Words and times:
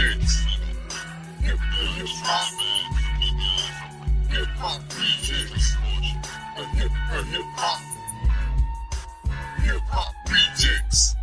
rejects. 0.00 0.44
Hip 1.42 1.58
hop. 1.58 2.60
Hip 4.30 4.46
hop 4.56 4.82
rejects. 4.96 5.76
Hip 6.74 6.90
hop. 7.56 7.80
Hip 9.62 9.80
hop 9.88 10.14
rejects. 10.30 11.14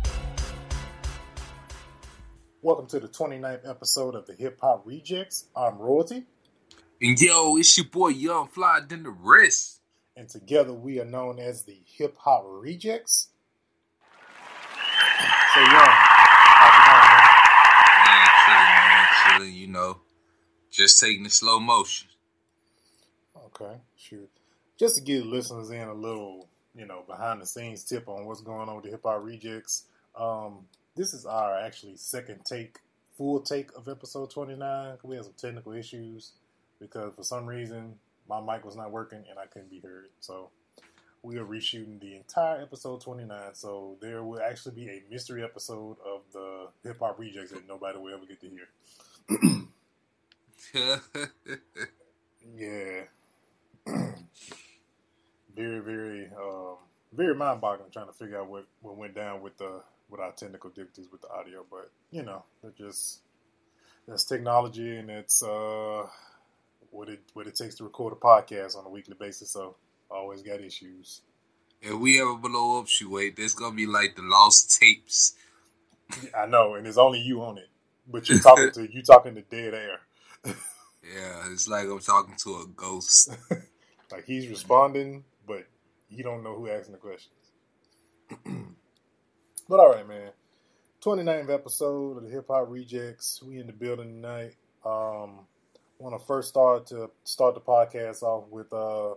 Welcome 2.62 2.86
to 2.88 3.00
the 3.00 3.08
29th 3.08 3.68
episode 3.68 4.14
of 4.14 4.26
the 4.26 4.34
Hip 4.34 4.58
Hop 4.60 4.82
Rejects. 4.84 5.46
I'm 5.56 5.78
Royalty, 5.78 6.24
And 7.00 7.20
yo, 7.20 7.56
it's 7.56 7.76
your 7.78 7.86
boy 7.86 8.08
Young 8.08 8.48
Fly 8.48 8.80
than 8.88 9.02
the 9.04 9.10
rest. 9.10 9.80
and 10.16 10.28
together 10.28 10.72
we 10.72 11.00
are 11.00 11.04
known 11.04 11.38
as 11.38 11.62
the 11.64 11.78
Hip 11.84 12.16
Hop 12.18 12.42
Rejects. 12.46 13.28
So, 15.54 15.60
Young, 15.60 15.70
how's 15.70 16.78
Man, 18.04 18.28
chilling, 18.44 19.06
you 19.44 19.66
know. 19.66 20.00
Just 20.70 21.00
taking 21.00 21.22
the 21.22 21.30
slow 21.30 21.58
motion. 21.58 22.08
Okay, 23.46 23.76
shoot. 23.96 24.28
Just 24.78 24.96
to 24.96 25.02
give 25.02 25.24
listeners 25.24 25.70
in 25.70 25.88
a 25.88 25.94
little, 25.94 26.46
you 26.74 26.86
know, 26.86 27.02
behind 27.06 27.40
the 27.40 27.46
scenes 27.46 27.84
tip 27.84 28.08
on 28.08 28.26
what's 28.26 28.42
going 28.42 28.68
on 28.68 28.76
with 28.76 28.84
the 28.84 28.90
Hip 28.90 29.02
Hop 29.04 29.24
Rejects. 29.24 29.84
Um, 30.14 30.66
this 30.94 31.14
is 31.14 31.24
our 31.24 31.58
actually 31.58 31.96
second 31.96 32.44
take, 32.44 32.78
full 33.16 33.40
take 33.40 33.70
of 33.76 33.88
episode 33.88 34.30
29. 34.30 34.98
We 35.02 35.16
had 35.16 35.24
some 35.24 35.34
technical 35.36 35.72
issues 35.72 36.32
because 36.80 37.14
for 37.14 37.22
some 37.22 37.46
reason 37.46 37.94
my 38.28 38.40
mic 38.40 38.64
was 38.64 38.76
not 38.76 38.90
working 38.90 39.24
and 39.30 39.38
I 39.38 39.46
couldn't 39.46 39.70
be 39.70 39.80
heard. 39.80 40.08
So 40.20 40.50
we 41.22 41.36
are 41.38 41.44
reshooting 41.44 42.00
the 42.00 42.16
entire 42.16 42.60
episode 42.60 43.00
29. 43.00 43.54
So 43.54 43.96
there 44.00 44.22
will 44.22 44.40
actually 44.40 44.74
be 44.74 44.88
a 44.88 45.02
mystery 45.10 45.42
episode 45.42 45.96
of 46.04 46.22
the 46.32 46.68
Hip 46.84 46.98
Hop 47.00 47.18
Rejects 47.18 47.52
that 47.52 47.66
nobody 47.66 47.98
will 47.98 48.14
ever 48.14 48.26
get 48.26 48.40
to 48.40 48.48
hear. 48.48 48.68
Yeah. 52.56 53.04
very, 55.54 55.80
very, 55.80 56.30
um, 56.38 56.76
very 57.12 57.34
mind-boggling 57.34 57.90
trying 57.90 58.06
to 58.06 58.12
figure 58.12 58.40
out 58.40 58.48
what, 58.48 58.66
what 58.80 58.96
went 58.96 59.14
down 59.14 59.42
with 59.42 59.56
the 59.58 59.82
with 60.10 60.20
our 60.20 60.32
technical 60.32 60.70
difficulties 60.70 61.08
with 61.12 61.20
the 61.20 61.28
audio, 61.28 61.64
but 61.70 61.90
you 62.10 62.22
know, 62.22 62.44
it 62.64 62.76
just 62.76 63.20
that's 64.06 64.24
technology 64.24 64.96
and 64.96 65.10
it's 65.10 65.42
uh, 65.42 66.06
what 66.90 67.08
it 67.08 67.20
what 67.34 67.46
it 67.46 67.54
takes 67.54 67.74
to 67.76 67.84
record 67.84 68.14
a 68.14 68.16
podcast 68.16 68.76
on 68.76 68.86
a 68.86 68.88
weekly 68.88 69.16
basis. 69.18 69.50
So 69.50 69.76
always 70.10 70.42
got 70.42 70.60
issues. 70.60 71.20
if 71.82 71.94
we 71.94 72.20
ever 72.20 72.34
blow 72.34 72.80
up, 72.80 72.88
shoot, 72.88 73.10
wait, 73.10 73.36
this 73.36 73.54
gonna 73.54 73.76
be 73.76 73.86
like 73.86 74.16
the 74.16 74.22
lost 74.22 74.80
tapes. 74.80 75.34
I 76.36 76.46
know, 76.46 76.74
and 76.74 76.86
it's 76.86 76.96
only 76.96 77.20
you 77.20 77.42
on 77.42 77.58
it, 77.58 77.68
but 78.10 78.28
you're 78.28 78.38
talking 78.38 78.70
to 78.72 78.92
you 78.92 79.02
talking 79.02 79.34
to 79.34 79.42
dead 79.42 79.74
air. 79.74 80.00
Yeah, 81.00 81.52
it's 81.52 81.68
like 81.68 81.86
I'm 81.86 82.00
talking 82.00 82.34
to 82.44 82.56
a 82.56 82.66
ghost. 82.76 83.34
Like 84.10 84.24
he's 84.24 84.48
responding, 84.48 85.24
but 85.46 85.66
you 86.08 86.24
don't 86.24 86.42
know 86.42 86.54
who 86.54 86.70
asking 86.70 86.92
the 86.92 86.98
questions. 86.98 87.34
but 89.68 89.80
all 89.80 89.90
right, 89.90 90.08
man. 90.08 90.30
29th 91.02 91.52
episode 91.52 92.16
of 92.16 92.24
the 92.24 92.30
Hip 92.30 92.46
Hop 92.48 92.66
Rejects. 92.68 93.42
We 93.42 93.58
in 93.58 93.66
the 93.66 93.72
building 93.74 94.22
tonight. 94.22 94.56
Um, 94.84 95.40
want 95.98 96.18
to 96.18 96.26
first 96.26 96.48
start 96.48 96.86
to 96.86 97.10
start 97.24 97.54
the 97.54 97.60
podcast 97.60 98.22
off 98.22 98.44
with 98.50 98.72
uh 98.72 99.14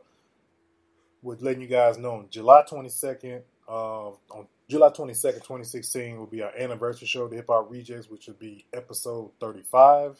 with 1.22 1.42
letting 1.42 1.62
you 1.62 1.67
guys 1.67 1.97
know 1.97 2.25
July 2.30 2.64
22nd, 2.69 3.44
uh, 3.69 4.08
on 4.08 4.47
July 4.72 4.88
22nd, 4.88 5.33
2016 5.33 6.17
will 6.17 6.25
be 6.27 6.41
our 6.41 6.58
anniversary 6.58 7.05
show, 7.05 7.27
the 7.27 7.36
Hip 7.36 7.47
Hop 7.50 7.69
Rejects, 7.69 8.09
which 8.09 8.27
will 8.27 8.36
be 8.36 8.66
episode 8.72 9.29
35. 9.41 10.12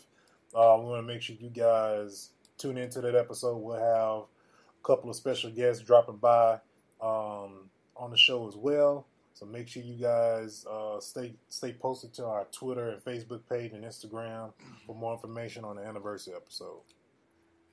Uh, 0.54 0.78
we 0.78 0.86
want 0.88 1.08
to 1.08 1.08
make 1.08 1.22
sure 1.22 1.38
you 1.40 1.50
guys 1.50 2.32
tune 2.58 2.78
into 2.78 3.00
that 3.00 3.16
episode. 3.16 3.56
We'll 3.60 3.78
have 3.78 4.24
a 4.24 4.86
couple 4.86 5.10
of 5.10 5.16
special 5.16 5.52
guests 5.52 5.82
dropping 5.82 6.18
by 6.18 6.56
um, 7.02 7.70
on 7.96 8.12
the 8.12 8.18
show 8.18 8.46
as 8.46 8.58
well. 8.58 9.08
So 9.36 9.46
make 9.46 9.70
sure 9.70 9.84
you 9.84 9.96
guys 9.96 10.66
uh, 10.70 11.00
stay 11.00 11.32
stay 11.48 11.72
posted 11.72 12.14
to 12.16 12.26
our 12.26 12.44
Twitter 12.52 12.90
and 12.90 13.02
Facebook 13.02 13.44
page 13.50 13.72
and 13.72 13.86
Instagram 13.86 14.52
for 14.86 14.94
more 14.94 15.14
information 15.14 15.64
on 15.64 15.78
the 15.78 15.84
anniversary 15.84 16.34
episode. 16.36 16.82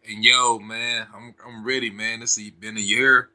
And 0.08 0.24
yo, 0.24 0.60
man, 0.60 1.08
I'm 1.12 1.34
I'm 1.44 1.64
ready, 1.64 1.90
man. 1.90 2.20
This 2.20 2.36
has 2.36 2.50
been 2.50 2.76
a 2.76 2.80
year 2.80 3.30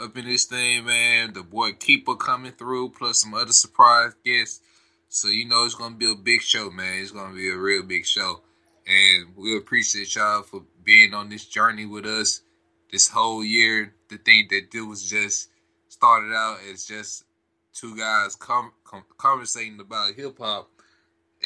up 0.00 0.16
in 0.16 0.26
this 0.26 0.44
thing, 0.44 0.84
man. 0.84 1.32
The 1.32 1.42
boy 1.42 1.72
Keeper 1.72 2.14
coming 2.14 2.52
through, 2.52 2.90
plus 2.90 3.22
some 3.22 3.34
other 3.34 3.52
surprise 3.52 4.12
guests. 4.24 4.60
So 5.08 5.28
you 5.28 5.46
know 5.46 5.64
it's 5.64 5.74
gonna 5.74 5.96
be 5.96 6.10
a 6.10 6.14
big 6.14 6.42
show, 6.42 6.70
man. 6.70 7.02
It's 7.02 7.10
gonna 7.10 7.34
be 7.34 7.50
a 7.50 7.56
real 7.56 7.82
big 7.82 8.06
show. 8.06 8.42
And 8.86 9.36
we 9.36 9.56
appreciate 9.56 10.14
y'all 10.14 10.42
for 10.42 10.62
being 10.84 11.14
on 11.14 11.28
this 11.28 11.44
journey 11.44 11.86
with 11.86 12.06
us 12.06 12.42
this 12.90 13.08
whole 13.08 13.44
year. 13.44 13.94
The 14.08 14.18
thing 14.18 14.46
that 14.50 14.70
did 14.70 14.82
was 14.82 15.08
just 15.08 15.48
started 15.88 16.34
out 16.34 16.58
as 16.70 16.84
just 16.84 17.24
two 17.74 17.96
guys 17.96 18.36
com- 18.36 18.72
com- 18.84 19.04
conversating 19.16 19.80
about 19.80 20.14
hip 20.14 20.38
hop, 20.38 20.70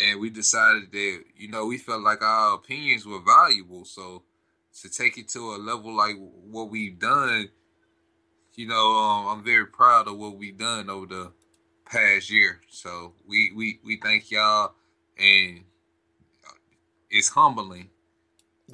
and 0.00 0.20
we 0.20 0.30
decided 0.30 0.92
that 0.92 1.22
you 1.36 1.48
know 1.48 1.66
we 1.66 1.78
felt 1.78 2.02
like 2.02 2.22
our 2.22 2.54
opinions 2.54 3.06
were 3.06 3.20
valuable. 3.20 3.84
So 3.84 4.22
to 4.80 4.90
take 4.90 5.18
it 5.18 5.28
to 5.30 5.54
a 5.54 5.56
level 5.56 5.94
like 5.94 6.16
what 6.50 6.70
we've 6.70 6.98
done, 6.98 7.48
you 8.54 8.66
know, 8.66 8.96
um, 8.96 9.26
I'm 9.28 9.44
very 9.44 9.66
proud 9.66 10.08
of 10.08 10.18
what 10.18 10.36
we've 10.36 10.58
done 10.58 10.90
over 10.90 11.06
the 11.06 11.32
past 11.84 12.30
year. 12.30 12.60
So 12.68 13.14
we 13.26 13.52
we 13.54 13.80
we 13.84 13.96
thank 13.96 14.30
y'all, 14.30 14.72
and 15.18 15.64
it's 17.10 17.28
humbling 17.28 17.90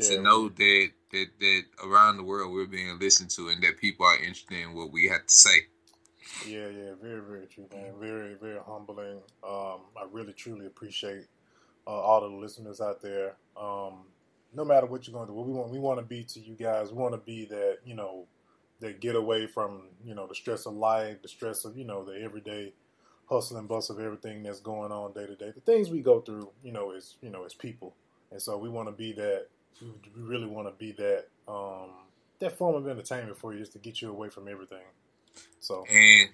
to 0.00 0.20
know 0.22 0.48
that 0.48 0.90
that 1.12 1.26
that 1.40 1.62
around 1.84 2.16
the 2.16 2.22
world 2.22 2.52
we're 2.52 2.66
being 2.66 2.98
listened 2.98 3.30
to, 3.30 3.48
and 3.48 3.62
that 3.62 3.78
people 3.78 4.06
are 4.06 4.16
interested 4.16 4.58
in 4.58 4.74
what 4.74 4.92
we 4.92 5.08
have 5.08 5.26
to 5.26 5.34
say. 5.34 5.66
Yeah, 6.46 6.68
yeah, 6.68 6.90
very, 7.02 7.20
very 7.20 7.46
true, 7.46 7.66
man. 7.72 7.92
Very, 7.98 8.34
very 8.34 8.60
humbling. 8.64 9.20
Um, 9.42 9.80
I 9.96 10.06
really, 10.10 10.32
truly 10.32 10.66
appreciate 10.66 11.26
uh, 11.86 11.90
all 11.90 12.20
the 12.20 12.28
listeners 12.36 12.80
out 12.80 13.00
there. 13.00 13.36
Um, 13.56 14.04
no 14.54 14.64
matter 14.64 14.86
what 14.86 15.06
you're 15.06 15.14
going 15.14 15.26
to 15.26 15.32
do, 15.32 15.36
what 15.36 15.46
we 15.46 15.52
want, 15.52 15.70
we 15.70 15.78
want 15.78 15.98
to 15.98 16.04
be 16.04 16.22
to 16.24 16.40
you 16.40 16.54
guys. 16.54 16.92
We 16.92 16.98
want 16.98 17.14
to 17.14 17.18
be 17.18 17.46
that, 17.46 17.78
you 17.84 17.94
know, 17.94 18.26
that 18.80 19.00
get 19.00 19.16
away 19.16 19.46
from, 19.46 19.82
you 20.04 20.14
know, 20.14 20.26
the 20.26 20.34
stress 20.34 20.66
of 20.66 20.74
life, 20.74 21.22
the 21.22 21.28
stress 21.28 21.64
of, 21.64 21.76
you 21.76 21.84
know, 21.84 22.04
the 22.04 22.20
everyday 22.20 22.72
hustle 23.28 23.56
and 23.58 23.68
bustle 23.68 23.96
of 23.96 24.04
everything 24.04 24.42
that's 24.42 24.60
going 24.60 24.92
on 24.92 25.12
day 25.12 25.26
to 25.26 25.34
day. 25.34 25.50
The 25.54 25.60
things 25.60 25.90
we 25.90 26.00
go 26.00 26.20
through, 26.20 26.50
you 26.62 26.72
know, 26.72 26.92
as 26.92 27.14
you 27.20 27.30
know, 27.30 27.44
as 27.44 27.54
people, 27.54 27.94
and 28.30 28.40
so 28.40 28.56
we 28.56 28.68
want 28.68 28.88
to 28.88 28.92
be 28.92 29.12
that. 29.14 29.46
We 29.80 30.22
really 30.22 30.46
want 30.46 30.66
to 30.66 30.72
be 30.72 30.92
that. 30.92 31.26
Um, 31.46 31.90
that 32.40 32.56
form 32.56 32.76
of 32.76 32.88
entertainment 32.88 33.36
for 33.38 33.52
you, 33.52 33.60
just 33.60 33.72
to 33.72 33.78
get 33.78 34.00
you 34.00 34.10
away 34.10 34.28
from 34.28 34.48
everything. 34.48 34.82
So 35.60 35.84
and 35.90 36.28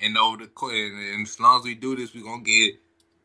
and 0.00 0.16
over 0.18 0.38
the 0.38 0.46
course, 0.46 0.74
and, 0.74 1.26
as 1.26 1.40
long 1.40 1.60
as 1.60 1.64
we 1.64 1.74
do 1.74 1.96
this, 1.96 2.14
we're 2.14 2.24
gonna 2.24 2.42
get 2.42 2.74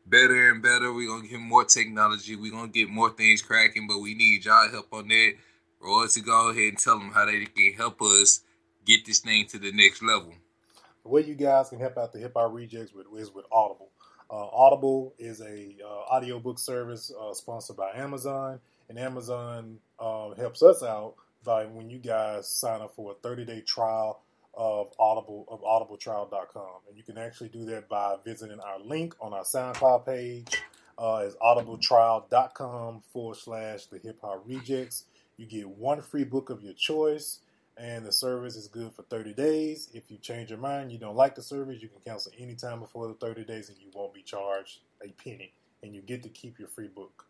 better 0.06 0.50
and 0.50 0.62
better. 0.62 0.92
We're 0.92 1.08
gonna 1.08 1.28
get 1.28 1.40
more 1.40 1.64
technology. 1.64 2.36
We're 2.36 2.52
gonna 2.52 2.68
get 2.68 2.88
more 2.88 3.10
things 3.10 3.42
cracking. 3.42 3.86
But 3.86 4.00
we 4.00 4.14
need 4.14 4.44
y'all 4.44 4.70
help 4.70 4.92
on 4.92 5.08
that. 5.08 5.34
Or 5.82 6.06
to 6.06 6.20
go 6.20 6.50
ahead 6.50 6.62
and 6.62 6.78
tell 6.78 6.98
them 6.98 7.10
how 7.10 7.26
they 7.26 7.44
can 7.44 7.72
help 7.76 8.00
us 8.02 8.42
get 8.84 9.04
this 9.04 9.18
thing 9.20 9.46
to 9.48 9.58
the 9.58 9.72
next 9.72 10.02
level. 10.02 10.32
the 11.02 11.08
way 11.08 11.22
you 11.24 11.34
guys 11.34 11.68
can 11.68 11.80
help 11.80 11.98
out 11.98 12.12
the 12.12 12.18
Hip 12.20 12.32
Hop 12.36 12.52
Rejects 12.52 12.92
with, 12.92 13.06
is 13.16 13.32
with 13.32 13.44
Audible. 13.50 13.90
Uh, 14.30 14.46
Audible 14.46 15.12
is 15.18 15.40
a 15.40 15.76
uh, 15.84 16.14
audiobook 16.14 16.58
service 16.58 17.12
uh, 17.20 17.34
sponsored 17.34 17.76
by 17.76 17.90
Amazon, 17.94 18.60
and 18.88 18.98
Amazon 18.98 19.78
uh, 19.98 20.30
helps 20.34 20.62
us 20.62 20.82
out 20.82 21.14
by 21.44 21.64
when 21.66 21.90
you 21.90 21.98
guys 21.98 22.48
sign 22.48 22.80
up 22.80 22.94
for 22.94 23.12
a 23.12 23.14
30 23.16 23.44
day 23.44 23.60
trial 23.60 24.20
of 24.54 24.92
Audible 24.98 25.46
of 25.48 25.62
audibletrial.com, 25.62 26.80
and 26.88 26.96
you 26.96 27.02
can 27.02 27.18
actually 27.18 27.48
do 27.48 27.64
that 27.66 27.88
by 27.88 28.16
visiting 28.24 28.60
our 28.60 28.78
link 28.80 29.14
on 29.20 29.32
our 29.32 29.44
SoundCloud 29.44 30.06
page. 30.06 30.46
Uh, 30.98 31.24
is 31.26 31.34
audibletrial.com 31.36 33.02
forward 33.12 33.36
slash 33.36 33.86
the 33.86 33.98
hip 33.98 34.18
hop 34.20 34.42
rejects. 34.46 35.06
You 35.42 35.48
get 35.48 35.68
one 35.68 36.00
free 36.02 36.22
book 36.22 36.50
of 36.50 36.62
your 36.62 36.72
choice 36.72 37.40
and 37.76 38.06
the 38.06 38.12
service 38.12 38.54
is 38.54 38.68
good 38.68 38.92
for 38.92 39.02
30 39.02 39.34
days. 39.34 39.90
If 39.92 40.08
you 40.08 40.18
change 40.18 40.50
your 40.50 40.58
mind, 40.60 40.92
you 40.92 40.98
don't 40.98 41.16
like 41.16 41.34
the 41.34 41.42
service, 41.42 41.82
you 41.82 41.88
can 41.88 41.98
cancel 42.06 42.30
anytime 42.38 42.78
before 42.78 43.08
the 43.08 43.14
30 43.14 43.44
days 43.44 43.68
and 43.68 43.76
you 43.78 43.88
won't 43.92 44.14
be 44.14 44.22
charged 44.22 44.82
a 45.04 45.08
penny 45.08 45.52
and 45.82 45.96
you 45.96 46.00
get 46.00 46.22
to 46.22 46.28
keep 46.28 46.60
your 46.60 46.68
free 46.68 46.86
book. 46.86 47.26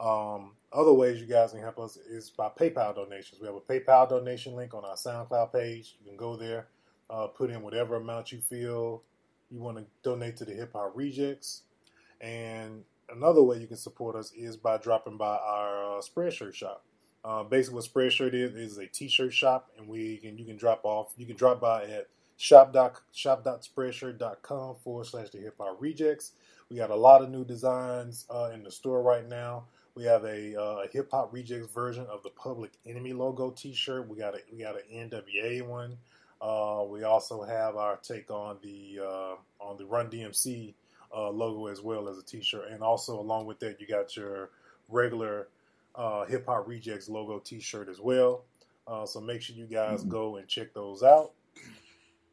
Um, 0.00 0.52
other 0.72 0.94
ways 0.94 1.20
you 1.20 1.26
guys 1.26 1.52
can 1.52 1.60
help 1.60 1.78
us 1.78 1.98
is 1.98 2.30
by 2.30 2.48
PayPal 2.48 2.94
donations. 2.94 3.38
We 3.38 3.48
have 3.48 3.56
a 3.56 3.60
PayPal 3.60 4.08
donation 4.08 4.56
link 4.56 4.72
on 4.72 4.86
our 4.86 4.96
SoundCloud 4.96 5.52
page. 5.52 5.96
You 6.00 6.06
can 6.08 6.16
go 6.16 6.36
there, 6.36 6.68
uh, 7.10 7.26
put 7.26 7.50
in 7.50 7.60
whatever 7.60 7.96
amount 7.96 8.32
you 8.32 8.40
feel 8.40 9.02
you 9.50 9.60
want 9.60 9.76
to 9.76 9.84
donate 10.02 10.38
to 10.38 10.46
the 10.46 10.54
Hip 10.54 10.72
Hop 10.72 10.92
Rejects. 10.94 11.64
And 12.18 12.84
another 13.10 13.42
way 13.42 13.58
you 13.58 13.66
can 13.66 13.76
support 13.76 14.16
us 14.16 14.32
is 14.32 14.56
by 14.56 14.78
dropping 14.78 15.18
by 15.18 15.36
our 15.36 15.98
uh, 15.98 16.00
Spreadshirt 16.00 16.54
shop. 16.54 16.82
Uh, 17.26 17.42
basically, 17.42 17.74
what 17.74 17.84
Spreadshirt 17.84 18.34
is 18.34 18.54
is 18.54 18.78
a 18.78 18.86
T-shirt 18.86 19.34
shop, 19.34 19.70
and 19.76 19.88
we 19.88 20.18
can 20.18 20.38
you 20.38 20.44
can 20.44 20.56
drop 20.56 20.84
off. 20.84 21.12
You 21.16 21.26
can 21.26 21.34
drop 21.34 21.60
by 21.60 21.82
at 21.84 22.06
shop 22.36 22.72
dot 22.72 23.00
shop 23.12 23.42
dot 23.42 23.66
spreadshirt.com 23.66 24.76
forward 24.76 25.06
slash 25.06 25.30
the 25.30 25.38
hip 25.38 25.56
hop 25.58 25.76
rejects. 25.80 26.32
We 26.70 26.76
got 26.76 26.90
a 26.90 26.96
lot 26.96 27.22
of 27.22 27.30
new 27.30 27.44
designs 27.44 28.26
uh, 28.30 28.50
in 28.54 28.62
the 28.62 28.70
store 28.70 29.02
right 29.02 29.28
now. 29.28 29.64
We 29.96 30.04
have 30.04 30.24
a 30.24 30.60
uh, 30.60 30.86
hip 30.92 31.10
hop 31.10 31.32
rejects 31.32 31.66
version 31.72 32.06
of 32.06 32.22
the 32.22 32.30
Public 32.30 32.70
Enemy 32.86 33.12
logo 33.14 33.50
T-shirt. 33.50 34.08
We 34.08 34.18
got 34.18 34.36
a 34.36 34.38
we 34.52 34.62
got 34.62 34.76
an 34.76 35.10
NWA 35.10 35.66
one. 35.66 35.96
Uh, 36.40 36.84
we 36.88 37.02
also 37.02 37.42
have 37.42 37.74
our 37.74 37.96
take 37.96 38.30
on 38.30 38.58
the 38.62 39.00
uh, 39.02 39.34
on 39.58 39.78
the 39.78 39.86
Run 39.86 40.08
DMC 40.10 40.74
uh, 41.12 41.30
logo 41.30 41.66
as 41.66 41.80
well 41.80 42.08
as 42.08 42.18
a 42.18 42.22
T-shirt, 42.22 42.70
and 42.70 42.82
also 42.82 43.18
along 43.18 43.46
with 43.46 43.58
that, 43.60 43.80
you 43.80 43.86
got 43.88 44.16
your 44.16 44.50
regular 44.88 45.48
uh, 45.96 46.26
Hip 46.26 46.46
Hop 46.46 46.68
Rejects 46.68 47.08
logo 47.08 47.38
T-shirt 47.38 47.88
as 47.88 48.00
well. 48.00 48.44
Uh, 48.86 49.06
so 49.06 49.20
make 49.20 49.42
sure 49.42 49.56
you 49.56 49.66
guys 49.66 50.00
mm-hmm. 50.00 50.10
go 50.10 50.36
and 50.36 50.46
check 50.46 50.72
those 50.74 51.02
out. 51.02 51.32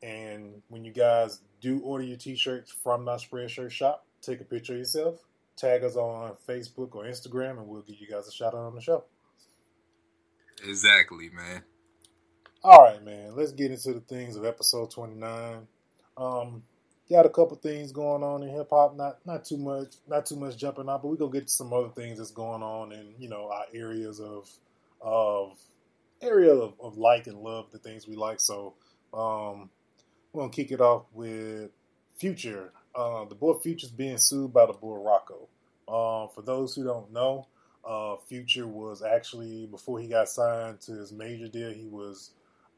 And 0.04 0.62
when 0.68 0.84
you 0.84 0.92
guys 0.92 1.40
do 1.62 1.80
order 1.80 2.04
your 2.04 2.18
T-shirts 2.18 2.76
from 2.84 3.06
Not 3.06 3.20
Spreadshirt 3.22 3.72
Shop, 3.72 4.06
take 4.22 4.42
a 4.42 4.44
picture 4.44 4.74
of 4.74 4.80
yourself, 4.80 5.20
tag 5.56 5.84
us 5.84 5.96
on 5.96 6.34
Facebook 6.48 6.94
or 6.94 7.06
Instagram, 7.06 7.52
and 7.52 7.68
we'll 7.68 7.82
give 7.82 8.00
you 8.00 8.08
guys 8.08 8.28
a 8.28 8.32
shout 8.32 8.54
out 8.54 8.66
on 8.66 8.76
the 8.76 8.82
show. 8.82 9.06
Exactly, 10.68 11.30
man. 11.30 11.64
All 12.64 12.82
right, 12.82 13.04
man. 13.04 13.36
Let's 13.36 13.52
get 13.52 13.72
into 13.72 13.94
the 13.94 14.00
things 14.02 14.36
of 14.36 14.46
episode 14.46 14.92
twenty 14.92 15.16
nine. 15.16 15.68
Um, 16.16 16.64
got 17.10 17.26
a 17.26 17.30
couple 17.30 17.56
things 17.58 17.92
going 17.92 18.24
on 18.24 18.44
in 18.44 18.50
hip 18.50 18.70
hop. 18.70 18.96
Not 18.96 19.20
not 19.26 19.46
too 19.46 19.58
much, 19.58 19.96
not 20.08 20.26
too 20.26 20.36
much 20.36 20.58
jumping 20.58 20.90
out, 20.90 21.02
but 21.02 21.10
we 21.10 21.18
gonna 21.18 21.32
get 21.32 21.50
some 21.50 21.74
other 21.74 21.90
things 21.90 22.18
that's 22.18 22.32
going 22.32 22.64
on 22.64 22.92
in 22.92 23.14
you 23.20 23.30
know 23.30 23.50
our 23.52 23.66
areas 23.74 24.20
of 24.20 24.50
of 25.02 25.58
area 26.22 26.54
of, 26.54 26.74
of 26.80 26.98
like 26.98 27.28
and 27.28 27.40
love 27.40 27.72
the 27.72 27.80
things 27.80 28.08
we 28.08 28.16
like. 28.16 28.40
So 28.40 28.74
um, 29.14 29.70
we're 30.32 30.44
gonna 30.44 30.52
kick 30.52 30.72
it 30.72 30.82
off 30.82 31.06
with 31.14 31.72
Future. 32.18 32.72
Uh, 32.96 33.26
the 33.26 33.36
boy 33.36 33.54
Future's 33.56 33.92
being 33.92 34.18
sued 34.18 34.54
by 34.54 34.66
the 34.66 34.74
boy 34.74 34.98
Rocko. 34.98 35.48
Uh, 35.88 36.28
for 36.30 36.42
those 36.42 36.74
who 36.76 36.84
don't 36.84 37.12
know, 37.12 37.48
uh, 37.86 38.16
Future 38.28 38.68
was 38.68 39.02
actually 39.02 39.66
before 39.66 40.00
he 40.00 40.08
got 40.08 40.30
signed 40.30 40.80
to 40.82 40.94
his 40.94 41.12
major 41.12 41.48
deal, 41.48 41.72
he 41.72 41.88
was 41.88 42.32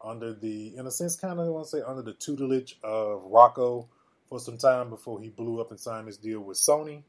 under 0.03 0.33
the, 0.33 0.75
in 0.75 0.85
a 0.87 0.91
sense, 0.91 1.15
kind 1.15 1.39
of 1.39 1.47
want 1.47 1.65
to 1.65 1.69
say 1.77 1.83
under 1.85 2.01
the 2.01 2.13
tutelage 2.13 2.77
of 2.83 3.23
Rocko 3.23 3.87
for 4.35 4.43
some 4.43 4.57
time 4.57 4.89
before 4.89 5.21
he 5.21 5.29
blew 5.29 5.61
up 5.61 5.71
and 5.71 5.79
signed 5.79 6.07
his 6.07 6.17
deal 6.17 6.41
with 6.41 6.57
Sony. 6.57 7.03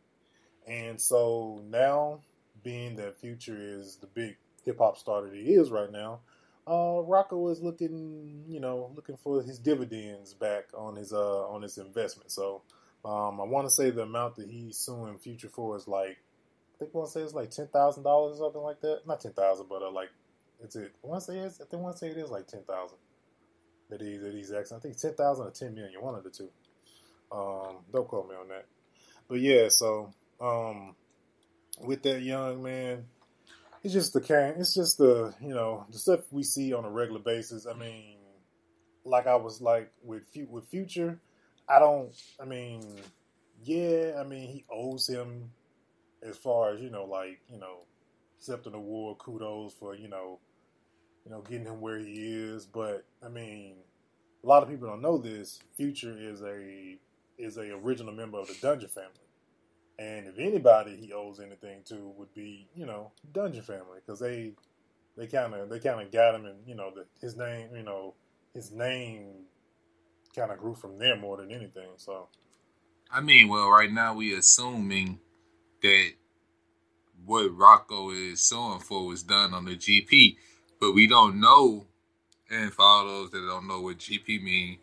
And 0.67 1.01
so 1.01 1.61
now, 1.69 2.21
being 2.63 2.97
that 2.97 3.19
Future 3.21 3.57
is 3.59 3.97
the 3.97 4.07
big 4.07 4.37
hip 4.65 4.79
hop 4.79 4.97
star 4.97 5.23
that 5.23 5.35
he 5.35 5.55
is 5.55 5.71
right 5.71 5.91
now, 5.91 6.21
uh, 6.67 7.03
Rocko 7.03 7.51
is 7.51 7.61
looking, 7.61 8.45
you 8.49 8.61
know, 8.61 8.93
looking 8.95 9.17
for 9.17 9.43
his 9.43 9.59
dividends 9.59 10.35
back 10.35 10.67
on 10.77 10.97
his 10.97 11.13
uh 11.13 11.49
on 11.49 11.63
his 11.63 11.79
investment. 11.79 12.31
So 12.31 12.63
um, 13.05 13.41
I 13.41 13.45
want 13.45 13.67
to 13.69 13.75
say 13.75 13.91
the 13.91 14.03
amount 14.03 14.37
that 14.37 14.49
he's 14.49 14.77
suing 14.79 15.19
Future 15.19 15.49
for 15.49 15.77
is 15.77 15.87
like, 15.89 16.19
I 16.75 16.79
think 16.79 16.91
I 16.95 16.99
want 16.99 17.09
to 17.09 17.13
say 17.13 17.23
it's 17.23 17.35
like 17.35 17.51
ten 17.51 17.69
thousand 17.69 18.05
dollars 18.05 18.39
or 18.41 18.47
something 18.47 18.63
like 18.63 18.81
that. 18.83 19.01
Not 19.07 19.21
ten 19.21 19.33
thousand, 19.33 19.67
but 19.69 19.83
uh, 19.83 19.91
like, 19.91 20.11
it's 20.63 20.77
it. 20.77 20.93
I 21.03 21.07
want 21.07 21.25
to 21.25 21.33
say 21.33 21.39
it's, 21.39 21.61
I 21.61 21.65
think 21.65 21.81
I 21.81 21.85
want 21.85 21.97
to 21.97 21.99
say 21.99 22.09
it 22.09 22.19
is 22.19 22.31
like 22.31 22.47
ten 22.47 22.63
thousand 22.63 22.99
that 23.91 24.01
he 24.01 24.17
that 24.17 24.33
he's 24.33 24.53
asking. 24.53 24.79
I 24.79 24.81
think 24.81 24.97
ten 24.97 25.15
thousand 25.15 25.47
or 25.47 25.51
ten 25.51 25.75
million, 25.75 26.01
one 26.01 26.15
of 26.15 26.25
the 26.25 26.31
two. 26.31 26.51
Um, 27.33 27.79
don't 27.93 28.09
quote 28.09 28.29
me 28.29 28.37
on 28.37 28.49
that. 28.49 28.67
But 29.29 29.41
yeah, 29.41 29.69
so 29.69 30.13
um, 30.41 30.95
with 31.81 32.03
that 32.03 32.23
young 32.23 32.63
man, 32.63 33.07
it's 33.83 33.93
just 33.93 34.13
the 34.13 34.21
can. 34.21 34.55
It's 34.59 34.75
just 34.75 34.99
the 34.99 35.35
you 35.41 35.55
know 35.55 35.87
the 35.91 35.99
stuff 35.99 36.21
we 36.31 36.43
see 36.43 36.73
on 36.73 36.85
a 36.85 36.91
regular 36.91 37.21
basis. 37.21 37.67
I 37.67 37.75
mean, 37.75 38.17
like 39.05 39.27
I 39.27 39.37
was 39.37 39.61
like 39.61 39.93
with 40.03 40.25
with 40.49 40.69
Future, 40.69 41.21
I 41.69 41.79
don't. 41.79 42.13
I 42.41 42.45
mean, 42.45 42.83
yeah. 43.63 44.13
I 44.19 44.25
mean, 44.25 44.49
he 44.49 44.65
owes 44.71 45.09
him 45.09 45.51
as 46.23 46.37
far 46.37 46.75
as 46.75 46.81
you 46.81 46.91
know, 46.91 47.05
like 47.05 47.41
you 47.49 47.59
know, 47.59 47.79
accepting 48.39 48.73
the 48.73 48.79
award, 48.79 49.19
kudos 49.19 49.75
for 49.75 49.95
you 49.95 50.09
know, 50.09 50.39
you 51.25 51.31
know, 51.31 51.43
getting 51.43 51.67
him 51.67 51.81
where 51.81 51.99
he 51.99 52.13
is. 52.15 52.67
But 52.67 53.05
I 53.25 53.29
mean, 53.29 53.75
a 54.43 54.47
lot 54.47 54.63
of 54.63 54.69
people 54.69 54.89
don't 54.89 55.03
know 55.03 55.19
this. 55.19 55.61
Future 55.77 56.17
is 56.19 56.43
a 56.43 56.99
is 57.39 57.57
a 57.57 57.73
original 57.75 58.13
member 58.13 58.39
of 58.39 58.49
the 58.49 58.57
Dungeon 58.61 58.89
family. 58.89 59.11
And 59.99 60.27
if 60.27 60.39
anybody 60.39 60.97
he 60.97 61.13
owes 61.13 61.41
anything 61.41 61.83
to 61.87 62.13
would 62.17 62.33
be, 62.35 62.69
you 62.75 62.87
know, 62.87 63.13
Dungeon 63.33 63.63
family 63.63 64.01
because 64.05 64.21
they 64.21 64.53
they 65.17 65.27
kind 65.27 65.55
of 65.55 65.69
they 65.71 65.79
kind 65.79 66.01
of 66.01 66.13
got 66.13 66.35
him 66.35 66.45
and 66.45 66.59
you 66.67 66.75
know 66.75 66.93
the, 66.95 67.07
his 67.21 67.37
name, 67.37 67.69
you 67.75 67.83
know, 67.83 68.15
his 68.53 68.71
name 68.71 69.47
kind 70.35 70.53
of 70.53 70.59
grew 70.59 70.75
from 70.75 70.99
there 70.99 71.17
more 71.17 71.39
than 71.39 71.51
anything. 71.51 71.89
So, 71.97 72.29
I 73.11 73.21
mean, 73.21 73.49
well, 73.49 73.71
right 73.71 73.91
now 73.91 74.15
we 74.15 74.35
assuming 74.35 75.19
that 75.83 76.11
what 77.25 77.57
Rocco 77.57 78.11
is 78.11 78.47
suing 78.47 78.81
for 78.81 79.07
was 79.07 79.23
done 79.23 79.55
on 79.55 79.65
the 79.65 79.77
GP, 79.77 80.37
but 80.81 80.93
we 80.93 81.07
don't 81.07 81.41
know. 81.41 81.87
And 82.49 82.73
for 82.73 82.83
all 82.83 83.07
those 83.07 83.31
that 83.31 83.45
don't 83.49 83.67
know 83.67 83.81
what 83.81 83.99
GP 83.99 84.43
mean, 84.43 84.79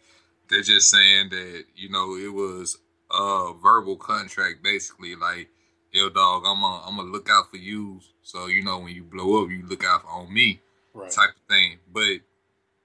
they're 0.50 0.62
just 0.62 0.90
saying 0.90 1.30
that 1.30 1.63
you 1.75 1.90
know 1.90 2.16
it 2.16 2.34
was 2.34 2.78
a 3.12 3.54
verbal 3.62 3.95
contract, 3.95 4.63
basically 4.63 5.16
like, 5.16 5.50
yo, 5.92 6.10
dog, 6.10 6.44
I'm 6.45 6.62
gonna 6.62 6.84
I'm 6.86 6.98
gonna 6.98 7.12
look 7.12 7.30
out 7.30 7.51
for 7.51 7.57
you. 7.57 8.01
So 8.22 8.48
you 8.48 8.63
know 8.63 8.80
when 8.80 8.95
you 8.95 9.04
blow 9.04 9.44
up, 9.44 9.50
you 9.50 9.66
look 9.66 9.84
out 9.86 10.04
on 10.07 10.34
me, 10.34 10.62
right. 10.94 11.12
type 11.12 11.30
of 11.30 11.54
thing. 11.54 11.80
But 11.92 12.19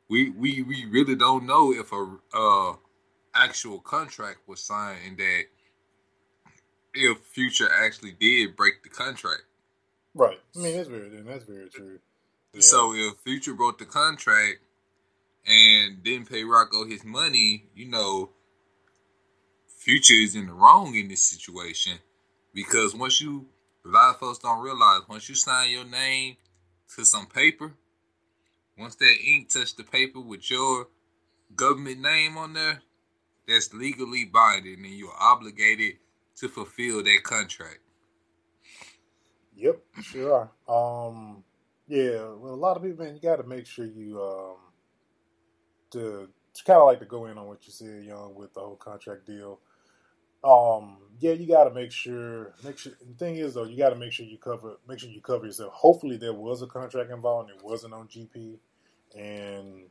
we 0.09 0.31
we 0.31 0.63
we 0.63 0.87
really 0.87 1.15
don't 1.15 1.47
know 1.47 1.73
if 1.73 1.93
a 1.93 2.17
uh, 2.35 2.77
actual 3.35 3.79
contract 3.79 4.41
was 4.47 4.63
signed 4.63 4.99
and 5.07 5.19
that 5.19 5.45
if 6.95 7.19
Future 7.19 7.69
actually 7.73 8.13
did 8.13 8.57
break 8.57 8.83
the 8.83 8.89
contract. 8.89 9.43
Right. 10.15 10.39
I 10.57 10.59
mean 10.59 10.77
that's 10.77 10.89
very 10.89 11.09
that's 11.09 11.45
very 11.45 11.69
true. 11.69 11.99
Yeah. 12.53 12.61
So 12.61 12.95
if 12.95 13.19
Future 13.19 13.55
broke 13.55 13.79
the 13.79 13.85
contract 13.85 14.59
and 15.49 16.03
didn't 16.03 16.31
pay 16.31 16.45
Rocco 16.45 16.85
his 16.85 17.05
money, 17.05 17.65
you 17.75 17.87
know, 17.87 18.31
Future 19.79 20.15
is 20.15 20.35
in 20.35 20.47
the 20.49 20.53
wrong 20.53 20.95
in 20.95 21.09
this 21.09 21.23
situation 21.23 21.95
because 22.53 22.95
once 22.95 23.21
you, 23.21 23.47
a 23.87 23.89
lot 23.89 24.11
of 24.11 24.19
folks 24.19 24.39
don't 24.39 24.63
realize, 24.63 25.01
once 25.09 25.29
you 25.29 25.35
sign 25.35 25.71
your 25.71 25.85
name 25.85 26.37
to 26.95 27.05
some 27.05 27.27
paper, 27.27 27.73
once 28.77 28.97
that 28.97 29.17
ink 29.25 29.49
touch 29.49 29.75
the 29.77 29.85
paper 29.85 30.21
with 30.21 30.51
your 30.51 30.89
government 31.57 32.01
name 32.01 32.37
on 32.37 32.53
there, 32.53 32.83
that's 33.47 33.73
legally 33.73 34.27
binding 34.27 34.85
and 34.85 34.95
you're 34.95 35.17
obligated 35.19 35.95
to 36.37 36.49
fulfill 36.49 37.03
that 37.03 37.21
contract. 37.23 37.79
Yep, 39.57 39.81
sure. 40.03 40.51
Um, 40.69 41.43
yeah, 41.89 42.29
well, 42.37 42.53
a 42.53 42.61
lot 42.61 42.77
of 42.77 42.83
people, 42.83 43.05
man, 43.05 43.15
you 43.15 43.21
got 43.21 43.37
to 43.37 43.45
make 43.45 43.67
sure 43.67 43.87
you 43.87 44.23
um, 44.23 44.57
to, 45.93 46.29
kind 46.65 46.79
of 46.79 46.87
like 46.87 47.01
to 47.01 47.07
go 47.07 47.27
in 47.27 47.39
on 47.39 47.47
what 47.47 47.67
you 47.67 47.73
said, 47.73 48.05
Young, 48.05 48.35
with 48.35 48.55
the 48.55 48.61
whole 48.61 48.77
contract 48.77 49.27
deal. 49.27 49.61
Um, 50.45 50.99
yeah, 51.21 51.33
you 51.33 51.47
got 51.49 51.65
to 51.65 51.75
make 51.75 51.91
sure. 51.91 52.55
Make 52.65 52.79
sure. 52.79 52.93
The 53.01 53.15
thing 53.15 53.37
is, 53.37 53.55
though, 53.55 53.65
you 53.65 53.77
got 53.77 53.91
to 53.91 53.97
make 53.97 54.13
sure 54.13 54.27
you 54.27 54.39
cover. 54.39 54.79
Make 54.89 55.01
sure 55.01 55.11
you 55.11 55.21
cover 55.21 55.47
yourself. 55.47 55.73
Hopefully, 55.73 56.17
there 56.17 56.33
was 56.33 56.63
a 56.63 56.67
contract 56.67 57.11
involved, 57.11 57.51
and 57.51 57.59
it 57.59 57.65
wasn't 57.65 57.95
on 57.95 58.07
GP. 58.07 58.59
And 59.17 59.87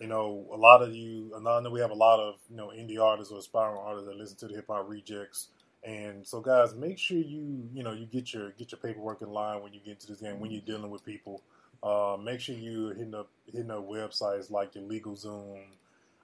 you 0.00 0.06
know, 0.06 0.46
a 0.52 0.56
lot 0.56 0.82
of 0.82 0.94
you. 0.94 1.32
I 1.36 1.60
know 1.60 1.70
we 1.70 1.80
have 1.80 1.90
a 1.90 1.94
lot 1.94 2.20
of 2.20 2.36
you 2.48 2.56
know 2.56 2.68
indie 2.68 3.00
artists 3.00 3.32
or 3.32 3.38
aspiring 3.38 3.78
artists 3.78 4.08
that 4.08 4.16
listen 4.16 4.36
to 4.38 4.48
the 4.48 4.54
hip 4.54 4.66
hop 4.68 4.88
rejects. 4.88 5.48
And 5.84 6.26
so, 6.26 6.40
guys, 6.40 6.74
make 6.74 6.98
sure 6.98 7.18
you 7.18 7.68
you 7.72 7.82
know 7.82 7.92
you 7.92 8.06
get 8.06 8.32
your 8.32 8.52
get 8.52 8.72
your 8.72 8.80
paperwork 8.80 9.22
in 9.22 9.28
line 9.28 9.62
when 9.62 9.72
you 9.72 9.80
get 9.80 9.92
into 9.92 10.06
this 10.06 10.20
game 10.20 10.40
when 10.40 10.50
you're 10.50 10.62
dealing 10.62 10.90
with 10.90 11.04
people. 11.04 11.42
Uh, 11.82 12.16
make 12.22 12.40
sure 12.40 12.56
you're 12.56 12.94
hitting 12.94 13.14
up 13.14 13.28
hitting 13.46 13.70
up 13.70 13.88
websites 13.88 14.50
like 14.50 14.74
your 14.74 14.84
LegalZoom 14.84 15.60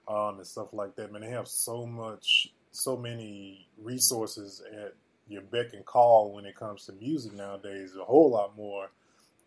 um, 0.07 0.37
and 0.37 0.47
stuff 0.47 0.73
like 0.73 0.95
that. 0.95 1.11
Man, 1.11 1.21
they 1.21 1.29
have 1.29 1.47
so 1.47 1.85
much, 1.85 2.51
so 2.71 2.97
many 2.97 3.67
resources 3.81 4.61
at 4.83 4.93
your 5.27 5.41
beck 5.41 5.73
and 5.73 5.85
call 5.85 6.33
when 6.33 6.45
it 6.45 6.55
comes 6.55 6.85
to 6.85 6.93
music 6.93 7.33
nowadays. 7.33 7.93
A 7.99 8.03
whole 8.03 8.29
lot 8.29 8.55
more 8.57 8.89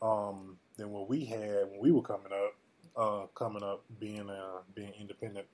um, 0.02 0.56
than 0.76 0.90
what 0.90 1.08
we 1.08 1.24
had 1.24 1.70
when 1.70 1.80
we 1.80 1.92
were 1.92 2.02
coming 2.02 2.32
up. 2.32 2.54
Uh, 2.96 3.26
coming 3.36 3.62
up, 3.62 3.84
being 4.00 4.28
a 4.28 4.60
being 4.74 4.92
independent, 4.98 5.46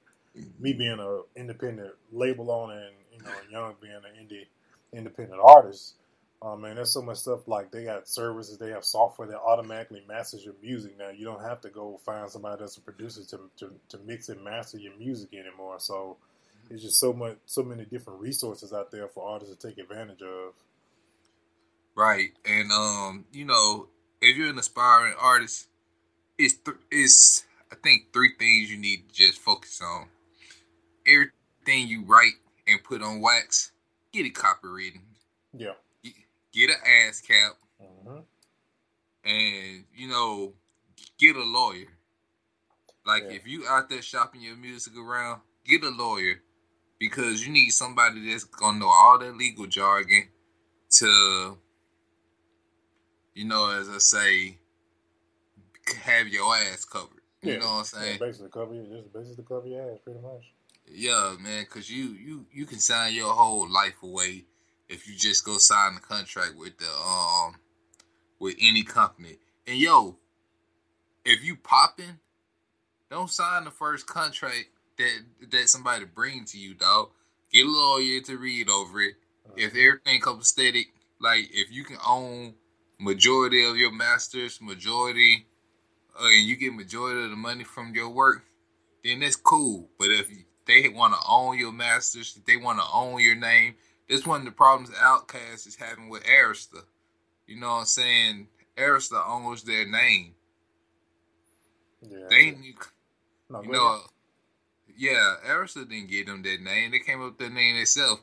me 0.58 0.73
being 0.73 0.99
a 0.99 1.20
independent 1.38 1.92
label 2.11 2.50
owner, 2.50 2.73
and 2.73 2.94
you 3.12 3.18
know, 3.23 3.32
young 3.50 3.75
being 3.82 3.92
an 3.92 4.26
indie 4.26 4.46
independent 4.96 5.40
artist. 5.44 5.94
Um, 6.44 6.60
man, 6.60 6.74
there's 6.74 6.92
so 6.92 7.00
much 7.00 7.18
stuff 7.18 7.48
like 7.48 7.70
they 7.70 7.84
got 7.84 8.06
services, 8.06 8.58
they 8.58 8.68
have 8.70 8.84
software 8.84 9.26
that 9.28 9.38
automatically 9.38 10.02
masters 10.06 10.44
your 10.44 10.54
music 10.62 10.98
now. 10.98 11.08
You 11.08 11.24
don't 11.24 11.42
have 11.42 11.62
to 11.62 11.70
go 11.70 11.98
find 12.04 12.30
somebody 12.30 12.60
that's 12.60 12.76
a 12.76 12.82
producer 12.82 13.22
to, 13.30 13.50
to, 13.58 13.72
to 13.88 13.98
mix 14.04 14.28
and 14.28 14.44
master 14.44 14.76
your 14.76 14.94
music 14.98 15.32
anymore. 15.32 15.76
So 15.78 16.18
it's 16.68 16.82
just 16.82 17.00
so 17.00 17.14
much, 17.14 17.38
so 17.46 17.62
many 17.62 17.86
different 17.86 18.20
resources 18.20 18.74
out 18.74 18.90
there 18.90 19.08
for 19.08 19.26
artists 19.26 19.56
to 19.56 19.68
take 19.68 19.78
advantage 19.78 20.20
of. 20.20 20.52
Right, 21.94 22.32
and 22.44 22.70
um, 22.72 23.24
you 23.32 23.46
know, 23.46 23.86
if 24.20 24.36
you're 24.36 24.50
an 24.50 24.58
aspiring 24.58 25.14
artist, 25.18 25.68
it's 26.36 26.54
th- 26.54 26.76
it's 26.90 27.44
I 27.72 27.76
think 27.76 28.12
three 28.12 28.32
things 28.38 28.70
you 28.70 28.76
need 28.76 29.08
to 29.08 29.14
just 29.14 29.38
focus 29.38 29.80
on. 29.80 30.08
Everything 31.06 31.88
you 31.88 32.04
write 32.04 32.32
and 32.66 32.82
put 32.82 33.00
on 33.00 33.20
wax 33.20 33.70
get 34.12 34.26
it 34.26 34.34
copywritten. 34.34 35.00
Yeah. 35.56 35.72
Get 36.54 36.70
an 36.70 36.76
ASCAP, 36.87 37.50
hmm 37.80 38.20
and 39.25 39.84
you 39.96 40.06
know, 40.08 40.52
get 41.18 41.34
a 41.34 41.42
lawyer. 41.42 41.88
Like 43.04 43.25
Yeah. 43.25 43.32
if 43.32 43.46
you 43.46 43.66
out 43.66 43.88
there 43.88 44.02
shopping 44.02 44.40
your 44.40 44.56
music 44.56 44.96
around, 44.96 45.40
get 45.64 45.82
a 45.82 45.88
lawyer 45.88 46.42
because 47.00 47.44
you 47.44 47.52
need 47.52 47.70
somebody 47.70 48.30
that's 48.30 48.44
gonna 48.44 48.78
know 48.78 48.88
all 48.88 49.18
that 49.18 49.37
legal 49.37 49.66
jargon 49.66 50.28
to, 50.90 51.58
you 53.34 53.44
know, 53.46 53.70
as 53.70 53.88
I 53.88 53.99
say, 53.99 54.58
have 56.04 56.28
your 56.28 56.54
ass 56.54 56.84
covered. 56.84 57.20
You 57.42 57.58
know 57.58 57.66
what 57.66 57.78
I'm 57.78 57.84
saying? 57.84 58.18
Yeah, 58.20 58.26
basically 58.26 58.50
cover 58.50 58.75
your 58.75 58.87
just 58.87 59.12
basically 59.12 59.44
cover 59.44 59.66
your 59.66 59.90
ass 59.90 59.99
pretty 60.04 60.20
much. 60.20 60.52
Yeah, 60.87 61.34
man, 61.40 61.66
cause 61.66 61.90
you 61.90 62.11
you 62.11 62.46
you 62.52 62.64
can 62.64 62.78
sign 62.78 63.12
your 63.12 63.32
whole 63.32 63.68
life 63.68 64.02
away 64.02 64.44
if 64.88 65.08
you 65.08 65.14
just 65.14 65.44
go 65.44 65.58
sign 65.58 65.94
the 65.94 66.00
contract 66.00 66.54
with 66.56 66.78
the 66.78 66.86
um 66.86 67.56
with 68.38 68.56
any 68.60 68.82
company. 68.82 69.38
And 69.66 69.78
yo, 69.78 70.16
if 71.24 71.42
you 71.42 71.56
popping, 71.56 72.18
don't 73.10 73.30
sign 73.30 73.64
the 73.64 73.70
first 73.70 74.06
contract 74.06 74.66
that 74.98 75.20
that 75.50 75.68
somebody 75.68 76.04
bring 76.04 76.44
to 76.46 76.58
you, 76.58 76.74
dog. 76.74 77.10
Get 77.52 77.66
a 77.66 77.70
lawyer 77.70 78.20
to 78.22 78.36
read 78.36 78.68
over 78.68 79.00
it. 79.00 79.14
If 79.56 79.72
everything 79.72 80.20
comes 80.20 80.48
static, 80.48 80.88
like 81.20 81.48
if 81.52 81.70
you 81.70 81.84
can 81.84 81.98
own 82.06 82.54
majority 82.98 83.64
of 83.64 83.76
your 83.76 83.92
masters, 83.92 84.60
majority, 84.60 85.46
uh, 86.20 86.26
and 86.26 86.44
you 86.44 86.56
get 86.56 86.74
majority 86.74 87.24
of 87.24 87.30
the 87.30 87.36
money 87.36 87.64
from 87.64 87.94
your 87.94 88.08
work, 88.08 88.44
then 89.04 89.20
that's 89.20 89.36
cool. 89.36 89.88
But 89.98 90.08
if 90.10 90.28
they 90.66 90.88
want 90.88 91.14
to 91.14 91.20
own 91.28 91.58
your 91.58 91.72
masters, 91.72 92.34
if 92.36 92.44
they 92.44 92.56
want 92.56 92.78
to 92.78 92.84
own 92.92 93.20
your 93.20 93.36
name, 93.36 93.74
that's 94.08 94.26
one 94.26 94.40
of 94.40 94.46
the 94.46 94.52
problems 94.52 94.90
Outkast 94.90 95.66
is 95.66 95.76
having 95.76 96.08
with 96.08 96.25
Arista. 96.25 96.82
You 97.46 97.61
know 97.61 97.68
what 97.68 97.80
I'm 97.80 97.84
saying? 97.87 98.49
Arista 98.76 99.26
owns 99.26 99.62
their 99.62 99.87
name. 99.87 100.34
yeah. 102.02 102.26
They, 102.28 102.56
no, 103.50 103.62
you 103.62 103.73
know, 103.73 104.00
yeah, 104.96 105.37
Arista 105.46 105.88
didn't 105.88 106.11
give 106.11 106.26
them 106.26 106.42
that 106.42 106.61
name. 106.61 106.90
They 106.90 106.99
came 107.00 107.20
up 107.20 107.30
with 107.30 107.38
that 107.38 107.52
name 107.52 107.76
themselves, 107.76 108.23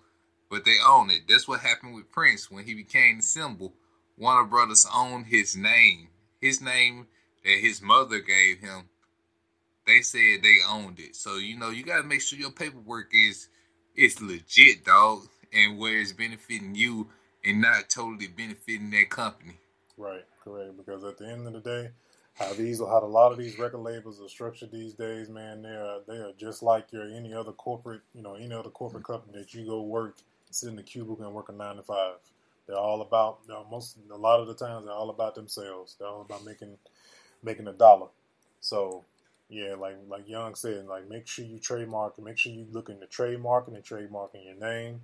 but 0.50 0.65
they 0.65 0.75
own 0.85 1.09
it. 1.09 1.21
That's 1.27 1.47
what 1.47 1.61
happened 1.61 1.95
with 1.95 2.11
Prince 2.11 2.50
when 2.50 2.65
he 2.65 2.73
became 2.73 3.17
the 3.17 3.23
symbol. 3.23 3.73
Warner 4.17 4.47
Brothers 4.47 4.85
owned 4.93 5.27
his 5.27 5.55
name. 5.55 6.09
His 6.39 6.61
name 6.61 7.07
that 7.43 7.57
his 7.59 7.81
mother 7.81 8.19
gave 8.19 8.59
him. 8.59 8.89
They 9.85 10.01
said 10.01 10.43
they 10.43 10.57
owned 10.69 11.00
it. 11.00 11.15
So 11.15 11.38
you 11.38 11.57
know 11.57 11.69
you 11.69 11.83
gotta 11.83 12.03
make 12.03 12.21
sure 12.21 12.38
your 12.38 12.51
paperwork 12.51 13.11
is 13.13 13.47
is 13.95 14.21
legit, 14.21 14.85
dog, 14.85 15.27
and 15.53 15.77
where 15.77 16.00
it's 16.00 16.12
benefiting 16.12 16.75
you 16.75 17.08
and 17.43 17.62
not 17.62 17.89
totally 17.89 18.27
benefiting 18.27 18.89
that 18.91 19.10
company. 19.10 19.58
Right, 19.98 20.25
correct. 20.43 20.77
Because 20.77 21.03
at 21.03 21.17
the 21.17 21.27
end 21.27 21.48
of 21.48 21.53
the 21.53 21.60
day, 21.60 21.89
how 22.36 22.53
these, 22.53 22.79
how 22.79 23.03
a 23.03 23.05
lot 23.05 23.31
of 23.31 23.38
these 23.38 23.60
record 23.60 23.79
labels 23.79 24.22
are 24.22 24.29
structured 24.29 24.72
these 24.72 24.93
days, 24.93 25.29
man, 25.29 25.62
they 25.62 25.70
are 25.70 26.00
they 26.08 26.17
are 26.17 26.31
just 26.38 26.63
like 26.63 26.91
your 26.91 27.08
any 27.08 27.34
other 27.34 27.51
corporate, 27.51 28.01
you 28.15 28.22
know, 28.22 28.36
any 28.36 28.53
other 28.53 28.70
corporate 28.70 29.03
company 29.03 29.38
that 29.38 29.53
you 29.53 29.65
go 29.65 29.81
work, 29.81 30.17
sit 30.50 30.70
in 30.70 30.75
the 30.75 30.84
cubicle 30.84 31.25
and 31.25 31.34
work 31.34 31.50
a 31.50 31.51
nine 31.51 31.75
to 31.75 31.84
five. 31.84 32.15
They're 32.67 32.77
all 32.77 33.01
about, 33.01 33.46
they're 33.48 33.58
most, 33.70 33.98
a 34.12 34.15
lot 34.17 34.39
of 34.39 34.48
the 34.48 34.53
times, 34.53 34.86
they're 34.86 34.93
all 34.93 35.10
about 35.10 35.36
themselves. 35.36 35.96
They're 36.00 36.08
all 36.08 36.22
about 36.22 36.46
making 36.46 36.77
making 37.43 37.67
a 37.67 37.74
dollar. 37.74 38.08
So, 38.62 39.03
yeah, 39.50 39.75
like 39.75 39.98
like 40.08 40.29
Young 40.29 40.55
said, 40.55 40.86
like 40.86 41.10
make 41.10 41.27
sure 41.27 41.43
you 41.43 41.60
trademark, 41.60 42.17
make 42.24 42.38
sure 42.38 42.51
you 42.51 42.65
look 42.72 42.89
into 42.89 43.08
trademarking 43.08 43.75
and 43.75 43.84
trademarking 43.84 44.46
your 44.46 44.55
name. 44.55 45.01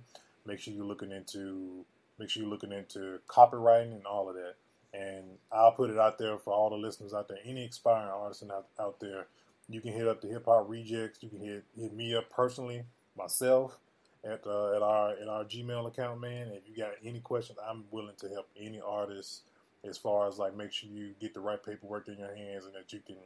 Make 0.48 0.60
sure 0.60 0.72
you're 0.72 0.86
looking 0.86 1.12
into, 1.12 1.84
make 2.18 2.30
sure 2.30 2.42
you're 2.42 2.50
looking 2.50 2.72
into 2.72 3.18
copywriting 3.28 3.92
and 3.94 4.06
all 4.06 4.30
of 4.30 4.34
that. 4.36 4.54
And 4.94 5.24
I'll 5.52 5.72
put 5.72 5.90
it 5.90 5.98
out 5.98 6.16
there 6.16 6.38
for 6.38 6.54
all 6.54 6.70
the 6.70 6.76
listeners 6.76 7.12
out 7.12 7.28
there. 7.28 7.36
Any 7.44 7.66
aspiring 7.66 8.08
artists 8.08 8.42
out, 8.50 8.68
out 8.80 8.98
there, 8.98 9.26
you 9.68 9.82
can 9.82 9.92
hit 9.92 10.08
up 10.08 10.22
the 10.22 10.28
Hip 10.28 10.46
Hop 10.46 10.64
Rejects. 10.66 11.22
You 11.22 11.28
can 11.28 11.40
hit 11.40 11.64
hit 11.78 11.94
me 11.94 12.14
up 12.14 12.30
personally, 12.30 12.84
myself, 13.16 13.78
at 14.24 14.46
uh, 14.46 14.74
at 14.74 14.82
our 14.82 15.10
at 15.10 15.28
our 15.28 15.44
Gmail 15.44 15.88
account, 15.88 16.22
man. 16.22 16.48
If 16.48 16.62
you 16.66 16.74
got 16.74 16.92
any 17.04 17.20
questions, 17.20 17.58
I'm 17.68 17.84
willing 17.90 18.16
to 18.20 18.28
help 18.30 18.48
any 18.58 18.80
artist 18.80 19.42
as 19.86 19.98
far 19.98 20.26
as 20.26 20.38
like 20.38 20.56
make 20.56 20.72
sure 20.72 20.88
you 20.88 21.10
get 21.20 21.34
the 21.34 21.40
right 21.40 21.62
paperwork 21.62 22.08
in 22.08 22.16
your 22.16 22.34
hands 22.34 22.64
and 22.64 22.74
that 22.74 22.90
you 22.94 23.00
can, 23.06 23.16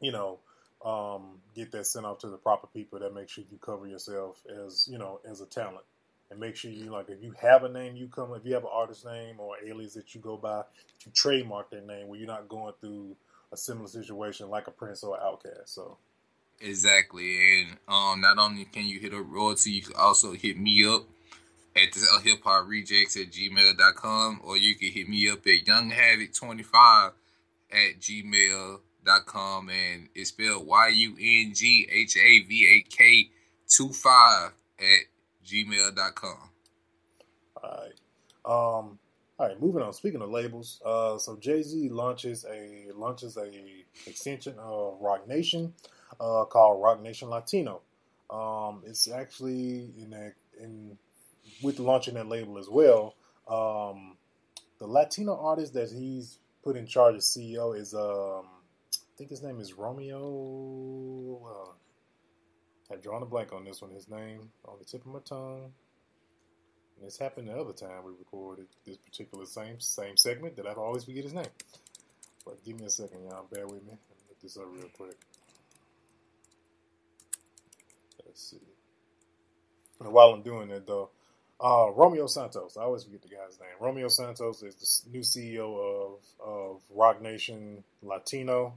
you 0.00 0.12
know, 0.12 0.38
um, 0.84 1.40
get 1.56 1.72
that 1.72 1.86
sent 1.86 2.06
off 2.06 2.18
to 2.18 2.28
the 2.28 2.36
proper 2.36 2.66
people 2.68 2.98
that 2.98 3.14
make 3.14 3.28
sure 3.28 3.44
you 3.50 3.58
cover 3.58 3.86
yourself 3.86 4.42
as 4.66 4.86
you 4.90 4.98
know 4.98 5.20
as 5.28 5.40
a 5.40 5.46
talent 5.46 5.84
and 6.30 6.38
make 6.38 6.56
sure 6.56 6.70
you 6.70 6.90
like 6.90 7.08
if 7.08 7.22
you 7.22 7.32
have 7.40 7.64
a 7.64 7.68
name 7.68 7.96
you 7.96 8.08
come 8.08 8.34
if 8.34 8.44
you 8.44 8.54
have 8.54 8.64
an 8.64 8.70
artist 8.72 9.04
name 9.04 9.36
or 9.38 9.54
alias 9.66 9.94
that 9.94 10.14
you 10.14 10.20
go 10.20 10.36
by 10.36 10.62
you 11.04 11.12
trademark 11.14 11.70
that 11.70 11.86
name 11.86 12.08
where 12.08 12.18
you're 12.18 12.28
not 12.28 12.48
going 12.48 12.72
through 12.80 13.16
a 13.52 13.56
similar 13.56 13.88
situation 13.88 14.50
like 14.50 14.66
a 14.66 14.70
prince 14.70 15.02
or 15.02 15.18
Outkast 15.18 15.68
so. 15.68 15.96
Exactly, 16.60 17.60
and 17.60 17.78
um, 17.86 18.20
not 18.20 18.36
only 18.38 18.64
can 18.64 18.84
you 18.84 18.98
hit 18.98 19.14
a 19.14 19.22
royalty, 19.22 19.70
you 19.70 19.82
can 19.82 19.94
also 19.96 20.32
hit 20.32 20.58
me 20.58 20.84
up 20.84 21.02
at 21.76 21.92
the 21.92 22.20
hip 22.24 22.40
hop 22.42 22.66
rejects 22.66 23.16
at 23.16 23.30
gmail.com 23.30 24.40
or 24.42 24.56
you 24.56 24.74
can 24.74 24.90
hit 24.90 25.08
me 25.08 25.30
up 25.30 25.46
at 25.46 25.64
younghavoc25 25.64 27.12
at 27.70 28.00
gmail.com 28.00 29.68
and 29.70 30.08
it's 30.16 30.30
spelled 30.30 30.66
y-u-n-g-h-a-v-a-k 30.66 31.20
25 33.76 34.50
at 34.80 35.04
gmail.com 35.48 36.50
all 37.62 37.70
right 37.82 38.00
um 38.44 38.98
all 39.38 39.46
right 39.48 39.60
moving 39.60 39.82
on. 39.82 39.92
Speaking 39.92 40.20
of 40.22 40.30
labels 40.30 40.80
uh 40.84 41.18
so 41.18 41.36
jay-z 41.36 41.88
launches 41.90 42.44
a 42.50 42.86
launches 42.94 43.36
a 43.36 43.50
extension 44.06 44.54
of 44.58 44.98
roc 45.00 45.28
nation 45.28 45.72
uh 46.20 46.44
called 46.44 46.82
roc 46.82 47.00
nation 47.02 47.28
latino. 47.30 47.80
Um 48.30 48.82
it's 48.86 49.10
actually 49.10 49.90
in 49.98 50.12
a 50.12 50.32
in 50.62 50.98
with 51.62 51.78
launching 51.78 52.14
that 52.14 52.28
label 52.28 52.58
as 52.58 52.68
well 52.68 53.14
um 53.48 54.16
the 54.78 54.86
latino 54.86 55.36
artist 55.40 55.72
that 55.74 55.90
he's 55.90 56.38
put 56.62 56.76
in 56.76 56.86
charge 56.86 57.16
as 57.16 57.24
ceo 57.24 57.76
is 57.78 57.94
um 57.94 58.44
i 58.94 59.12
think 59.16 59.30
his 59.30 59.42
name 59.42 59.58
is 59.60 59.72
romeo 59.72 61.40
uh, 61.50 61.72
i've 62.92 63.02
drawn 63.02 63.22
a 63.22 63.26
blank 63.26 63.52
on 63.52 63.64
this 63.64 63.82
one 63.82 63.90
his 63.90 64.08
name 64.08 64.50
on 64.66 64.76
the 64.78 64.84
tip 64.84 65.04
of 65.04 65.12
my 65.12 65.20
tongue 65.20 65.72
and 66.98 67.06
this 67.06 67.18
happened 67.18 67.48
the 67.48 67.52
other 67.52 67.72
time 67.72 68.04
we 68.04 68.12
recorded 68.18 68.66
this 68.84 68.96
particular 68.96 69.44
same 69.46 69.78
same 69.78 70.16
segment 70.16 70.56
that 70.56 70.66
I 70.66 70.72
always 70.72 71.04
forget 71.04 71.24
his 71.24 71.32
name. 71.32 71.46
But 72.44 72.64
give 72.64 72.78
me 72.80 72.86
a 72.86 72.90
second, 72.90 73.24
y'all. 73.24 73.46
Bear 73.52 73.66
with 73.66 73.84
me. 73.84 73.92
Look 74.28 74.40
this 74.42 74.56
up 74.56 74.64
real 74.74 74.88
quick. 74.96 75.16
Let's 78.26 78.50
see. 78.50 78.58
And 80.00 80.12
while 80.12 80.30
I'm 80.30 80.42
doing 80.42 80.70
it, 80.70 80.86
though, 80.86 81.10
uh, 81.60 81.90
Romeo 81.94 82.26
Santos. 82.26 82.76
I 82.76 82.82
always 82.82 83.04
forget 83.04 83.22
the 83.22 83.28
guy's 83.28 83.58
name. 83.60 83.70
Romeo 83.80 84.08
Santos 84.08 84.62
is 84.62 85.04
the 85.04 85.10
new 85.10 85.20
CEO 85.20 85.78
of 85.78 86.18
of 86.44 86.80
Roc 86.90 87.20
Nation 87.20 87.84
Latino, 88.02 88.74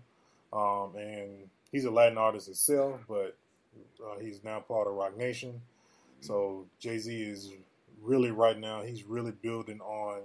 um, 0.53 0.93
and 0.95 1.49
he's 1.71 1.85
a 1.85 1.91
Latin 1.91 2.17
artist 2.17 2.47
himself, 2.47 3.01
but 3.07 3.37
uh, 4.03 4.19
he's 4.19 4.43
now 4.43 4.59
part 4.59 4.87
of 4.87 4.93
Roc 4.93 5.17
Nation. 5.17 5.61
So 6.21 6.65
Jay 6.79 6.97
Z 6.99 7.21
is 7.21 7.53
really 8.01 8.31
right 8.31 8.57
now. 8.57 8.83
He's 8.83 9.03
really 9.03 9.31
building 9.31 9.81
on, 9.81 10.21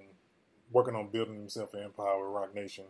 working 0.71 0.95
on 0.95 1.09
building 1.09 1.37
himself 1.37 1.75
an 1.75 1.85
empire 1.85 2.19
with 2.19 2.35
Roc 2.35 2.55
Nation. 2.55 2.85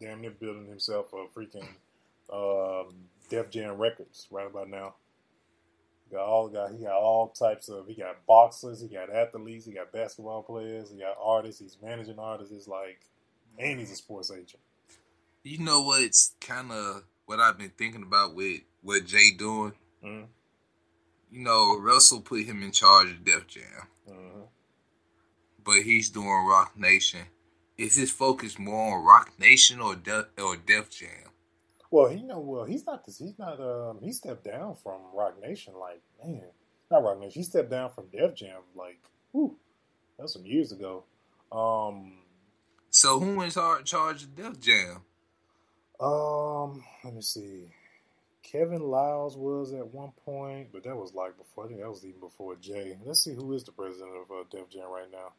Damn 0.00 0.20
near 0.20 0.30
building 0.30 0.66
himself 0.66 1.12
a 1.12 1.26
freaking 1.36 1.66
um, 2.32 2.94
Def 3.28 3.50
Jam 3.50 3.76
Records 3.76 4.26
right 4.30 4.46
about 4.46 4.68
now. 4.68 4.94
Got 6.10 6.24
all 6.24 6.48
got 6.48 6.70
he 6.72 6.78
got 6.78 6.94
all 6.94 7.28
types 7.28 7.68
of 7.68 7.86
he 7.86 7.94
got 7.94 8.24
boxers, 8.26 8.80
he 8.80 8.88
got 8.88 9.10
athletes, 9.12 9.66
he 9.66 9.72
got 9.72 9.92
basketball 9.92 10.42
players, 10.42 10.90
he 10.90 10.98
got 10.98 11.16
artists, 11.22 11.60
he's 11.60 11.76
managing 11.82 12.18
artists. 12.18 12.52
It's 12.54 12.66
like, 12.66 13.00
and 13.58 13.78
he's 13.78 13.90
a 13.90 13.96
sports 13.96 14.30
agent. 14.30 14.60
you 15.42 15.58
know 15.58 15.82
what's 15.82 16.34
kind 16.40 16.72
of 16.72 17.02
what 17.28 17.38
i've 17.40 17.58
been 17.58 17.72
thinking 17.76 18.02
about 18.02 18.34
with 18.34 18.60
what 18.82 19.04
jay 19.06 19.30
doing 19.36 19.72
Mm-hmm. 20.04 20.24
you 21.30 21.42
know 21.44 21.78
russell 21.78 22.20
put 22.20 22.44
him 22.44 22.62
in 22.62 22.72
charge 22.72 23.10
of 23.10 23.24
def 23.24 23.46
jam 23.46 23.62
Mm-hmm. 24.08 24.40
but 25.64 25.82
he's 25.82 26.08
doing 26.08 26.46
Roc 26.48 26.72
Nation. 26.78 27.20
Is 27.76 27.94
his 27.94 28.10
focus 28.10 28.58
more 28.58 28.96
on 28.98 29.04
Roc 29.04 29.30
Nation 29.38 29.80
or 29.80 29.94
Def, 29.94 30.24
or 30.42 30.56
Def 30.56 30.88
Jam? 30.90 31.10
Well, 31.90 32.08
he 32.08 32.22
know 32.22 32.40
well 32.40 32.64
he's 32.64 32.86
not 32.86 33.04
this 33.04 33.18
he's 33.18 33.38
not 33.38 33.60
um 33.60 33.98
he 34.02 34.12
stepped 34.12 34.44
down 34.44 34.76
from 34.82 35.00
Roc 35.14 35.40
Nation 35.42 35.74
like 35.78 36.00
man 36.24 36.42
not 36.90 37.02
Roc 37.02 37.20
Nation 37.20 37.32
he 37.40 37.42
stepped 37.44 37.70
down 37.70 37.90
from 37.90 38.06
Def 38.10 38.34
Jam 38.34 38.60
like 38.74 38.98
whew 39.32 39.56
that 40.16 40.22
was 40.24 40.32
some 40.32 40.46
years 40.46 40.72
ago. 40.72 41.04
Um 41.52 42.14
So 42.90 43.20
who 43.20 43.42
is 43.42 43.56
in 43.58 43.84
charge 43.84 44.22
of 44.24 44.34
Def 44.34 44.58
Jam? 44.58 45.02
Um 46.00 46.84
let 47.04 47.14
me 47.14 47.22
see 47.22 47.66
Kevin 48.42 48.82
Liles 48.82 49.36
was 49.36 49.74
at 49.74 49.94
one 49.94 50.12
point, 50.24 50.70
but 50.72 50.84
that 50.84 50.96
was 50.96 51.14
like 51.14 51.38
before. 51.38 51.66
I 51.66 51.68
think 51.68 51.80
that 51.80 51.90
was 51.90 52.06
even 52.06 52.20
before 52.20 52.56
Jay. 52.56 52.98
Let's 53.04 53.24
see 53.24 53.34
who 53.34 53.52
is 53.54 53.64
the 53.64 53.72
president 53.72 54.12
of 54.16 54.32
uh, 54.32 54.44
Def 54.50 54.70
Jam 54.70 54.90
right 54.90 55.10
now. 55.12 55.34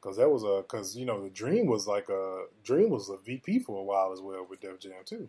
Because 0.00 0.18
that 0.18 0.30
was 0.30 0.44
a 0.44 0.62
because 0.62 0.96
you 0.96 1.06
know 1.06 1.22
the 1.22 1.30
Dream 1.30 1.66
was 1.66 1.86
like 1.86 2.08
a 2.08 2.46
Dream 2.64 2.90
was 2.90 3.10
a 3.10 3.18
VP 3.18 3.60
for 3.60 3.80
a 3.80 3.84
while 3.84 4.12
as 4.12 4.20
well 4.22 4.46
with 4.48 4.60
Def 4.60 4.80
Jam 4.80 5.02
too. 5.04 5.28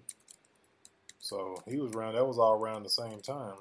So 1.20 1.64
he 1.68 1.78
was 1.80 1.94
around. 1.94 2.16
That 2.16 2.28
was 2.28 2.40
all 2.40 2.54
around 2.54 2.84
the 2.84 2.90
same 2.90 3.22
time, 3.22 3.56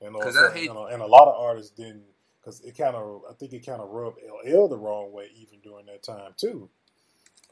and 0.00 0.16
also, 0.16 0.48
hate- 0.50 0.68
and, 0.70 0.78
a, 0.78 0.82
and 0.84 1.02
a 1.02 1.06
lot 1.06 1.28
of 1.28 1.40
artists 1.40 1.72
didn't 1.72 2.04
because 2.40 2.60
it 2.62 2.76
kind 2.78 2.96
of 2.96 3.22
I 3.30 3.34
think 3.34 3.52
it 3.54 3.66
kind 3.66 3.82
of 3.82 3.90
rubbed 3.90 4.18
LL 4.46 4.68
the 4.68 4.78
wrong 4.78 5.12
way 5.12 5.28
even 5.36 5.60
during 5.60 5.86
that 5.86 6.02
time 6.04 6.32
too. 6.36 6.70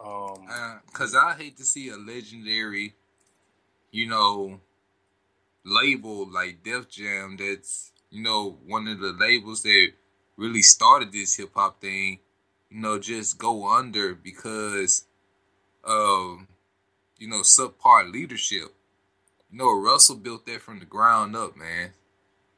Um, 0.05 0.47
Because 0.87 1.15
I 1.15 1.35
hate 1.35 1.57
to 1.59 1.65
see 1.65 1.89
a 1.89 1.97
legendary, 1.97 2.95
you 3.91 4.09
know, 4.09 4.61
label 5.65 6.29
like 6.31 6.63
Def 6.65 6.89
Jam 6.89 7.37
that's, 7.39 7.93
you 8.11 8.23
know, 8.23 8.59
one 8.67 8.89
of 8.89 8.99
the 9.01 9.13
labels 9.13 9.63
that 9.63 9.93
really 10.37 10.63
started 10.63 11.13
this 11.13 11.37
hip 11.37 11.51
hop 11.55 11.81
thing, 11.81 12.19
you 12.71 12.81
know, 12.81 12.99
just 12.99 13.39
go 13.39 13.69
under 13.69 14.15
because 14.15 15.05
of, 15.85 16.47
you 17.19 17.29
know, 17.29 17.43
subpar 17.43 18.11
leadership. 18.11 18.75
You 19.51 19.59
know, 19.59 19.79
Russell 19.79 20.17
built 20.17 20.47
that 20.47 20.63
from 20.63 20.79
the 20.79 20.87
ground 20.87 21.37
up, 21.37 21.57
man. 21.57 21.91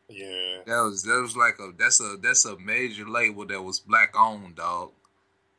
yeah, 0.09 0.61
That 0.67 0.81
was 0.83 1.03
that 1.03 1.21
was 1.21 1.37
like 1.37 1.59
a 1.59 1.73
that's 1.77 2.01
a 2.01 2.17
that's 2.23 2.45
a 2.45 2.57
major 2.59 3.09
label 3.09 3.45
that 3.47 3.61
was 3.63 3.81
black 3.81 4.15
owned, 4.19 4.57
dog. 4.57 4.93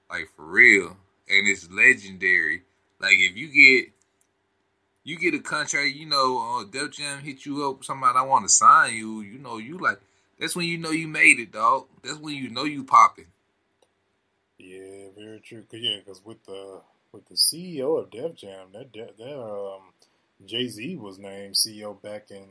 Like 0.10 0.30
for 0.36 0.46
real. 0.46 0.98
And 1.28 1.48
it's 1.48 1.70
legendary. 1.72 2.64
Like 3.00 3.16
if 3.18 3.36
you 3.36 3.48
get 3.48 3.92
you 5.04 5.18
get 5.18 5.36
a 5.36 5.40
contract, 5.40 5.96
you 5.96 6.08
know, 6.08 6.60
uh, 6.60 6.64
Def 6.66 6.92
Jam 6.92 7.20
hit 7.20 7.46
you 7.46 7.70
up, 7.70 7.84
somebody 7.84 8.18
I 8.18 8.24
want 8.24 8.46
to 8.46 8.50
sign 8.50 8.96
you, 8.96 9.22
you 9.22 9.38
know, 9.40 9.58
you 9.58 9.78
like 9.78 10.00
that's 10.40 10.56
when 10.56 10.66
you 10.68 10.78
know 10.78 10.92
you 10.92 11.08
made 11.08 11.40
it, 11.40 11.52
dog. 11.52 11.86
That's 12.04 12.18
when 12.18 12.36
you 12.36 12.50
know 12.50 12.66
you 12.66 12.84
popping. 12.84 13.28
yeah, 14.58 15.08
very 15.18 15.40
true. 15.40 15.64
Cause, 15.70 15.80
yeah, 15.82 15.98
because 16.00 16.24
with 16.26 16.44
the 16.46 16.82
with 17.12 17.26
the 17.28 17.36
CEO 17.36 18.00
of 18.02 18.12
Def 18.12 18.36
Jam, 18.36 18.68
that 18.74 18.92
that, 18.94 19.24
um, 19.24 19.94
Jay 20.46 20.68
Z 20.68 20.98
was 20.98 21.18
named 21.18 21.56
CEO 21.56 22.02
back 22.02 22.32
in 22.32 22.48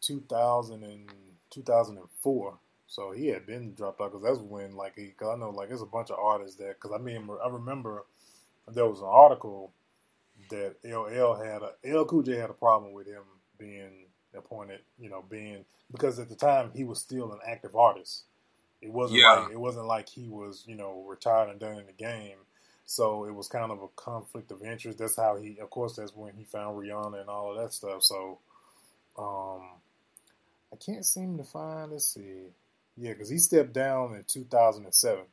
2000 0.00 0.82
and 0.82 1.10
2004. 1.50 2.58
So 2.92 3.12
he 3.12 3.28
had 3.28 3.46
been 3.46 3.74
dropped 3.74 4.02
out 4.02 4.12
because 4.12 4.24
that's 4.24 4.40
when 4.40 4.76
like 4.76 4.94
he, 4.96 5.08
cause 5.18 5.34
I 5.34 5.40
know 5.40 5.50
like 5.50 5.70
there's 5.70 5.82
a 5.82 5.86
bunch 5.86 6.10
of 6.10 6.18
artists 6.20 6.58
that 6.58 6.76
because 6.80 6.92
I 6.94 7.02
mean 7.02 7.28
I 7.44 7.48
remember 7.48 8.04
there 8.68 8.86
was 8.88 9.00
an 9.00 9.08
article 9.08 9.72
that 10.50 10.76
LL 10.84 11.34
had 11.34 11.62
a 11.62 11.72
L 11.84 12.04
Cool 12.06 12.22
J 12.22 12.36
had 12.36 12.50
a 12.50 12.54
problem 12.54 12.92
with 12.92 13.06
him 13.06 13.22
being 13.58 14.06
appointed, 14.36 14.80
you 14.98 15.10
know, 15.10 15.24
being 15.30 15.64
because 15.92 16.18
at 16.18 16.28
the 16.28 16.36
time 16.36 16.72
he 16.74 16.84
was 16.84 17.00
still 17.00 17.32
an 17.32 17.40
active 17.46 17.76
artist. 17.76 18.24
It 18.82 18.92
wasn't 18.92 19.22
Yeah. 19.22 19.24
like 19.24 19.48
it 19.50 19.58
wasn't 19.58 19.86
like 19.86 20.08
he 20.08 20.28
was, 20.28 20.64
you 20.66 20.76
know, 20.76 21.04
retired 21.08 21.50
and 21.50 21.60
done 21.60 21.78
in 21.78 21.86
the 21.86 21.92
game. 21.92 22.38
So 22.86 23.24
it 23.26 23.34
was 23.34 23.48
kind 23.48 23.72
of 23.72 23.82
a 23.82 23.88
conflict 23.96 24.52
of 24.52 24.62
interest. 24.62 24.98
That's 24.98 25.16
how 25.16 25.36
he, 25.38 25.58
of 25.60 25.70
course, 25.70 25.96
that's 25.96 26.16
when 26.16 26.34
he 26.34 26.44
found 26.44 26.78
Rihanna 26.78 27.20
and 27.20 27.30
all 27.30 27.52
of 27.52 27.58
that 27.62 27.72
stuff. 27.72 28.02
So, 28.04 28.40
um, 29.18 29.70
I 30.72 30.76
can't 30.76 31.06
seem 31.06 31.38
to 31.38 31.44
find. 31.44 31.92
Let's 31.92 32.06
see, 32.06 32.48
yeah, 32.96 33.12
because 33.12 33.28
he 33.28 33.38
stepped 33.38 33.72
down 33.72 34.14
in 34.14 34.24
2007. 34.26 35.24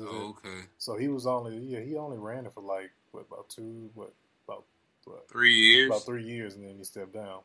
Oh, 0.00 0.30
okay. 0.38 0.62
so 0.78 0.96
he 0.96 1.08
was 1.08 1.26
only, 1.26 1.58
yeah, 1.58 1.80
he 1.80 1.96
only 1.96 2.16
ran 2.16 2.46
it 2.46 2.54
for 2.54 2.62
like 2.62 2.90
what 3.10 3.26
about 3.30 3.48
two, 3.50 3.90
what 3.94 4.12
about 4.48 4.64
what, 5.04 5.28
Three 5.28 5.54
years. 5.54 5.88
about 5.90 6.04
three 6.06 6.24
years, 6.24 6.54
and 6.54 6.64
then 6.66 6.76
he 6.78 6.84
stepped 6.84 7.12
down. 7.12 7.40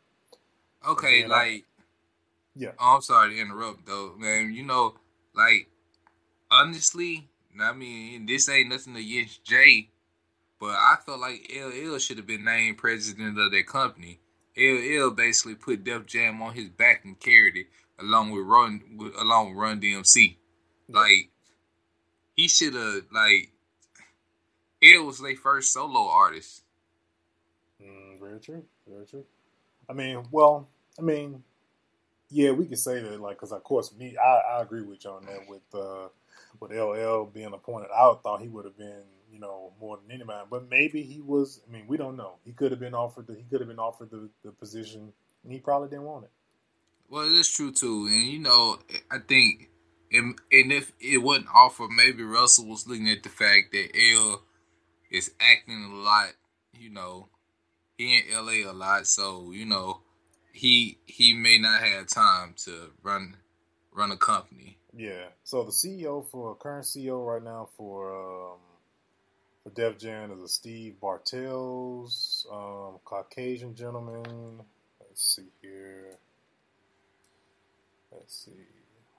Okay, 0.88 1.22
then 1.24 1.31
I- 1.31 1.36
like 1.36 1.65
Yeah. 2.56 2.71
Oh, 2.80 2.95
I'm 2.95 3.02
sorry 3.02 3.36
to 3.36 3.39
interrupt 3.41 3.86
though, 3.86 4.15
man. 4.17 4.54
You 4.54 4.63
know, 4.63 4.95
like 5.36 5.67
honestly, 6.49 7.28
I 7.60 7.73
mean, 7.73 8.25
this 8.25 8.47
ain't 8.49 8.69
nothing 8.69 8.95
against 8.95 9.43
Jay, 9.43 9.89
but 10.60 10.69
I 10.71 10.95
felt 11.06 11.19
like 11.19 11.52
LL 11.54 11.97
should 11.97 12.17
have 12.17 12.28
been 12.28 12.45
named 12.45 12.78
president 12.78 13.38
of 13.38 13.52
that 13.52 13.67
company. 13.67 14.19
LL 14.58 15.10
basically 15.12 15.56
put 15.56 15.84
Def 15.84 16.06
Jam 16.06 16.41
on 16.41 16.54
his 16.54 16.69
back 16.69 17.04
and 17.04 17.19
carried 17.19 17.58
it 17.58 17.67
along 18.01 18.31
with 18.31 18.45
Run, 18.45 18.81
along 19.19 19.49
with 19.49 19.57
Run 19.57 19.81
DMC. 19.81 20.38
Like 20.88 21.29
he 22.35 22.47
should 22.47 22.73
have 22.73 23.03
like. 23.12 23.51
L 24.81 25.05
was 25.05 25.19
their 25.19 25.35
first 25.35 25.73
solo 25.73 26.07
artist. 26.07 26.63
Mm, 27.83 28.19
very 28.19 28.39
true. 28.39 28.63
Very 28.88 29.05
true. 29.05 29.25
I 29.89 29.93
mean, 29.93 30.23
well, 30.31 30.69
I 30.97 31.01
mean, 31.01 31.43
yeah, 32.29 32.51
we 32.51 32.65
could 32.65 32.79
say 32.79 33.01
that, 33.01 33.19
like, 33.19 33.38
because 33.38 33.51
of 33.51 33.63
course, 33.63 33.93
me, 33.97 34.15
I, 34.17 34.57
I 34.57 34.62
agree 34.62 34.83
with 34.83 35.03
you 35.03 35.12
on 35.12 35.25
that. 35.25 35.49
With 35.49 35.62
uh, 35.73 36.09
with 36.59 36.71
LL 36.71 37.25
being 37.25 37.53
appointed, 37.53 37.89
I 37.93 38.13
thought 38.21 38.41
he 38.41 38.47
would 38.47 38.65
have 38.65 38.77
been, 38.77 39.01
you 39.31 39.39
know, 39.39 39.73
more 39.79 39.97
than 39.97 40.15
anybody. 40.15 40.45
But 40.49 40.69
maybe 40.69 41.01
he 41.01 41.21
was. 41.21 41.62
I 41.67 41.71
mean, 41.71 41.85
we 41.88 41.97
don't 41.97 42.15
know. 42.15 42.35
He 42.45 42.51
could 42.51 42.71
have 42.71 42.79
been 42.79 42.93
offered. 42.93 43.27
The, 43.27 43.35
he 43.35 43.43
could 43.43 43.62
have 43.62 43.69
been 43.69 43.79
offered 43.79 44.12
the, 44.12 44.29
the 44.43 44.51
position, 44.51 45.12
and 45.43 45.51
he 45.51 45.59
probably 45.59 45.89
didn't 45.89 46.05
want 46.05 46.25
it. 46.25 46.31
Well, 47.10 47.30
that's 47.34 47.50
true 47.50 47.72
too, 47.72 48.08
and 48.08 48.28
you 48.28 48.39
know, 48.39 48.78
I 49.10 49.17
think, 49.19 49.69
and, 50.12 50.36
and 50.52 50.72
if 50.72 50.91
it 51.00 51.17
wasn't 51.17 51.48
offered, 51.54 51.89
maybe 51.89 52.24
Russell 52.24 52.67
was 52.67 52.88
looking 52.88 53.10
at 53.10 53.24
the 53.24 53.30
fact 53.30 53.72
that 53.72 53.89
L 54.15 54.43
is 55.10 55.32
acting 55.39 55.86
a 55.91 55.95
lot. 55.95 56.30
You 56.78 56.91
know, 56.91 57.30
he 57.98 58.17
in 58.17 58.24
LA 58.34 58.69
a 58.69 58.74
lot, 58.74 59.08
so 59.08 59.52
you 59.52 59.65
know, 59.65 60.02
he 60.54 61.00
he 61.06 61.34
may 61.34 61.58
not 61.58 61.82
have 61.82 62.08
time 62.08 62.54
to 62.65 62.91
run 63.02 63.36
run 63.91 64.12
a 64.12 64.17
company. 64.17 64.78
Yeah. 64.95 65.26
So 65.43 65.63
the 65.63 65.72
CEO 65.72 66.28
for 66.30 66.56
current 66.56 66.86
CEO 66.86 67.26
right 67.26 67.43
now 67.43 67.69
for 67.76 68.13
um, 68.15 68.60
for 69.63 69.69
Def 69.72 69.98
Jam 69.98 70.32
is 70.32 70.39
a 70.39 70.48
Steve 70.48 71.00
Bartels, 71.00 72.45
um, 72.52 73.00
Caucasian 73.04 73.76
gentleman. 73.76 74.62
Let's 75.00 75.36
see 75.36 75.50
here. 75.62 76.17
Let's 78.12 78.45
see. 78.45 78.52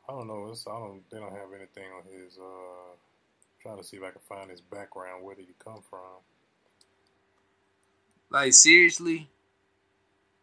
I 0.08 0.12
don't 0.12 0.26
know. 0.26 0.48
It's, 0.50 0.66
I 0.66 0.72
don't. 0.72 1.02
They 1.10 1.18
don't 1.18 1.32
have 1.32 1.52
anything 1.54 1.90
on 1.96 2.02
his. 2.12 2.38
Uh, 2.38 2.96
trying 3.62 3.78
to 3.78 3.84
see 3.84 3.96
if 3.96 4.02
I 4.02 4.10
can 4.10 4.20
find 4.28 4.50
his 4.50 4.60
background. 4.60 5.24
Where 5.24 5.34
did 5.34 5.46
he 5.46 5.54
come 5.62 5.82
from? 5.88 6.22
Like 8.30 8.52
seriously, 8.52 9.28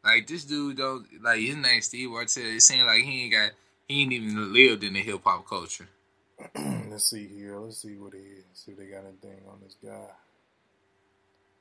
like 0.03 0.27
this 0.27 0.43
dude 0.43 0.77
don't 0.77 1.05
like 1.21 1.39
his 1.39 1.55
name 1.55 1.81
Steve 1.81 2.09
Bartel. 2.09 2.43
It 2.43 2.61
seems 2.61 2.85
like 2.85 3.01
he 3.01 3.23
ain't 3.23 3.33
got 3.33 3.51
he 3.87 4.03
ain't 4.03 4.13
even 4.13 4.53
lived 4.53 4.83
in 4.83 4.93
the 4.93 5.01
hip 5.01 5.21
hop 5.23 5.47
culture. 5.47 5.87
Let's 6.89 7.09
see 7.09 7.27
here. 7.27 7.57
Let's 7.57 7.81
see 7.81 7.95
what 7.95 8.13
he. 8.13 8.19
See 8.53 8.71
if 8.71 8.77
they 8.77 8.85
got 8.85 9.05
anything 9.05 9.41
on 9.49 9.59
this 9.63 9.75
guy. 9.83 10.07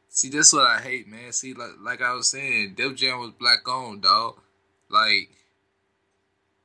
See, 0.09 0.31
that's 0.31 0.53
what 0.53 0.67
I 0.67 0.81
hate, 0.81 1.09
man. 1.09 1.33
See, 1.33 1.55
like 1.55 1.73
like 1.81 2.03
I 2.03 2.13
was 2.15 2.31
saying, 2.31 2.75
Def 2.77 2.95
Jam 2.95 3.21
was 3.21 3.33
black 3.39 3.67
owned, 3.69 4.03
dog. 4.03 4.41
Like 4.89 5.31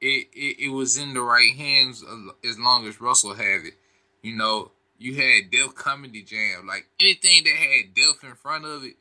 it, 0.02 0.28
it 0.34 0.66
it 0.66 0.70
was 0.70 0.98
in 0.98 1.14
the 1.14 1.22
right 1.22 1.54
hands 1.56 2.04
as 2.44 2.60
long 2.60 2.88
as 2.88 3.00
Russell 3.00 3.36
had 3.36 3.66
it. 3.66 3.74
You 4.22 4.36
know, 4.36 4.72
you 4.98 5.16
had 5.16 5.52
Def 5.52 5.76
Comedy 5.76 6.24
Jam. 6.24 6.68
Like 6.68 6.88
anything 7.00 7.44
that 7.44 7.54
had 7.54 7.94
Def 7.94 8.24
in 8.24 8.36
front 8.36 8.66
of 8.66 8.84
it, 8.84 8.96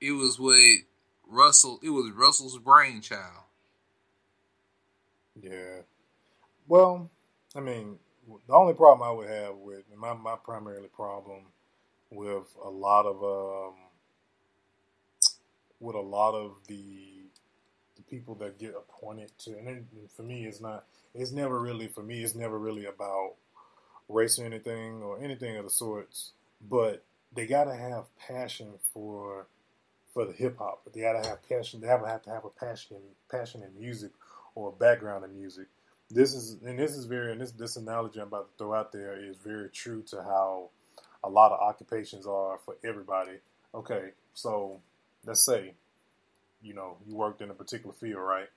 it 0.00 0.12
was 0.12 0.38
what 0.38 0.56
Russell. 1.28 1.78
It 1.82 1.90
was 1.90 2.12
Russell's 2.12 2.58
brainchild. 2.58 3.44
Yeah. 5.40 5.82
Well, 6.68 7.10
I 7.54 7.60
mean, 7.60 7.98
the 8.46 8.54
only 8.54 8.74
problem 8.74 9.08
I 9.08 9.12
would 9.12 9.28
have 9.28 9.56
with 9.56 9.84
my 9.96 10.14
my 10.14 10.36
primarily 10.36 10.88
problem 10.88 11.46
with 12.10 12.46
a 12.64 12.70
lot 12.70 13.06
of 13.06 13.22
um 13.22 13.74
with 15.78 15.96
a 15.96 16.00
lot 16.00 16.34
of 16.34 16.56
the 16.66 17.19
people 18.10 18.34
that 18.36 18.58
get 18.58 18.74
appointed 18.76 19.30
to, 19.38 19.56
and 19.56 19.66
then 19.66 19.86
for 20.16 20.22
me, 20.22 20.44
it's 20.44 20.60
not. 20.60 20.84
It's 21.14 21.32
never 21.32 21.60
really 21.60 21.88
for 21.88 22.02
me. 22.02 22.22
It's 22.22 22.34
never 22.34 22.58
really 22.58 22.86
about 22.86 23.34
race 24.08 24.38
or 24.38 24.44
anything 24.44 25.02
or 25.02 25.22
anything 25.22 25.56
of 25.56 25.64
the 25.64 25.70
sorts. 25.70 26.32
But 26.68 27.02
they 27.34 27.46
gotta 27.46 27.74
have 27.74 28.04
passion 28.18 28.74
for 28.92 29.46
for 30.12 30.24
the 30.24 30.32
hip 30.32 30.58
hop. 30.58 30.80
But 30.84 30.92
they 30.92 31.00
gotta 31.00 31.26
have 31.26 31.48
passion. 31.48 31.80
They 31.80 31.86
have, 31.86 32.04
have 32.04 32.22
to 32.22 32.30
have 32.30 32.44
a 32.44 32.50
passion 32.50 32.98
passion 33.30 33.62
in 33.62 33.80
music 33.80 34.10
or 34.54 34.68
a 34.68 34.72
background 34.72 35.24
in 35.24 35.38
music. 35.38 35.66
This 36.10 36.34
is 36.34 36.56
and 36.64 36.78
this 36.78 36.96
is 36.96 37.04
very 37.06 37.32
and 37.32 37.40
this 37.40 37.52
this 37.52 37.76
analogy 37.76 38.20
I'm 38.20 38.28
about 38.28 38.50
to 38.50 38.58
throw 38.58 38.74
out 38.74 38.92
there 38.92 39.16
is 39.16 39.36
very 39.36 39.68
true 39.70 40.02
to 40.10 40.22
how 40.22 40.70
a 41.22 41.28
lot 41.28 41.52
of 41.52 41.60
occupations 41.60 42.26
are 42.26 42.58
for 42.64 42.76
everybody. 42.82 43.38
Okay, 43.74 44.10
so 44.34 44.80
let's 45.24 45.44
say 45.44 45.74
you 46.62 46.74
know 46.74 46.96
you 47.06 47.14
worked 47.14 47.42
in 47.42 47.50
a 47.50 47.54
particular 47.54 47.94
field, 47.94 48.20
right? 48.20 48.48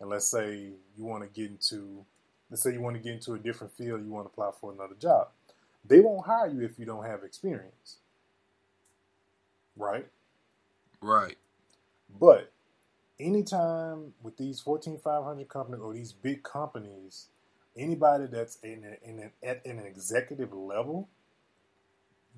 And 0.00 0.08
let's 0.08 0.30
say 0.30 0.70
you 0.96 1.04
want 1.04 1.22
to 1.22 1.28
get 1.28 1.50
into 1.50 2.04
let's 2.50 2.62
say 2.62 2.72
you 2.72 2.80
want 2.80 2.96
to 2.96 3.02
get 3.02 3.14
into 3.14 3.34
a 3.34 3.38
different 3.38 3.72
field, 3.72 4.04
you 4.04 4.10
want 4.10 4.26
to 4.26 4.30
apply 4.30 4.50
for 4.60 4.72
another 4.72 4.94
job. 5.00 5.28
They 5.84 6.00
won't 6.00 6.26
hire 6.26 6.48
you 6.48 6.64
if 6.64 6.78
you 6.78 6.84
don't 6.84 7.04
have 7.04 7.24
experience. 7.24 7.96
Right? 9.76 10.06
Right. 11.00 11.36
But 12.18 12.52
anytime 13.20 14.14
with 14.22 14.36
these 14.36 14.60
Fortune 14.60 14.98
500 15.02 15.48
companies 15.48 15.80
or 15.80 15.94
these 15.94 16.12
big 16.12 16.42
companies, 16.42 17.26
anybody 17.76 18.26
that's 18.26 18.58
in, 18.62 18.84
a, 18.84 19.08
in 19.08 19.18
an, 19.20 19.30
at 19.42 19.64
an 19.64 19.78
executive 19.78 20.52
level, 20.52 21.08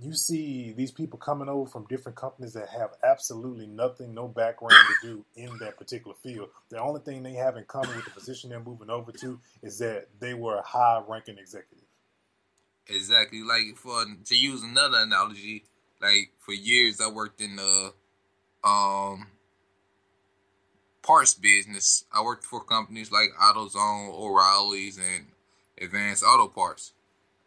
you 0.03 0.15
see 0.15 0.73
these 0.73 0.91
people 0.91 1.19
coming 1.19 1.49
over 1.49 1.69
from 1.69 1.87
different 1.89 2.17
companies 2.17 2.55
that 2.55 2.69
have 2.71 2.91
absolutely 3.05 3.67
nothing, 3.67 4.15
no 4.15 4.29
background 4.29 4.75
to 5.03 5.07
do 5.07 5.25
in 5.37 5.51
that 5.59 5.77
particular 5.77 6.17
field. 6.23 6.49
The 6.71 6.81
only 6.81 7.01
thing 7.01 7.23
they 7.23 7.35
have 7.35 7.57
in 7.57 7.65
common 7.65 7.95
with 7.97 8.07
the 8.07 8.11
position 8.11 8.51
they're 8.51 8.61
moving 8.61 8.89
over 8.89 9.13
to 9.13 9.39
is 9.63 9.79
that 9.79 10.09
they 10.19 10.35
were 10.35 10.57
a 10.57 10.63
high 10.63 11.03
ranking 11.07 11.39
executive. 11.39 11.85
Exactly. 12.89 13.43
Like 13.43 13.77
for 13.77 14.05
to 14.25 14.37
use 14.37 14.63
another 14.63 14.99
analogy, 14.99 15.65
like 16.01 16.33
for 16.39 16.53
years 16.53 17.01
I 17.01 17.11
worked 17.11 17.41
in 17.41 17.57
the 17.57 17.93
um 18.65 19.27
parts 21.03 21.35
business. 21.35 22.05
I 22.13 22.23
worked 22.23 22.45
for 22.45 22.65
companies 22.65 23.13
like 23.13 23.31
AutoZone, 23.41 24.13
O'Reilly's, 24.13 24.99
and 24.99 25.27
Advanced 25.81 26.25
Auto 26.25 26.49
Parts, 26.49 26.93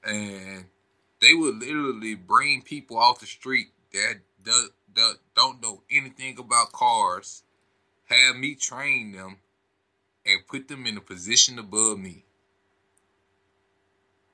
and 0.04 0.66
they 1.24 1.34
would 1.34 1.60
literally 1.60 2.16
bring 2.16 2.62
people 2.62 2.98
off 2.98 3.22
the 3.22 3.26
street 3.26 3.68
that 3.94 4.16
do, 4.44 4.70
do, 4.94 5.14
don't 5.36 5.62
know 5.62 5.82
anything 5.90 6.38
about 6.38 6.74
cars, 6.74 7.44
have 8.10 8.36
me 8.36 8.56
train 8.56 9.14
them, 9.14 9.38
and 10.26 10.48
put 10.48 10.68
them 10.68 10.86
in 10.86 10.98
a 10.98 11.02
position 11.02 11.60
above 11.60 11.98
me. 11.98 12.26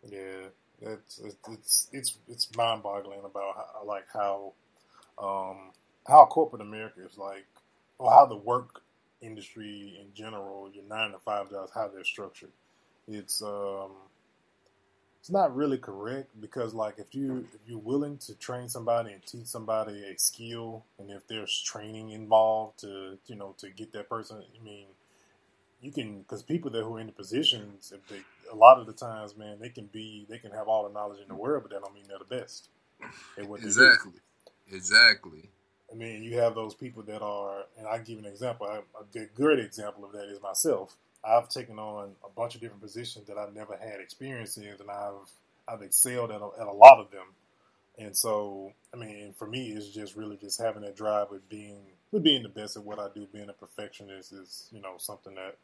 Yeah, 0.10 0.48
it's 0.82 1.22
it's 1.48 1.90
it's 1.92 2.18
it's 2.28 2.56
mind 2.56 2.84
boggling 2.84 3.24
about 3.24 3.56
how, 3.56 3.86
like 3.86 4.06
how 4.12 4.54
um, 5.22 5.72
how 6.08 6.26
corporate 6.26 6.62
America 6.62 7.06
is 7.06 7.18
like, 7.18 7.46
or 7.98 8.12
how 8.12 8.26
the 8.26 8.36
work 8.36 8.82
industry 9.22 10.00
in 10.00 10.14
general, 10.14 10.72
your 10.74 10.86
nine 10.86 11.12
to 11.12 11.20
five 11.20 11.52
jobs, 11.52 11.72
how 11.74 11.88
they're 11.88 12.04
structured. 12.04 12.52
It's 13.08 13.42
um, 13.42 13.92
it's 15.30 15.34
not 15.36 15.56
really 15.56 15.78
correct 15.78 16.30
because 16.42 16.74
like 16.74 16.96
if 16.98 17.14
you 17.14 17.46
if 17.54 17.60
you're 17.68 17.78
willing 17.78 18.18
to 18.18 18.34
train 18.34 18.68
somebody 18.68 19.14
and 19.14 19.24
teach 19.28 19.46
somebody 19.46 20.04
a 20.04 20.18
skill, 20.18 20.84
and 20.98 21.12
if 21.12 21.28
there's 21.28 21.62
training 21.62 22.10
involved 22.10 22.80
to 22.80 23.20
you 23.28 23.36
know 23.36 23.54
to 23.60 23.70
get 23.70 23.94
that 23.94 24.10
person, 24.10 24.38
I 24.38 24.64
mean, 24.64 24.88
you 25.82 25.92
can 25.92 26.22
because 26.22 26.42
people 26.42 26.72
that 26.72 26.82
who 26.82 26.96
are 26.96 27.00
in 27.00 27.06
the 27.06 27.14
positions, 27.14 27.94
if 27.96 28.08
they 28.08 28.22
a 28.52 28.56
lot 28.56 28.80
of 28.80 28.88
the 28.88 28.94
times, 28.94 29.38
man, 29.38 29.60
they 29.62 29.70
can 29.70 29.86
be 29.86 30.26
they 30.28 30.40
can 30.40 30.50
have 30.50 30.68
all 30.68 30.88
the 30.88 30.94
knowledge 30.96 31.22
in 31.22 31.28
the 31.28 31.36
world, 31.36 31.62
but 31.62 31.72
that 31.74 31.84
don't 31.84 31.94
mean 31.94 32.06
they're 32.08 32.18
the 32.18 32.36
best. 32.42 32.70
exactly, 33.64 34.14
exactly. 34.72 35.50
I 35.92 35.96
mean, 35.96 36.24
you 36.24 36.40
have 36.40 36.56
those 36.56 36.74
people 36.74 37.04
that 37.04 37.22
are, 37.22 37.66
and 37.78 37.86
I 37.88 38.00
give 38.00 38.18
an 38.18 38.26
example. 38.26 38.66
I, 38.66 38.80
a 39.00 39.26
good 39.36 39.60
example 39.60 40.06
of 40.06 40.12
that 40.14 40.26
is 40.26 40.42
myself. 40.42 40.96
I've 41.24 41.50
taken 41.50 41.80
on 41.80 42.12
a 42.24 42.30
bunch 42.30 42.56
of 42.56 42.62
different 42.62 42.82
positions 42.82 43.28
that 43.28 43.38
I've 43.38 43.54
never 43.54 43.76
had 43.76 44.00
experience 44.00 44.58
in, 44.58 44.68
and 44.68 44.90
I've 44.90 45.32
I've 45.68 45.82
excelled 45.82 46.32
at 46.32 46.42
a, 46.42 46.50
at 46.60 46.68
a 46.68 46.72
lot 46.72 47.00
of 47.00 47.12
them. 47.12 47.28
And 47.98 48.16
so, 48.16 48.72
I 48.94 48.98
mean, 48.98 49.34
for 49.38 49.46
me, 49.46 49.72
it's 49.72 49.90
just 49.90 50.16
really 50.16 50.38
just 50.38 50.62
having 50.62 50.84
that 50.84 50.96
drive 50.96 51.30
with 51.32 51.48
being 51.50 51.82
with 52.12 52.24
being 52.24 52.44
the 52.44 52.50
best 52.50 52.78
at 52.78 52.84
what 52.84 53.00
I 53.00 53.08
do. 53.14 53.28
Being 53.32 53.50
a 53.50 53.54
perfectionist 53.54 54.32
is, 54.32 54.70
you 54.72 54.82
know, 54.82 54.94
something 54.98 55.36
that 55.36 55.58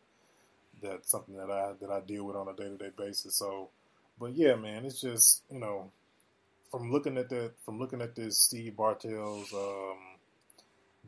that's 0.82 1.10
something 1.10 1.36
that 1.38 1.50
I 1.50 1.74
that 1.80 1.90
I 1.90 2.02
deal 2.02 2.26
with 2.26 2.36
on 2.36 2.50
a 2.50 2.54
day 2.54 2.66
to 2.66 2.78
day 2.78 2.92
basis. 2.96 3.36
So, 3.36 3.70
but 4.20 4.36
yeah, 4.36 4.56
man, 4.56 4.86
it's 4.86 5.00
just 5.00 5.44
you 5.50 5.60
know, 5.60 5.92
from 6.70 6.92
looking 6.92 7.18
at 7.18 7.30
that, 7.30 7.54
from 7.64 7.80
looking 7.80 8.02
at 8.02 8.16
this 8.16 8.38
Steve 8.38 8.74
Bartel's 8.74 9.54
um, 9.54 9.98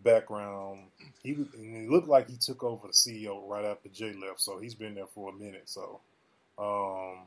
background, 0.04 0.88
he 1.24 1.32
it 1.32 1.90
looked 1.90 2.08
like 2.08 2.30
he 2.30 2.38
took 2.38 2.64
over 2.64 2.88
the 2.88 2.94
CEO 2.94 3.48
right 3.48 3.66
after 3.66 3.90
Jay 3.90 4.14
left, 4.14 4.42
so 4.42 4.60
he's 4.60 4.76
been 4.76 4.96
there 4.96 5.08
for 5.08 5.30
a 5.30 5.34
minute. 5.34 5.64
So, 5.70 6.00
um, 6.58 7.26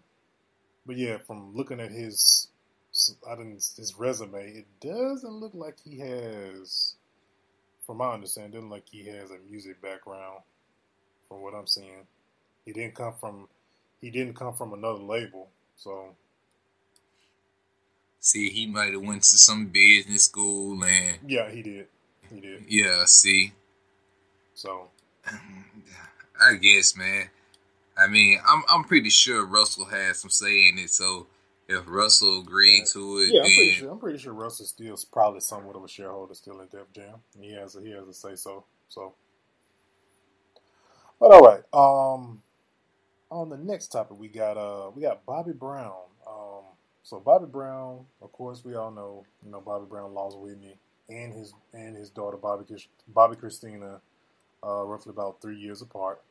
but 0.86 0.96
yeah, 0.96 1.18
from 1.18 1.54
looking 1.54 1.80
at 1.80 1.90
his, 1.90 2.48
I 3.28 3.36
didn't 3.36 3.54
his 3.76 3.94
resume, 3.98 4.42
it 4.42 4.66
doesn't 4.80 5.32
look 5.34 5.54
like 5.54 5.76
he 5.84 5.98
has, 6.00 6.94
from 7.86 7.98
my 7.98 8.12
understanding, 8.14 8.52
doesn't 8.52 8.70
look 8.70 8.78
like 8.78 8.88
he 8.90 9.06
has 9.08 9.30
a 9.30 9.38
music 9.50 9.80
background. 9.82 10.40
From 11.28 11.42
what 11.42 11.54
I'm 11.54 11.66
seeing, 11.66 12.06
he 12.64 12.72
didn't 12.72 12.96
come 12.96 13.14
from 13.20 13.48
he 14.00 14.10
didn't 14.10 14.34
come 14.34 14.54
from 14.54 14.72
another 14.72 14.98
label, 14.98 15.48
so. 15.76 16.14
See, 18.22 18.50
he 18.50 18.66
might 18.66 18.92
have 18.92 19.02
went 19.02 19.22
to 19.22 19.38
some 19.38 19.66
business 19.66 20.24
school 20.24 20.82
and. 20.84 21.18
Yeah, 21.26 21.50
he 21.50 21.62
did. 21.62 21.86
Did. 22.38 22.64
Yeah, 22.68 23.04
see. 23.06 23.52
So 24.54 24.88
I 26.40 26.54
guess, 26.54 26.96
man. 26.96 27.28
I 27.96 28.06
mean, 28.06 28.40
I'm 28.46 28.62
I'm 28.70 28.84
pretty 28.84 29.10
sure 29.10 29.44
Russell 29.44 29.84
has 29.86 30.18
some 30.20 30.30
say 30.30 30.68
in 30.68 30.78
it. 30.78 30.90
So 30.90 31.26
if 31.68 31.84
Russell 31.86 32.40
agreed 32.40 32.86
to 32.92 33.18
it, 33.18 33.32
yeah, 33.32 33.40
I'm 33.40 33.46
pretty 33.46 33.72
sure. 33.72 33.90
I'm 33.90 33.98
pretty 33.98 34.18
sure 34.18 34.32
Russell 34.32 34.66
still 34.66 34.94
is 34.94 35.04
probably 35.04 35.40
somewhat 35.40 35.76
of 35.76 35.84
a 35.84 35.88
shareholder 35.88 36.34
still 36.34 36.60
in 36.60 36.68
Def 36.68 36.92
Jam. 36.92 37.16
He 37.38 37.52
has 37.52 37.76
a, 37.76 37.80
he 37.80 37.90
has 37.90 38.06
a 38.08 38.12
say 38.12 38.36
so. 38.36 38.64
So, 38.88 39.14
but 41.18 41.32
all 41.32 41.42
right. 41.42 41.62
Um, 41.72 42.42
on 43.30 43.48
the 43.48 43.56
next 43.56 43.88
topic, 43.88 44.18
we 44.18 44.28
got 44.28 44.56
uh 44.56 44.90
we 44.94 45.02
got 45.02 45.26
Bobby 45.26 45.52
Brown. 45.52 45.92
Um, 46.26 46.64
so 47.02 47.20
Bobby 47.20 47.46
Brown, 47.46 48.06
of 48.22 48.32
course, 48.32 48.64
we 48.64 48.74
all 48.74 48.90
know 48.90 49.24
you 49.44 49.50
know 49.50 49.60
Bobby 49.60 49.86
Brown 49.88 50.14
lost 50.14 50.38
Whitney 50.38 50.76
and 51.10 51.34
his 51.34 51.54
and 51.74 51.96
his 51.96 52.10
daughter 52.10 52.38
Bobby 52.38 52.64
Bobbi 53.14 53.36
Kristina, 53.36 54.00
uh, 54.64 54.84
roughly 54.84 55.10
about 55.10 55.42
three 55.42 55.58
years 55.58 55.82
apart, 55.82 56.22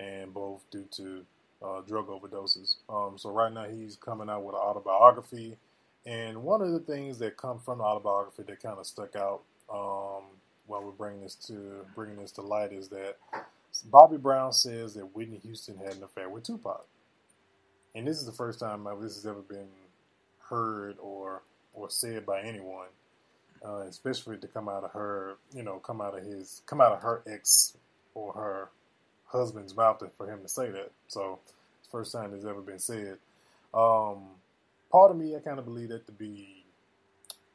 and 0.00 0.34
both 0.34 0.62
due 0.70 0.86
to 0.92 1.26
uh, 1.62 1.82
drug 1.82 2.08
overdoses. 2.08 2.76
Um, 2.88 3.18
so 3.18 3.30
right 3.30 3.52
now 3.52 3.64
he's 3.66 3.96
coming 3.96 4.30
out 4.30 4.44
with 4.44 4.54
an 4.54 4.60
autobiography, 4.60 5.58
and 6.06 6.42
one 6.44 6.62
of 6.62 6.72
the 6.72 6.80
things 6.80 7.18
that 7.20 7.36
come 7.36 7.60
from 7.60 7.78
the 7.78 7.84
autobiography 7.84 8.44
that 8.44 8.62
kind 8.62 8.78
of 8.78 8.86
stuck 8.86 9.16
out 9.16 9.42
um, 9.72 10.24
while 10.66 10.82
we're 10.84 10.92
bringing 10.92 11.22
this 11.22 11.36
to 11.36 11.86
bringing 11.94 12.18
this 12.18 12.32
to 12.32 12.42
light 12.42 12.72
is 12.72 12.88
that 12.88 13.16
Bobby 13.86 14.16
Brown 14.18 14.52
says 14.52 14.94
that 14.94 15.14
Whitney 15.16 15.38
Houston 15.44 15.78
had 15.78 15.96
an 15.96 16.04
affair 16.04 16.28
with 16.30 16.44
Tupac, 16.44 16.86
and 17.94 18.06
this 18.06 18.18
is 18.18 18.26
the 18.26 18.32
first 18.32 18.60
time 18.60 18.84
this 19.00 19.16
has 19.16 19.26
ever 19.26 19.42
been 19.42 19.68
heard 20.50 20.96
or 21.00 21.42
or 21.74 21.90
said 21.90 22.26
by 22.26 22.40
anyone 22.42 22.88
uh, 23.64 23.82
especially 23.88 24.36
to 24.38 24.46
come 24.46 24.68
out 24.68 24.84
of 24.84 24.92
her, 24.92 25.36
you 25.54 25.62
know, 25.62 25.78
come 25.78 26.00
out 26.00 26.16
of 26.16 26.24
his, 26.24 26.62
come 26.66 26.80
out 26.80 26.92
of 26.92 27.00
her 27.02 27.22
ex 27.26 27.76
or 28.14 28.32
her 28.34 28.70
husband's 29.26 29.76
mouth 29.76 30.02
for 30.16 30.28
him 30.30 30.42
to 30.42 30.48
say 30.48 30.70
that. 30.70 30.90
So 31.08 31.38
first 31.90 32.12
time 32.12 32.32
it's 32.34 32.44
ever 32.44 32.60
been 32.60 32.78
said. 32.78 33.18
Um, 33.72 34.26
part 34.92 35.10
of 35.10 35.16
me, 35.16 35.34
I 35.34 35.40
kind 35.40 35.58
of 35.58 35.64
believe 35.64 35.88
that 35.88 36.06
to 36.06 36.12
be 36.12 36.64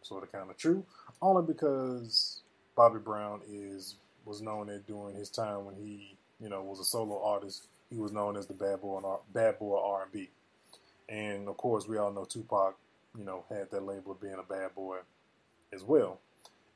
sort 0.02 0.24
of 0.24 0.32
kind 0.32 0.50
of 0.50 0.58
true, 0.58 0.84
only 1.22 1.46
because 1.46 2.42
Bobby 2.76 3.00
Brown 3.00 3.42
is 3.50 3.96
was 4.26 4.42
known 4.42 4.70
at 4.70 4.86
during 4.86 5.16
his 5.16 5.30
time 5.30 5.66
when 5.66 5.76
he, 5.76 6.16
you 6.42 6.50
know, 6.50 6.62
was 6.62 6.80
a 6.80 6.84
solo 6.84 7.24
artist. 7.24 7.68
He 7.90 7.98
was 7.98 8.12
known 8.12 8.38
as 8.38 8.46
the 8.46 8.54
bad 8.54 8.82
boy, 8.82 9.02
bad 9.34 9.58
boy 9.60 9.80
R 9.82 10.04
and 10.04 10.12
B, 10.12 10.30
and 11.08 11.48
of 11.48 11.58
course 11.58 11.88
we 11.88 11.98
all 11.98 12.12
know 12.12 12.26
Tupac, 12.26 12.76
you 13.18 13.24
know, 13.24 13.46
had 13.50 13.72
that 13.72 13.84
label 13.84 14.12
of 14.12 14.22
being 14.22 14.36
a 14.36 14.44
bad 14.44 14.76
boy 14.76 14.98
as 15.74 15.84
well. 15.84 16.20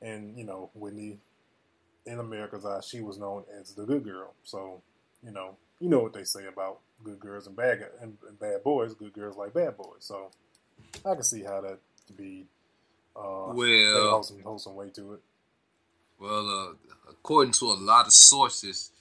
And 0.01 0.37
you 0.37 0.45
know, 0.45 0.69
Whitney, 0.73 1.19
in 2.05 2.19
America's 2.19 2.65
eyes, 2.65 2.87
she 2.87 3.01
was 3.01 3.17
known 3.17 3.43
as 3.59 3.73
the 3.73 3.85
good 3.85 4.03
girl. 4.03 4.33
So 4.43 4.81
you 5.23 5.31
know, 5.31 5.57
you 5.79 5.89
know 5.89 5.99
what 5.99 6.13
they 6.13 6.23
say 6.23 6.45
about 6.45 6.79
good 7.03 7.19
girls 7.19 7.47
and 7.47 7.55
bad 7.55 7.85
and, 8.01 8.17
and 8.27 8.39
bad 8.39 8.63
boys. 8.63 8.93
Good 8.93 9.13
girls 9.13 9.37
like 9.37 9.53
bad 9.53 9.77
boys. 9.77 9.99
So 9.99 10.31
I 11.05 11.13
can 11.13 11.23
see 11.23 11.43
how 11.43 11.61
that 11.61 11.79
could 12.07 12.17
be. 12.17 12.45
Uh, 13.15 13.53
well, 13.53 14.09
wholesome, 14.09 14.41
wholesome 14.41 14.75
way 14.75 14.89
to 14.89 15.13
it. 15.13 15.19
Well, 16.19 16.49
uh, 16.49 17.11
according 17.11 17.53
to 17.53 17.65
a 17.65 17.73
lot 17.73 18.07
of 18.07 18.13
sources, 18.13 18.91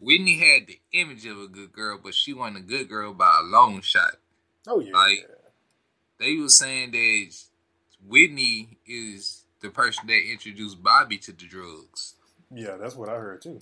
Whitney 0.00 0.38
had 0.38 0.66
the 0.66 0.80
image 0.92 1.26
of 1.26 1.38
a 1.38 1.48
good 1.48 1.72
girl, 1.72 1.98
but 2.02 2.14
she 2.14 2.32
wasn't 2.32 2.58
a 2.58 2.60
good 2.60 2.88
girl 2.88 3.12
by 3.12 3.40
a 3.40 3.44
long 3.44 3.80
shot. 3.82 4.16
Oh 4.66 4.80
yeah. 4.80 4.92
Like 4.92 5.28
they 6.18 6.36
were 6.36 6.48
saying 6.48 6.92
that 6.92 7.36
Whitney 8.06 8.78
is 8.86 9.44
the 9.60 9.70
person 9.70 10.06
that 10.06 10.30
introduced 10.30 10.82
Bobby 10.82 11.18
to 11.18 11.32
the 11.32 11.46
drugs. 11.46 12.14
Yeah, 12.52 12.76
that's 12.76 12.96
what 12.96 13.08
I 13.08 13.14
heard 13.14 13.42
too. 13.42 13.60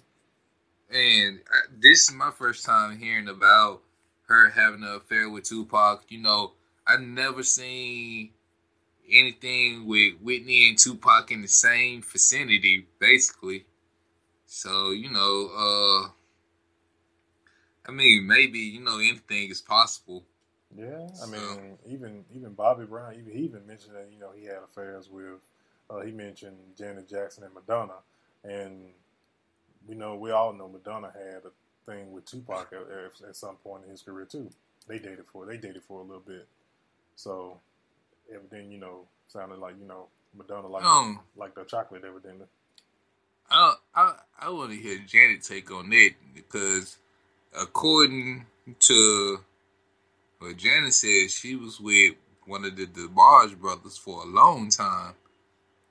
And 0.90 1.40
I, 1.50 1.60
this 1.78 2.08
is 2.08 2.14
my 2.14 2.30
first 2.30 2.64
time 2.64 2.98
hearing 2.98 3.28
about 3.28 3.82
her 4.28 4.50
having 4.50 4.82
an 4.82 4.94
affair 4.94 5.30
with 5.30 5.44
Tupac. 5.44 6.04
You 6.08 6.20
know, 6.20 6.52
I've 6.86 7.00
never 7.00 7.42
seen 7.42 8.30
anything 9.10 9.86
with 9.86 10.14
Whitney 10.20 10.68
and 10.68 10.78
Tupac 10.78 11.30
in 11.30 11.42
the 11.42 11.48
same 11.48 12.02
vicinity, 12.02 12.86
basically. 12.98 13.64
So, 14.46 14.90
you 14.90 15.10
know, 15.10 15.50
uh 15.56 16.10
I 17.86 17.90
mean, 17.90 18.26
maybe, 18.26 18.58
you 18.60 18.80
know, 18.80 18.98
anything 18.98 19.50
is 19.50 19.60
possible. 19.60 20.24
Yeah, 20.76 21.06
I 21.22 21.26
mean, 21.26 21.78
even 21.86 22.24
even 22.34 22.52
Bobby 22.52 22.84
Brown, 22.84 23.14
even 23.14 23.32
he 23.32 23.44
even 23.44 23.66
mentioned 23.66 23.94
that 23.94 24.08
you 24.12 24.18
know 24.18 24.30
he 24.36 24.46
had 24.46 24.58
affairs 24.64 25.08
with. 25.10 25.40
Uh, 25.90 26.00
he 26.00 26.12
mentioned 26.12 26.56
Janet 26.78 27.08
Jackson 27.08 27.44
and 27.44 27.52
Madonna, 27.52 27.96
and 28.44 28.86
we 29.86 29.94
know 29.94 30.16
we 30.16 30.30
all 30.30 30.52
know 30.52 30.68
Madonna 30.68 31.12
had 31.12 31.42
a 31.44 31.50
thing 31.84 32.12
with 32.12 32.24
Tupac 32.24 32.72
at, 32.72 32.80
at, 32.80 33.28
at 33.28 33.36
some 33.36 33.56
point 33.56 33.84
in 33.84 33.90
his 33.90 34.02
career 34.02 34.24
too. 34.24 34.50
They 34.86 34.98
dated 34.98 35.26
for 35.26 35.44
they 35.44 35.56
dated 35.58 35.82
for 35.82 36.00
a 36.00 36.04
little 36.04 36.22
bit, 36.26 36.46
so 37.16 37.58
everything 38.34 38.72
you 38.72 38.78
know 38.78 39.06
sounded 39.28 39.58
like 39.58 39.74
you 39.80 39.86
know 39.86 40.06
Madonna 40.36 40.68
like 40.68 40.84
Um, 40.84 41.20
like 41.36 41.54
the 41.54 41.64
chocolate 41.64 42.04
everything. 42.04 42.40
I 43.50 43.74
I 43.94 44.14
I 44.40 44.50
want 44.50 44.70
to 44.70 44.76
hear 44.76 44.98
Janet 45.06 45.42
take 45.42 45.70
on 45.70 45.90
that 45.90 46.12
because 46.34 46.96
according 47.54 48.46
to 48.80 49.40
what 50.42 50.56
Janet 50.56 50.94
said, 50.94 51.30
she 51.30 51.56
was 51.56 51.80
with 51.80 52.14
one 52.46 52.64
of 52.64 52.76
the 52.76 52.86
DeBarge 52.86 53.58
brothers 53.58 53.96
for 53.96 54.22
a 54.22 54.26
long 54.26 54.68
time, 54.68 55.14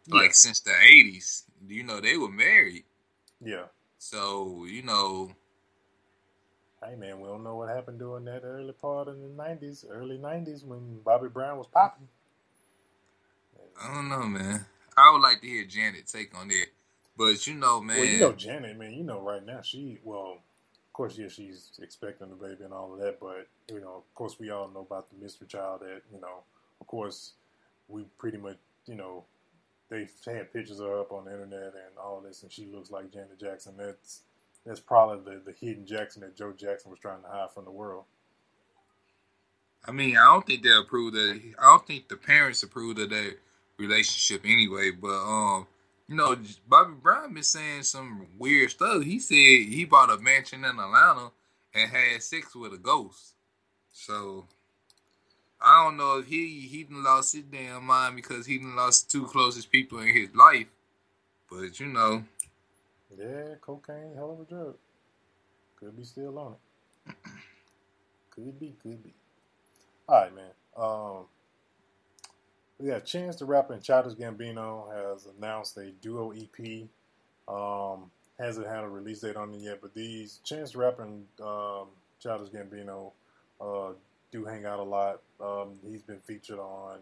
like 0.10 0.34
since 0.34 0.60
the 0.60 0.74
eighties. 0.90 1.44
You 1.68 1.84
know, 1.84 2.02
they 2.02 2.18
were 2.18 2.30
married, 2.30 2.84
Yeah. 3.40 3.66
so 3.98 4.66
you 4.66 4.82
know, 4.84 5.32
Hey 6.84 6.96
man, 6.96 7.20
we 7.22 7.28
don't 7.28 7.44
know 7.44 7.56
what 7.58 7.70
happened 7.70 8.00
during 8.00 8.26
that 8.26 8.42
early 8.44 8.74
part 8.74 9.08
of 9.08 9.20
the 9.20 9.28
nineties, 9.28 9.86
early 9.90 10.18
nineties 10.18 10.64
when 10.64 11.00
Bobby 11.06 11.30
Brown 11.30 11.58
was 11.60 11.68
popping. 11.68 12.08
I 13.82 13.94
don't 13.94 14.10
know, 14.10 14.24
man. 14.24 14.66
I 14.98 15.12
would 15.12 15.22
like 15.22 15.42
to 15.42 15.48
hear 15.48 15.64
Janet 15.66 16.08
take 16.08 16.36
on 16.38 16.48
that, 16.50 16.66
but 17.18 17.46
you 17.48 17.54
know, 17.54 17.82
man, 17.82 17.98
Well, 18.00 18.08
you 18.08 18.20
know 18.20 18.32
Janet, 18.34 18.78
man. 18.78 18.94
You 18.94 19.04
know 19.04 19.20
right 19.22 19.46
now 19.46 19.62
she 19.62 20.00
well, 20.04 20.38
of 20.92 20.94
course, 20.94 21.18
yeah, 21.18 21.30
she's 21.30 21.72
expecting 21.82 22.28
the 22.28 22.36
baby 22.36 22.66
and 22.66 22.74
all 22.74 22.92
of 22.92 23.00
that. 23.00 23.18
But 23.22 23.48
you 23.74 23.80
know, 23.80 23.96
of 23.96 24.14
course, 24.14 24.38
we 24.38 24.50
all 24.50 24.68
know 24.68 24.82
about 24.82 25.10
the 25.10 25.24
mystery 25.24 25.48
child. 25.48 25.80
That 25.80 26.02
you 26.14 26.20
know, 26.20 26.44
of 26.82 26.88
course, 26.88 27.32
we 27.88 28.04
pretty 28.18 28.38
much 28.38 28.58
you 28.86 28.96
know 28.96 29.24
they've 29.90 30.12
had 30.26 30.52
pictures 30.52 30.82
of 30.82 30.88
her 30.88 31.00
up 31.00 31.14
on 31.14 31.24
the 31.24 31.32
internet 31.32 31.76
and 31.76 31.98
all 31.98 32.20
this, 32.20 32.44
and 32.44 32.52
she 32.52 32.66
looks 32.66 32.92
like 32.92 33.10
Janet 33.10 33.40
Jackson. 33.40 33.76
That's 33.78 34.24
that's 34.66 34.82
probably 34.82 35.36
the, 35.36 35.40
the 35.46 35.54
hidden 35.66 35.86
Jackson 35.86 36.24
that 36.24 36.36
Joe 36.36 36.52
Jackson 36.52 36.92
was 36.92 37.00
trying 37.00 37.22
to 37.22 37.30
hide 37.30 37.52
from 37.54 37.64
the 37.64 37.72
world. 37.72 38.04
I 39.88 39.92
mean, 39.94 40.18
I 40.18 40.26
don't 40.26 40.46
think 40.46 40.62
they 40.62 40.76
approved 40.78 41.16
that. 41.16 41.40
I 41.58 41.64
don't 41.72 41.88
think 41.88 42.10
the 42.10 42.18
parents 42.18 42.64
approved 42.64 43.00
of 43.00 43.12
that 43.12 43.38
relationship 43.78 44.42
anyway. 44.44 44.92
But 44.92 45.08
um, 45.08 45.68
you 46.12 46.18
know, 46.18 46.36
Bobby 46.68 46.92
Brown 47.02 47.34
been 47.34 47.42
saying 47.42 47.84
some 47.84 48.28
weird 48.38 48.70
stuff. 48.70 49.02
He 49.02 49.18
said 49.18 49.36
he 49.36 49.86
bought 49.86 50.12
a 50.12 50.18
mansion 50.18 50.66
in 50.66 50.78
Atlanta 50.78 51.32
and 51.74 51.90
had 51.90 52.22
sex 52.22 52.54
with 52.54 52.74
a 52.74 52.78
ghost. 52.78 53.36
So 53.94 54.46
I 55.62 55.86
don't 55.86 55.96
know 55.96 56.20
if 56.20 56.26
he 56.26 56.68
he 56.68 56.84
done 56.84 57.02
lost 57.02 57.34
his 57.34 57.44
damn 57.44 57.86
mind 57.86 58.18
because 58.18 58.46
he 58.46 58.60
lost 58.60 59.10
two 59.10 59.26
closest 59.26 59.72
people 59.72 60.00
in 60.00 60.14
his 60.14 60.36
life. 60.36 60.68
But 61.50 61.80
you 61.80 61.88
know, 61.88 62.26
Yeah, 63.18 63.56
cocaine, 63.62 64.14
hell 64.14 64.32
of 64.34 64.42
a 64.42 64.44
drug. 64.50 64.76
Could 65.80 65.96
be 65.96 66.04
still 66.04 66.38
on 66.38 66.56
it. 67.08 67.16
Could 68.32 68.60
be, 68.60 68.76
could 68.84 69.02
be. 69.02 69.14
All 70.10 70.24
right, 70.24 70.36
man. 70.36 70.52
Um, 70.76 71.26
got 72.90 73.06
Chance 73.06 73.38
the 73.38 73.46
Rapper 73.46 73.74
and 73.74 73.84
Childish 73.84 74.14
Gambino 74.14 74.92
has 74.94 75.28
announced 75.38 75.78
a 75.78 75.92
duo 75.92 76.32
EP. 76.32 76.88
Um, 77.48 78.12
hasn't 78.40 78.68
had 78.68 78.84
a 78.84 78.88
release 78.88 79.20
date 79.20 79.36
on 79.36 79.54
it 79.54 79.60
yet, 79.60 79.80
but 79.82 79.94
these 79.94 80.40
Chance 80.44 80.72
the 80.72 80.80
Rapper 80.80 81.04
and 81.04 81.26
um, 81.42 81.88
Childish 82.22 82.50
Gambino 82.50 83.12
uh, 83.60 83.94
do 84.32 84.46
hang 84.46 84.66
out 84.66 84.80
a 84.80 84.84
lot. 84.84 85.22
Um, 85.40 85.74
he's 85.88 86.02
been 86.02 86.20
featured 86.20 86.60
on 86.60 87.00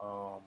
um, 0.00 0.40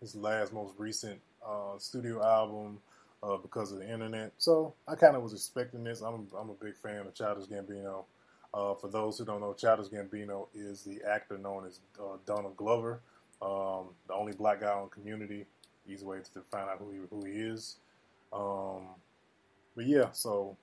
his 0.00 0.14
last, 0.14 0.52
most 0.52 0.74
recent 0.78 1.20
uh, 1.46 1.78
studio 1.78 2.22
album 2.24 2.78
uh, 3.22 3.36
because 3.36 3.72
of 3.72 3.78
the 3.78 3.90
internet. 3.90 4.32
So 4.38 4.74
I 4.86 4.94
kind 4.94 5.16
of 5.16 5.22
was 5.22 5.32
expecting 5.32 5.84
this. 5.84 6.00
I'm 6.02 6.26
I'm 6.38 6.50
a 6.50 6.64
big 6.64 6.76
fan 6.76 7.00
of 7.00 7.14
Childish 7.14 7.46
Gambino. 7.46 8.04
Uh, 8.54 8.74
for 8.74 8.88
those 8.88 9.16
who 9.16 9.24
don't 9.24 9.40
know, 9.40 9.54
Childish 9.54 9.88
Gambino 9.88 10.48
is 10.54 10.82
the 10.82 11.00
actor 11.08 11.38
known 11.38 11.64
as 11.66 11.80
uh, 11.98 12.16
Donald 12.26 12.56
Glover, 12.56 13.00
um, 13.42 13.88
the 14.06 14.14
only 14.14 14.32
black 14.32 14.60
guy 14.60 14.72
on 14.72 14.88
Community. 14.88 15.46
Easy 15.88 16.04
way 16.04 16.18
to 16.32 16.40
find 16.50 16.68
out 16.70 16.78
who 16.78 16.90
he 16.92 16.98
who 17.10 17.24
he 17.24 17.32
is. 17.32 17.76
Um, 18.32 18.86
but 19.74 19.86
yeah, 19.86 20.10
so. 20.12 20.56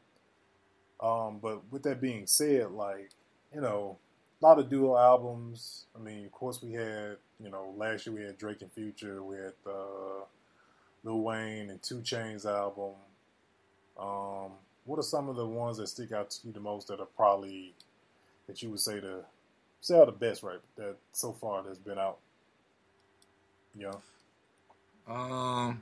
Um, 1.02 1.40
but 1.42 1.62
with 1.72 1.84
that 1.84 2.02
being 2.02 2.28
said, 2.28 2.72
like 2.72 3.12
you 3.54 3.62
know, 3.62 3.98
a 4.42 4.46
lot 4.46 4.60
of 4.60 4.70
duo 4.70 4.98
albums. 4.98 5.86
I 5.96 6.00
mean, 6.00 6.26
of 6.26 6.32
course, 6.32 6.62
we 6.62 6.74
had 6.74 7.18
you 7.42 7.50
know 7.50 7.74
last 7.78 8.06
year 8.06 8.16
we 8.16 8.24
had 8.24 8.38
Drake 8.38 8.62
and 8.62 8.72
Future. 8.72 9.24
We 9.24 9.38
had 9.38 9.54
uh, 9.66 10.26
Lil 11.04 11.22
Wayne 11.22 11.70
and 11.70 11.82
Two 11.82 11.98
Chainz 12.00 12.46
album. 12.46 12.94
Um, 14.00 14.52
what 14.86 14.98
are 14.98 15.04
some 15.04 15.28
of 15.28 15.36
the 15.36 15.46
ones 15.46 15.78
that 15.78 15.88
stick 15.88 16.12
out 16.14 16.30
to 16.32 16.48
you 16.48 16.54
the 16.54 16.60
most 16.60 16.88
that 16.88 17.00
are 17.00 17.06
probably 17.06 17.74
that 18.48 18.62
you 18.62 18.70
would 18.70 18.80
say 18.80 19.00
the 19.00 19.24
say 19.82 19.98
are 19.98 20.06
the 20.06 20.12
best 20.12 20.44
right 20.44 20.60
that 20.78 20.96
so 21.12 21.34
far 21.34 21.64
that's 21.64 21.78
been 21.78 22.00
out? 22.00 22.20
Yeah, 23.80 23.92
um, 25.08 25.82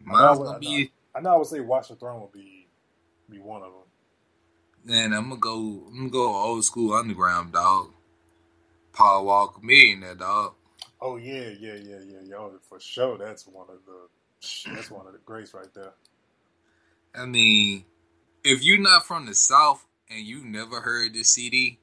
I 0.00 0.04
mine's 0.04 0.38
know- 0.38 0.44
gonna 0.44 0.56
I 0.56 0.58
be. 0.60 0.92
I 1.14 1.20
know 1.20 1.34
I 1.34 1.36
would 1.36 1.46
say 1.46 1.60
Watch 1.60 1.88
the 1.88 1.96
Throne 1.96 2.20
would 2.22 2.32
be 2.32 2.66
be 3.30 3.38
one 3.38 3.62
of 3.62 3.72
them. 3.72 3.82
Man, 4.84 5.12
I'm 5.12 5.28
gonna 5.28 5.40
go. 5.40 5.84
I'm 5.88 5.96
gonna 5.96 6.10
go 6.10 6.34
old 6.34 6.64
school 6.64 6.92
underground 6.94 7.52
dog. 7.52 7.92
Paul 8.92 9.26
Wall 9.26 9.52
Chamillionaire 9.56 10.18
dog. 10.18 10.54
Oh 11.00 11.16
yeah, 11.16 11.48
yeah, 11.58 11.74
yeah, 11.74 11.98
yeah, 12.04 12.18
yeah. 12.24 12.34
Oh, 12.36 12.52
for 12.68 12.80
sure, 12.80 13.16
that's 13.16 13.46
one 13.46 13.66
of 13.68 13.78
the 13.86 14.70
that's 14.74 14.90
one 14.90 15.06
of 15.06 15.12
the 15.12 15.18
greats 15.20 15.54
right 15.54 15.72
there. 15.74 15.92
I 17.14 17.26
mean, 17.26 17.84
if 18.44 18.62
you're 18.64 18.80
not 18.80 19.06
from 19.06 19.26
the 19.26 19.34
South 19.34 19.84
and 20.08 20.20
you 20.26 20.44
never 20.44 20.80
heard 20.80 21.14
this 21.14 21.34
CD, 21.34 21.78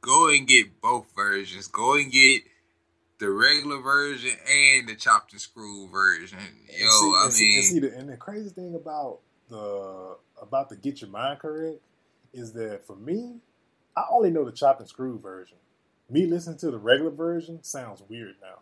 go 0.00 0.28
and 0.28 0.46
get 0.46 0.80
both 0.80 1.06
versions. 1.14 1.68
Go 1.68 1.94
and 1.94 2.10
get 2.10 2.42
the 3.18 3.30
regular 3.30 3.80
version 3.80 4.30
and 4.50 4.88
the 4.88 4.94
chopped 4.94 5.32
and 5.32 5.40
screw 5.40 5.88
version. 5.88 6.38
Yo, 6.68 6.86
and 6.86 6.92
see, 6.92 7.14
I 7.16 7.28
see- 7.30 7.44
mean, 7.44 7.56
and, 7.58 7.64
see 7.64 7.78
the, 7.80 7.96
and 7.98 8.08
the 8.08 8.16
crazy 8.16 8.50
thing 8.50 8.74
about 8.74 9.18
the 9.48 10.16
about 10.40 10.68
the 10.68 10.76
get 10.76 11.00
your 11.00 11.10
mind 11.10 11.40
correct 11.40 11.78
is 12.32 12.52
that 12.52 12.86
for 12.86 12.96
me, 12.96 13.36
I 13.96 14.04
only 14.10 14.30
know 14.30 14.44
the 14.44 14.52
chopped 14.52 14.80
and 14.80 14.88
screw 14.88 15.18
version. 15.18 15.56
Me 16.08 16.26
listening 16.26 16.58
to 16.58 16.70
the 16.70 16.78
regular 16.78 17.10
version 17.10 17.62
sounds 17.62 18.02
weird 18.08 18.36
now. 18.40 18.60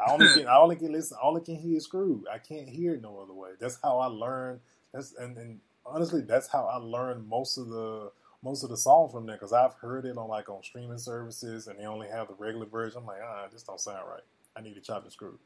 I 0.00 0.12
only 0.12 0.28
can 0.34 0.46
I 0.46 0.56
only 0.58 0.76
can 0.76 0.92
listen 0.92 1.16
I 1.22 1.26
only 1.26 1.40
can 1.40 1.56
hear 1.56 1.80
screw. 1.80 2.24
I 2.32 2.38
can't 2.38 2.68
hear 2.68 2.94
it 2.94 3.02
no 3.02 3.18
other 3.18 3.32
way. 3.32 3.50
That's 3.58 3.78
how 3.82 3.98
I 3.98 4.06
learned. 4.06 4.60
That's 4.92 5.14
and, 5.14 5.36
and 5.36 5.60
honestly, 5.84 6.20
that's 6.20 6.48
how 6.48 6.66
I 6.66 6.76
learned 6.76 7.26
most 7.28 7.58
of 7.58 7.68
the 7.68 8.12
most 8.42 8.62
of 8.62 8.70
the 8.70 8.76
song 8.76 9.10
from 9.10 9.26
there 9.26 9.36
because 9.36 9.52
I've 9.52 9.74
heard 9.74 10.04
it 10.04 10.16
on 10.16 10.28
like 10.28 10.48
on 10.48 10.62
streaming 10.62 10.98
services 10.98 11.66
and 11.66 11.78
they 11.78 11.84
only 11.84 12.08
have 12.08 12.28
the 12.28 12.34
regular 12.38 12.66
version. 12.66 13.00
I'm 13.00 13.06
like, 13.06 13.20
ah, 13.22 13.46
this 13.52 13.62
don't 13.62 13.80
sound 13.80 14.08
right. 14.08 14.22
I 14.56 14.60
need 14.60 14.74
to 14.74 14.80
chop 14.80 15.02
and 15.02 15.12
screw. 15.12 15.38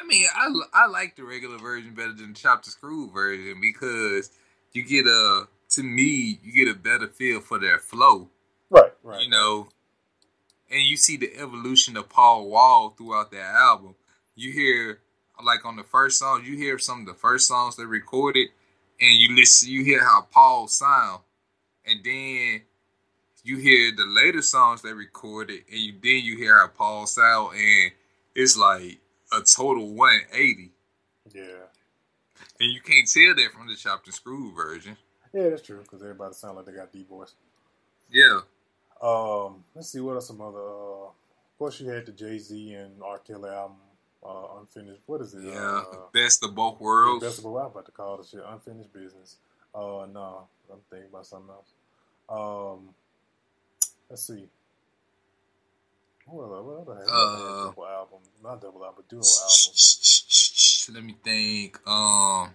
I 0.00 0.04
mean, 0.04 0.26
I, 0.34 0.48
I 0.74 0.86
like 0.86 1.16
the 1.16 1.24
regular 1.24 1.58
version 1.58 1.94
better 1.94 2.12
than 2.12 2.32
the 2.32 2.38
chopped 2.38 2.66
and 2.66 2.72
screw 2.72 3.10
version 3.10 3.60
because 3.60 4.30
you 4.72 4.84
get 4.84 5.06
a 5.06 5.46
to 5.70 5.82
me 5.82 6.38
you 6.42 6.52
get 6.52 6.74
a 6.74 6.78
better 6.78 7.08
feel 7.08 7.40
for 7.40 7.58
their 7.58 7.78
flow. 7.78 8.28
Right, 8.70 8.92
right. 9.02 9.22
you 9.22 9.28
know, 9.28 9.68
and 10.70 10.80
you 10.80 10.96
see 10.96 11.16
the 11.16 11.36
evolution 11.38 11.96
of 11.96 12.08
Paul 12.08 12.48
Wall 12.48 12.94
throughout 12.96 13.30
that 13.30 13.54
album. 13.54 13.94
You 14.34 14.50
hear 14.50 15.00
like 15.44 15.64
on 15.64 15.76
the 15.76 15.82
first 15.82 16.18
song, 16.18 16.42
you 16.44 16.56
hear 16.56 16.78
some 16.78 17.00
of 17.00 17.06
the 17.06 17.14
first 17.14 17.46
songs 17.46 17.76
they 17.76 17.84
recorded, 17.84 18.48
and 19.00 19.14
you 19.18 19.34
listen, 19.34 19.70
you 19.70 19.84
hear 19.84 20.02
how 20.02 20.26
Paul 20.30 20.68
sound, 20.68 21.20
and 21.86 22.00
then 22.04 22.62
you 23.44 23.56
hear 23.56 23.92
the 23.96 24.04
later 24.06 24.42
songs 24.42 24.82
they 24.82 24.92
recorded, 24.92 25.64
and 25.70 25.78
you 25.80 25.92
then 26.02 26.22
you 26.24 26.36
hear 26.36 26.58
how 26.58 26.68
Paul 26.68 27.06
sound, 27.06 27.56
and 27.56 27.92
it's 28.34 28.56
like 28.56 28.98
a 29.32 29.40
total 29.42 29.88
180, 29.94 30.70
Yeah. 31.34 31.42
and 32.60 32.72
you 32.72 32.80
can't 32.80 33.08
tell 33.08 33.34
that 33.34 33.52
from 33.52 33.66
the 33.68 33.74
chopped 33.76 34.06
and 34.06 34.14
screw 34.14 34.52
version. 34.54 34.96
Yeah, 35.32 35.48
that's 35.48 35.62
true 35.62 35.80
because 35.82 36.02
everybody 36.02 36.34
sound 36.34 36.56
like 36.56 36.66
they 36.66 36.72
got 36.72 36.92
deep 36.92 37.08
voice. 37.08 37.32
Yeah, 38.10 38.40
Um, 39.02 39.64
let's 39.74 39.88
see 39.88 40.00
what 40.00 40.16
are 40.16 40.20
some 40.20 40.40
other. 40.40 40.58
Uh, 40.60 41.06
of 41.06 41.58
course, 41.58 41.80
you 41.80 41.88
had 41.88 42.06
the 42.06 42.12
Jay 42.12 42.38
Z 42.38 42.74
and 42.74 43.02
R. 43.02 43.18
Kelly 43.18 43.48
album, 43.50 43.78
uh, 44.24 44.58
unfinished. 44.60 45.00
What 45.06 45.20
is 45.22 45.32
it? 45.34 45.42
yeah, 45.44 45.82
Uh, 45.90 45.96
best 46.12 46.44
of 46.44 46.54
both 46.54 46.78
worlds. 46.80 47.24
That's 47.24 47.40
what 47.40 47.58
I'm 47.60 47.66
about 47.70 47.86
to 47.86 47.92
call 47.92 48.18
this 48.18 48.28
shit 48.30 48.42
unfinished 48.46 48.92
business. 48.92 49.36
Uh, 49.74 50.06
no, 50.12 50.46
I'm 50.72 50.80
thinking 50.90 51.08
about 51.10 51.26
something 51.26 51.50
else. 51.50 51.72
Um, 52.28 52.94
let's 54.08 54.26
see. 54.26 54.48
What 56.26 56.44
other? 56.44 56.62
What 56.62 56.88
other? 56.88 57.04
Uh, 57.08 57.64
double 57.66 57.86
album, 57.86 58.18
not 58.42 58.60
double 58.60 58.84
album, 58.84 58.94
but 58.96 59.08
duo 59.08 59.22
album. 59.22 60.94
Let 60.94 61.04
me 61.04 61.16
think. 61.24 61.76
Um, 61.86 62.54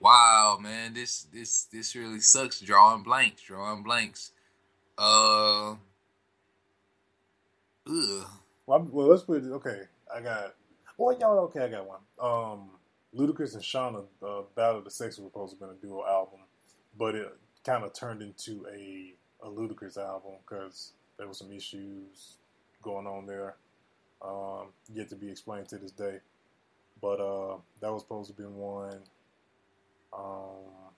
wow, 0.00 0.58
man, 0.60 0.94
this 0.94 1.26
this 1.32 1.64
this 1.64 1.94
really 1.94 2.20
sucks. 2.20 2.60
Drawing 2.60 3.02
blanks, 3.02 3.42
drawing 3.42 3.82
blanks. 3.82 4.32
Uh, 4.98 5.72
ugh. 7.86 8.26
Well, 8.66 8.88
well, 8.90 9.06
let's 9.08 9.22
put 9.22 9.44
it. 9.44 9.50
Okay, 9.50 9.82
I 10.14 10.20
got. 10.20 10.54
Well, 10.96 11.16
y'all 11.18 11.38
okay? 11.44 11.64
I 11.64 11.68
got 11.68 11.86
one. 11.86 12.00
Um, 12.20 12.70
Ludacris 13.16 13.54
and 13.54 13.62
Shawnna, 13.62 14.04
uh, 14.22 14.42
Battle 14.54 14.78
of 14.78 14.84
the 14.84 14.90
Sexes 14.90 15.18
was 15.18 15.30
supposed 15.32 15.52
to 15.54 15.58
been 15.58 15.70
a 15.70 15.74
duo 15.80 16.04
album, 16.06 16.40
but 17.00 17.16
it 17.16 17.34
kind 17.64 17.84
of 17.84 17.94
turned 17.94 18.22
into 18.22 18.66
a 18.72 19.14
a 19.42 19.48
Ludacris 19.50 19.98
album 19.98 20.34
because 20.46 20.92
there 21.18 21.26
were 21.26 21.34
some 21.34 21.50
issues 21.50 22.36
going 22.82 23.06
on 23.08 23.26
there, 23.26 23.56
um, 24.22 24.68
yet 24.92 25.08
to 25.08 25.16
be 25.16 25.30
explained 25.30 25.68
to 25.70 25.78
this 25.78 25.92
day. 25.92 26.18
But 27.00 27.20
uh, 27.20 27.56
that 27.80 27.92
was 27.92 28.02
supposed 28.02 28.30
to 28.30 28.36
be 28.36 28.44
one. 28.44 29.00
Um, 30.12 30.90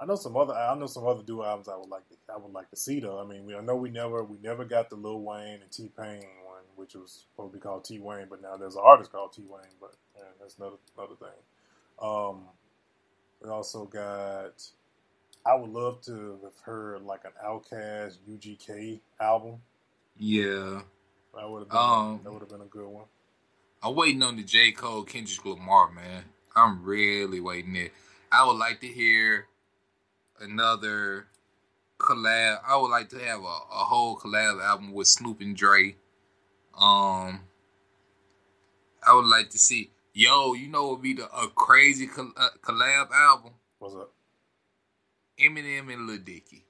I 0.00 0.06
know 0.06 0.14
some 0.14 0.36
other. 0.36 0.54
I 0.54 0.78
know 0.78 0.86
some 0.86 1.08
other 1.08 1.24
duo 1.24 1.44
albums 1.44 1.68
I 1.68 1.76
would 1.76 1.90
like. 1.90 2.08
To, 2.10 2.16
I 2.32 2.36
would 2.38 2.52
like 2.52 2.70
to 2.70 2.76
see 2.76 3.00
though. 3.00 3.20
I 3.20 3.24
mean, 3.26 3.46
we, 3.46 3.56
I 3.56 3.60
know 3.60 3.74
we 3.76 3.90
never 3.90 4.22
we 4.22 4.38
never 4.42 4.64
got 4.64 4.90
the 4.90 4.96
Lil 4.96 5.22
Wayne 5.22 5.60
and 5.60 5.72
T 5.72 5.90
Pain 5.98 6.22
one, 6.46 6.62
which 6.76 6.94
was 6.94 7.24
supposed 7.32 7.52
to 7.52 7.58
be 7.58 7.62
called 7.62 7.84
T 7.84 7.98
Wayne, 7.98 8.28
but 8.30 8.40
now 8.40 8.56
there's 8.56 8.76
an 8.76 8.82
artist 8.84 9.10
called 9.10 9.32
T 9.32 9.42
Wayne. 9.48 9.74
But 9.80 9.96
that's 10.40 10.56
another 10.58 10.76
another 10.96 11.16
thing. 11.16 11.28
Um, 12.00 12.42
we 13.42 13.48
also 13.50 13.84
got. 13.84 14.62
I 15.46 15.54
would 15.54 15.70
love 15.70 16.00
to 16.02 16.38
have 16.42 16.58
heard 16.62 17.02
like 17.02 17.24
an 17.24 17.32
Outkast 17.44 18.18
UGK 18.28 19.00
album. 19.20 19.60
Yeah, 20.16 20.82
That 21.34 21.48
would 21.48 21.60
have 21.60 21.68
been 21.68 21.78
Um, 21.78 22.20
that 22.24 22.32
would 22.32 22.40
have 22.40 22.50
been 22.50 22.60
a 22.60 22.66
good 22.66 22.88
one. 22.88 23.04
I'm 23.82 23.94
waiting 23.94 24.22
on 24.22 24.36
the 24.36 24.42
J 24.42 24.72
Cole 24.72 25.04
Kendrick 25.04 25.44
Lamar 25.44 25.90
man. 25.92 26.24
I'm 26.56 26.82
really 26.82 27.40
waiting 27.40 27.76
it. 27.76 27.92
I 28.32 28.44
would 28.44 28.56
like 28.56 28.80
to 28.80 28.88
hear 28.88 29.46
another 30.40 31.28
collab. 31.98 32.60
I 32.66 32.76
would 32.76 32.90
like 32.90 33.08
to 33.10 33.18
have 33.18 33.40
a, 33.40 33.44
a 33.44 33.84
whole 33.84 34.18
collab 34.18 34.62
album 34.62 34.92
with 34.92 35.06
Snoop 35.06 35.40
and 35.40 35.56
Dre. 35.56 35.94
Um, 36.76 37.40
I 39.06 39.14
would 39.14 39.26
like 39.26 39.50
to 39.50 39.58
see. 39.58 39.90
Yo, 40.14 40.54
you 40.54 40.68
know, 40.68 40.84
what 40.84 40.90
would 40.92 41.02
be 41.02 41.12
the 41.14 41.26
a 41.30 41.48
crazy 41.48 42.06
col- 42.06 42.32
uh, 42.36 42.48
collab 42.62 43.10
album. 43.12 43.52
What's 43.78 43.94
up? 43.94 44.12
Eminem 45.38 45.92
and 45.92 46.06
Lil 46.06 46.18
Dicky. 46.18 46.64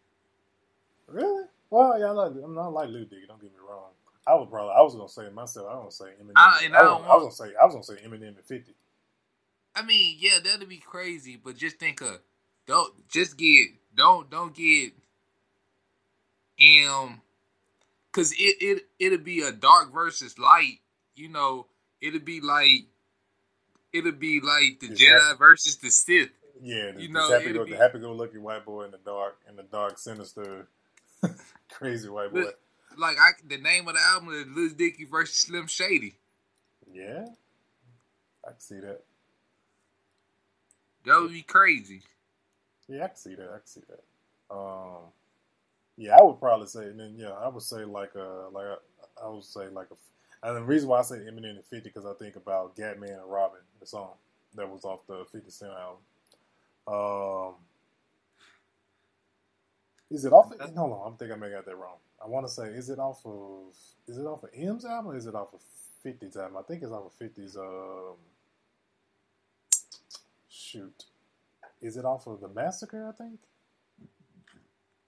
Really? 1.06 1.46
Well, 1.70 1.98
yeah, 1.98 2.06
I 2.06 2.10
like, 2.10 2.32
I'm 2.44 2.54
not 2.54 2.72
like 2.72 2.88
Lil 2.90 3.04
Dicky. 3.04 3.26
Don't 3.26 3.40
get 3.40 3.52
me 3.52 3.58
wrong. 3.68 3.90
I 4.26 4.34
was 4.34 4.48
probably 4.50 4.74
I 4.76 4.82
was 4.82 4.94
gonna 4.94 5.08
say 5.08 5.30
myself. 5.34 5.68
I 5.70 5.74
was 5.76 5.98
gonna 5.98 6.10
say 6.12 6.22
Eminem. 6.22 6.32
I- 6.36 6.62
and 6.64 6.76
I 6.76 6.80
I, 6.80 6.82
was, 6.82 6.90
don't 6.90 7.10
I 7.10 7.14
was 7.16 7.22
gonna 7.38 7.50
say 7.50 7.56
I 7.56 7.64
was 7.64 7.74
gonna 7.74 7.84
say 8.00 8.06
Eminem 8.06 8.28
and 8.36 8.44
Fifty. 8.44 8.74
I 9.74 9.82
mean, 9.82 10.16
yeah, 10.18 10.38
that'd 10.44 10.68
be 10.68 10.78
crazy, 10.78 11.40
but 11.42 11.56
just 11.56 11.78
think 11.78 12.02
of 12.02 12.18
don't 12.66 13.08
just 13.08 13.38
get 13.38 13.68
don't 13.94 14.28
don't 14.28 14.54
get 14.54 14.92
um 16.60 17.22
cause 18.12 18.32
it 18.32 18.56
it 18.60 18.86
it'll 18.98 19.18
be 19.18 19.40
a 19.40 19.52
dark 19.52 19.94
versus 19.94 20.38
light, 20.38 20.80
you 21.16 21.28
know, 21.28 21.66
it'll 22.02 22.20
be 22.20 22.40
like 22.42 22.86
it'll 23.92 24.12
be 24.12 24.40
like 24.40 24.80
the 24.80 24.92
Is 24.92 25.00
Jedi 25.00 25.30
that- 25.30 25.38
versus 25.38 25.76
the 25.76 25.90
Sith. 25.90 26.30
Yeah, 26.60 26.90
the, 26.92 27.02
You 27.02 27.08
know, 27.10 27.30
happy 27.30 27.52
go, 27.52 27.64
be, 27.64 27.70
the 27.70 27.76
happy-go-lucky 27.76 28.38
white 28.38 28.64
boy 28.64 28.84
in 28.84 28.90
the 28.90 28.98
dark 28.98 29.38
and 29.46 29.56
the 29.56 29.62
dark 29.62 29.96
sinister 29.96 30.66
crazy 31.70 32.08
white 32.08 32.32
boy. 32.32 32.46
Like 32.96 33.16
I 33.20 33.30
the 33.46 33.58
name 33.58 33.86
of 33.86 33.94
the 33.94 34.00
album 34.00 34.30
is 34.34 34.46
Lil 34.48 34.70
Dicky 34.76 35.04
versus 35.04 35.36
Slim 35.36 35.68
Shady. 35.68 36.16
Yeah, 36.92 37.26
I 38.44 38.50
can 38.50 38.60
see 38.60 38.80
that. 38.80 39.02
That 41.04 41.20
would 41.20 41.32
be 41.32 41.42
crazy. 41.42 42.02
Yeah, 42.88 43.04
I 43.04 43.08
can 43.08 43.16
see 43.16 43.34
that. 43.36 43.48
I 43.50 43.58
can 43.58 43.66
see 43.66 43.82
that. 43.88 44.54
Um, 44.54 45.02
yeah, 45.96 46.16
I 46.18 46.22
would 46.22 46.40
probably 46.40 46.66
say, 46.66 46.84
and 46.84 46.98
then 46.98 47.14
yeah, 47.16 47.30
I 47.30 47.48
would 47.48 47.62
say 47.62 47.84
like 47.84 48.14
a 48.14 48.48
like 48.52 48.66
a, 48.66 48.78
I 49.22 49.28
would 49.28 49.44
say 49.44 49.68
like 49.68 49.88
a. 49.92 50.46
And 50.46 50.56
the 50.56 50.62
reason 50.62 50.88
why 50.88 50.98
I 51.00 51.02
say 51.02 51.16
Eminem 51.16 51.50
and 51.50 51.64
Fifty 51.66 51.88
because 51.90 52.04
I 52.06 52.14
think 52.14 52.36
about 52.36 52.76
Gatman 52.76 53.12
and 53.20 53.30
Robin, 53.30 53.60
the 53.80 53.86
song 53.86 54.10
that 54.54 54.68
was 54.68 54.84
off 54.84 55.06
the 55.06 55.26
Fifty 55.30 55.50
Cent 55.50 55.72
album. 55.72 55.98
Um, 56.86 57.54
is 60.10 60.24
it 60.24 60.32
off? 60.32 60.52
Of, 60.52 60.60
hold 60.74 60.92
on, 60.92 61.12
I'm 61.12 61.16
thinking 61.16 61.36
I 61.36 61.40
may 61.40 61.50
got 61.50 61.66
that 61.66 61.76
wrong. 61.76 61.96
I 62.22 62.26
want 62.26 62.46
to 62.46 62.52
say, 62.52 62.64
is 62.64 62.90
it 62.90 62.98
off 62.98 63.24
of? 63.24 63.74
Is 64.06 64.18
it 64.18 64.26
off 64.26 64.42
of 64.42 64.50
M's 64.54 64.84
album? 64.84 65.12
or 65.12 65.16
Is 65.16 65.26
it 65.26 65.34
off 65.34 65.52
of 65.52 65.60
50's 66.04 66.36
album? 66.36 66.56
I 66.56 66.62
think 66.62 66.82
it's 66.82 66.92
off 66.92 67.04
of 67.06 67.18
50's. 67.18 67.56
Um, 67.56 68.16
shoot, 70.48 71.04
is 71.82 71.96
it 71.96 72.04
off 72.04 72.26
of 72.26 72.40
the 72.40 72.48
Massacre? 72.48 73.06
I 73.08 73.12
think. 73.12 73.38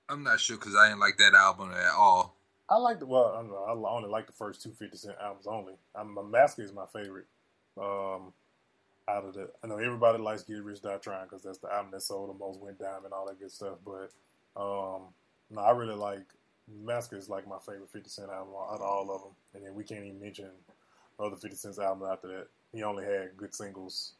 I'm 0.09 0.25
not 0.25 0.41
sure 0.41 0.57
because 0.57 0.75
I 0.75 0.89
didn't 0.89 1.01
like 1.01 1.19
that 1.19 1.35
album 1.35 1.71
at 1.73 1.93
all. 1.97 2.37
I 2.69 2.77
like 2.77 2.99
the 2.99 3.07
well. 3.07 3.35
I, 3.37 3.43
don't 3.43 3.51
know, 3.51 3.85
I 3.85 3.91
only 3.91 4.09
like 4.09 4.27
the 4.27 4.33
first 4.33 4.63
two 4.63 4.73
50 4.73 4.97
Cent 4.97 5.17
albums 5.23 5.47
only. 5.47 5.75
I'm, 5.95 6.15
my 6.15 6.23
Massacre 6.23 6.63
is 6.63 6.73
my 6.73 6.87
favorite. 6.93 7.27
Um, 7.81 8.33
out 9.11 9.25
of 9.25 9.35
the, 9.35 9.49
I 9.63 9.67
know 9.67 9.79
everybody 9.79 10.19
likes 10.19 10.43
Get 10.43 10.63
Rich 10.63 10.83
Die 10.83 10.97
Trying 10.99 11.25
because 11.25 11.43
that's 11.43 11.59
the 11.59 11.73
album 11.73 11.91
that 11.93 12.03
sold 12.03 12.31
the 12.31 12.39
most, 12.39 12.61
went 12.61 12.79
down, 12.79 13.05
and 13.05 13.13
all 13.13 13.27
that 13.27 13.39
good 13.41 13.51
stuff. 13.51 13.77
But 13.85 14.11
um, 14.61 15.03
no, 15.51 15.61
I 15.61 15.71
really 15.73 15.95
like 15.95 16.23
Mask 16.85 17.13
is 17.13 17.29
like 17.29 17.49
my 17.49 17.59
favorite 17.67 17.91
50 17.91 18.09
Cent 18.09 18.31
album 18.31 18.55
out 18.57 18.77
of 18.77 18.83
all 18.83 19.11
of 19.15 19.23
them. 19.23 19.33
And 19.55 19.65
then 19.67 19.75
we 19.75 19.85
can't 19.85 20.05
even 20.05 20.21
mention 20.21 20.51
other 21.19 21.37
50 21.37 21.57
Cent's 21.57 21.79
album 21.79 22.09
after 22.11 22.29
that. 22.29 22.47
He 22.73 22.83
only 22.83 23.05
had 23.05 23.37
good 23.37 23.55
singles 23.55 24.13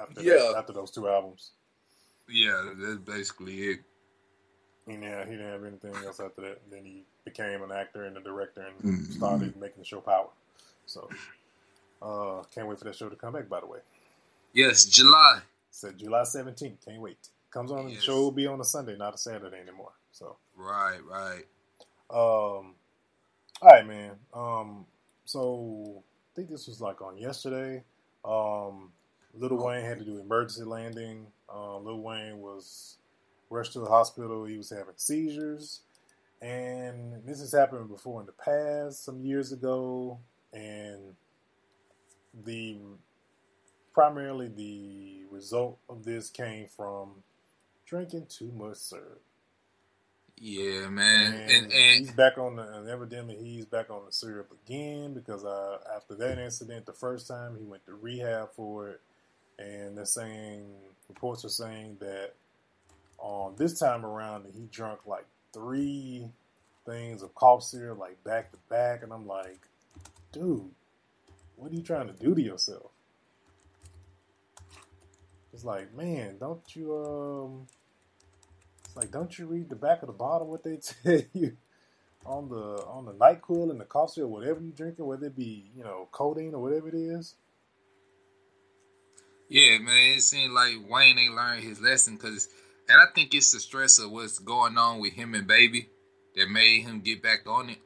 after 0.00 0.20
Yeah. 0.22 0.34
that, 0.34 0.56
after 0.58 0.72
those 0.72 0.90
two 0.90 1.08
albums. 1.08 1.52
Yeah, 2.28 2.72
that's 2.76 2.98
basically 2.98 3.54
it. 3.62 3.80
And 4.88 5.02
didn't, 5.02 5.26
he 5.28 5.36
didn't 5.36 5.52
have 5.52 5.64
anything 5.64 5.94
else 6.04 6.18
after 6.18 6.40
that. 6.42 6.60
And 6.64 6.72
then 6.72 6.84
he 6.84 7.04
became 7.24 7.62
an 7.62 7.70
actor 7.70 8.04
and 8.04 8.16
a 8.16 8.20
director 8.20 8.62
and 8.62 8.78
Mhm. 8.82 9.12
started 9.12 9.56
making 9.56 9.78
the 9.78 9.84
show 9.84 10.00
Power. 10.00 10.30
So, 10.86 11.08
uh, 12.00 12.42
can't 12.52 12.66
wait 12.66 12.78
for 12.78 12.84
that 12.84 12.96
show 12.96 13.08
to 13.08 13.14
come 13.14 13.34
back, 13.34 13.48
by 13.48 13.60
the 13.60 13.66
way. 13.66 13.78
Yes, 14.52 14.84
July. 14.84 15.40
Said 15.70 15.98
July 15.98 16.22
17th. 16.22 16.84
Can't 16.84 17.00
wait. 17.00 17.28
Comes 17.50 17.70
on, 17.70 17.86
the 17.88 18.00
show 18.00 18.16
will 18.16 18.32
be 18.32 18.46
on 18.46 18.60
a 18.60 18.64
Sunday, 18.64 18.96
not 18.96 19.14
a 19.14 19.18
Saturday 19.18 19.58
anymore. 19.60 19.92
So, 20.12 20.36
Right, 20.56 21.00
right. 21.08 21.44
um, 22.10 22.74
all 23.60 23.68
right, 23.70 23.86
man. 23.86 24.12
Um, 24.32 24.86
so 25.24 26.02
I 26.02 26.30
think 26.36 26.48
this 26.48 26.66
was 26.66 26.80
like 26.80 27.02
on 27.02 27.18
yesterday. 27.18 27.82
Um, 28.24 28.90
Little 29.34 29.64
Wayne 29.64 29.84
had 29.84 29.98
to 29.98 30.04
do 30.04 30.18
emergency 30.18 30.64
landing. 30.64 31.26
Uh, 31.52 31.78
Lil 31.78 32.00
Wayne 32.00 32.38
was 32.38 32.96
rushed 33.50 33.72
to 33.74 33.80
the 33.80 33.86
hospital. 33.88 34.44
He 34.44 34.56
was 34.56 34.70
having 34.70 34.94
seizures, 34.96 35.80
and 36.40 37.22
this 37.26 37.40
has 37.40 37.52
happened 37.52 37.88
before 37.88 38.20
in 38.20 38.26
the 38.26 38.32
past, 38.32 39.04
some 39.04 39.20
years 39.22 39.52
ago, 39.52 40.18
and 40.52 41.14
the 42.44 42.78
primarily 43.94 44.48
the 44.48 45.24
result 45.30 45.78
of 45.88 46.04
this 46.04 46.30
came 46.30 46.66
from 46.68 47.22
drinking 47.86 48.26
too 48.28 48.52
much 48.52 48.78
syrup. 48.78 49.22
Yeah, 50.38 50.88
man. 50.88 51.34
And, 51.34 51.42
And 51.48 51.72
and 51.72 52.00
he's 52.00 52.12
back 52.12 52.38
on 52.38 52.56
the, 52.56 52.62
and 52.74 52.88
evidently 52.88 53.36
he's 53.36 53.66
back 53.66 53.90
on 53.90 54.06
the 54.06 54.12
syrup 54.12 54.52
again 54.66 55.14
because 55.14 55.44
uh, 55.44 55.78
after 55.96 56.16
that 56.16 56.38
incident, 56.38 56.86
the 56.86 56.94
first 56.94 57.28
time 57.28 57.56
he 57.58 57.64
went 57.64 57.86
to 57.86 57.94
rehab 57.94 58.50
for 58.54 58.90
it, 58.90 59.00
and 59.58 59.96
they're 59.98 60.06
saying 60.06 60.66
reports 61.08 61.44
are 61.44 61.50
saying 61.50 61.98
that 62.00 62.34
on 63.18 63.56
this 63.56 63.78
time 63.78 64.06
around 64.06 64.44
that 64.44 64.54
he 64.54 64.68
drunk 64.72 65.00
like 65.06 65.26
three 65.54 66.28
things 66.86 67.22
of 67.22 67.34
cough 67.34 67.64
syrup 67.64 67.98
like 67.98 68.22
back 68.24 68.52
to 68.52 68.58
back, 68.70 69.04
and 69.04 69.12
I'm 69.12 69.26
like, 69.26 69.60
dude, 70.32 70.70
what 71.56 71.72
are 71.72 71.76
you 71.76 71.82
trying 71.82 72.08
to 72.08 72.14
do 72.14 72.34
to 72.36 72.42
yourself? 72.42 72.91
It's 75.52 75.64
like, 75.64 75.94
man, 75.94 76.38
don't 76.38 76.62
you 76.74 76.94
um 76.96 77.66
it's 78.84 78.96
like, 78.96 79.10
don't 79.10 79.38
you 79.38 79.46
read 79.46 79.70
the 79.70 79.76
back 79.76 80.02
of 80.02 80.08
the 80.08 80.12
bottle 80.12 80.48
what 80.48 80.64
they 80.64 80.76
tell 81.04 81.20
you 81.32 81.56
on 82.26 82.48
the 82.48 82.84
on 82.86 83.04
the 83.06 83.12
Nyquil 83.14 83.70
and 83.70 83.80
the 83.80 83.84
coffee 83.84 84.20
or 84.22 84.28
whatever 84.28 84.60
you 84.60 84.72
drinking, 84.72 85.06
whether 85.06 85.26
it 85.26 85.36
be 85.36 85.70
you 85.76 85.84
know 85.84 86.08
codeine 86.12 86.54
or 86.54 86.62
whatever 86.62 86.88
it 86.88 86.94
is. 86.94 87.36
yeah, 89.48 89.78
man, 89.78 90.16
it 90.16 90.22
seems 90.22 90.52
like 90.52 90.74
Wayne 90.88 91.18
ain't 91.18 91.34
learned 91.34 91.62
his 91.62 91.80
lesson 91.80 92.16
because, 92.16 92.48
and 92.88 92.98
I 93.00 93.06
think 93.14 93.34
it's 93.34 93.52
the 93.52 93.60
stress 93.60 93.98
of 93.98 94.10
what's 94.10 94.38
going 94.38 94.78
on 94.78 95.00
with 95.00 95.12
him 95.12 95.34
and 95.34 95.46
Baby 95.46 95.88
that 96.36 96.48
made 96.48 96.82
him 96.82 97.00
get 97.00 97.22
back 97.22 97.46
on 97.46 97.70
it. 97.70 97.78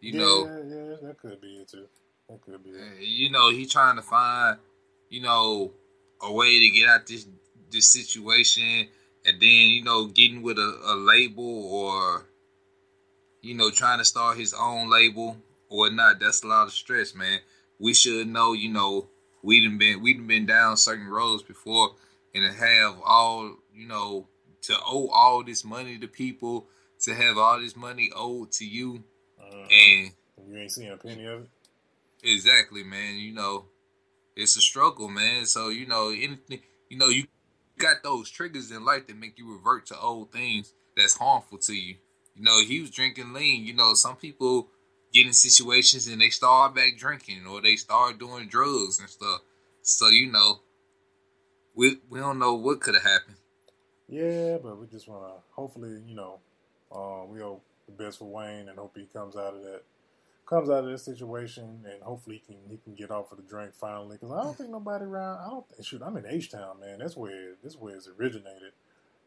You 0.00 0.12
yeah, 0.12 0.18
know, 0.18 0.44
yeah, 0.44 0.96
that 1.02 1.16
could 1.20 1.40
be 1.40 1.56
it 1.58 1.68
too. 1.68 1.86
That 2.28 2.40
could 2.42 2.62
be 2.64 2.70
it. 2.70 3.00
You 3.00 3.30
know, 3.30 3.50
he 3.50 3.66
trying 3.66 3.96
to 3.96 4.02
find, 4.02 4.58
you 5.08 5.22
know, 5.22 5.72
a 6.20 6.32
way 6.32 6.60
to 6.60 6.70
get 6.70 6.88
out 6.88 7.06
this 7.06 7.26
this 7.70 7.92
situation, 7.92 8.88
and 9.24 9.40
then 9.40 9.48
you 9.70 9.82
know, 9.82 10.06
getting 10.06 10.42
with 10.42 10.58
a, 10.58 10.80
a 10.84 10.94
label 10.94 11.44
or, 11.44 12.26
you 13.42 13.54
know, 13.54 13.70
trying 13.70 13.98
to 13.98 14.04
start 14.04 14.38
his 14.38 14.54
own 14.54 14.90
label 14.90 15.36
or 15.68 15.90
not. 15.90 16.20
That's 16.20 16.42
a 16.44 16.46
lot 16.46 16.66
of 16.66 16.72
stress, 16.72 17.14
man. 17.14 17.40
We 17.80 17.94
should 17.94 18.28
know, 18.28 18.52
you 18.52 18.72
know, 18.72 19.08
we 19.42 19.60
done 19.60 19.78
been 19.78 20.02
we 20.02 20.14
done 20.14 20.26
been 20.26 20.46
down 20.46 20.76
certain 20.76 21.08
roads 21.08 21.42
before, 21.42 21.90
and 22.34 22.44
to 22.48 22.58
have 22.58 22.96
all, 23.04 23.56
you 23.74 23.86
know, 23.88 24.28
to 24.62 24.74
owe 24.86 25.08
all 25.08 25.42
this 25.42 25.64
money 25.64 25.98
to 25.98 26.06
people, 26.06 26.66
to 27.00 27.14
have 27.14 27.36
all 27.36 27.60
this 27.60 27.76
money 27.76 28.10
owed 28.14 28.52
to 28.52 28.64
you, 28.64 29.02
Uh, 29.38 29.66
and 29.70 30.12
you 30.48 30.56
ain't 30.56 30.70
seen 30.70 30.90
a 30.90 30.96
penny 30.96 31.26
of 31.26 31.42
it. 31.42 31.48
Exactly, 32.22 32.82
man. 32.84 33.16
You 33.16 33.32
know, 33.32 33.66
it's 34.36 34.56
a 34.56 34.60
struggle, 34.60 35.08
man. 35.08 35.46
So 35.46 35.68
you 35.68 35.86
know, 35.86 36.10
anything, 36.10 36.60
you 36.88 36.98
know, 36.98 37.08
you 37.08 37.26
got 37.78 38.02
those 38.02 38.30
triggers 38.30 38.70
in 38.70 38.84
life 38.84 39.06
that 39.06 39.16
make 39.16 39.38
you 39.38 39.52
revert 39.52 39.86
to 39.86 39.98
old 39.98 40.32
things 40.32 40.72
that's 40.96 41.16
harmful 41.16 41.58
to 41.58 41.74
you. 41.74 41.96
You 42.34 42.42
know, 42.42 42.60
he 42.64 42.80
was 42.80 42.90
drinking 42.90 43.32
lean. 43.32 43.64
You 43.64 43.74
know, 43.74 43.94
some 43.94 44.16
people 44.16 44.68
get 45.12 45.26
in 45.26 45.32
situations 45.32 46.08
and 46.08 46.20
they 46.20 46.30
start 46.30 46.74
back 46.74 46.96
drinking 46.98 47.46
or 47.48 47.60
they 47.60 47.76
start 47.76 48.18
doing 48.18 48.48
drugs 48.48 48.98
and 48.98 49.08
stuff. 49.08 49.40
So 49.82 50.08
you 50.08 50.30
know, 50.30 50.60
we 51.74 51.98
we 52.10 52.18
don't 52.18 52.38
know 52.38 52.54
what 52.54 52.80
could 52.80 52.94
have 52.94 53.04
happened. 53.04 53.36
Yeah, 54.08 54.58
but 54.62 54.78
we 54.78 54.86
just 54.86 55.08
want 55.08 55.24
to 55.24 55.40
hopefully, 55.52 55.98
you 56.06 56.14
know, 56.14 56.40
uh, 56.92 57.24
we 57.26 57.40
hope 57.40 57.64
the 57.86 57.92
best 57.92 58.18
for 58.18 58.26
Wayne 58.26 58.68
and 58.68 58.78
hope 58.78 58.96
he 58.96 59.06
comes 59.12 59.36
out 59.36 59.54
of 59.54 59.62
that 59.62 59.82
comes 60.46 60.68
out 60.68 60.84
of 60.84 60.90
this 60.90 61.04
situation 61.04 61.84
and 61.90 62.02
hopefully 62.02 62.42
he 62.46 62.54
can 62.54 62.62
he 62.68 62.76
can 62.76 62.94
get 62.94 63.10
off 63.10 63.32
of 63.32 63.38
the 63.38 63.44
drink 63.44 63.74
finally 63.74 64.16
because 64.16 64.32
I 64.32 64.42
don't 64.42 64.56
think 64.56 64.70
nobody 64.70 65.04
around 65.04 65.38
I 65.38 65.50
don't 65.50 65.68
think, 65.68 65.86
shoot 65.86 66.02
I'm 66.04 66.16
in 66.16 66.26
H 66.26 66.50
Town 66.50 66.80
man. 66.80 66.98
That's 66.98 67.16
where 67.16 67.54
this 67.62 67.76
where 67.76 67.96
it's 67.96 68.08
originated. 68.08 68.72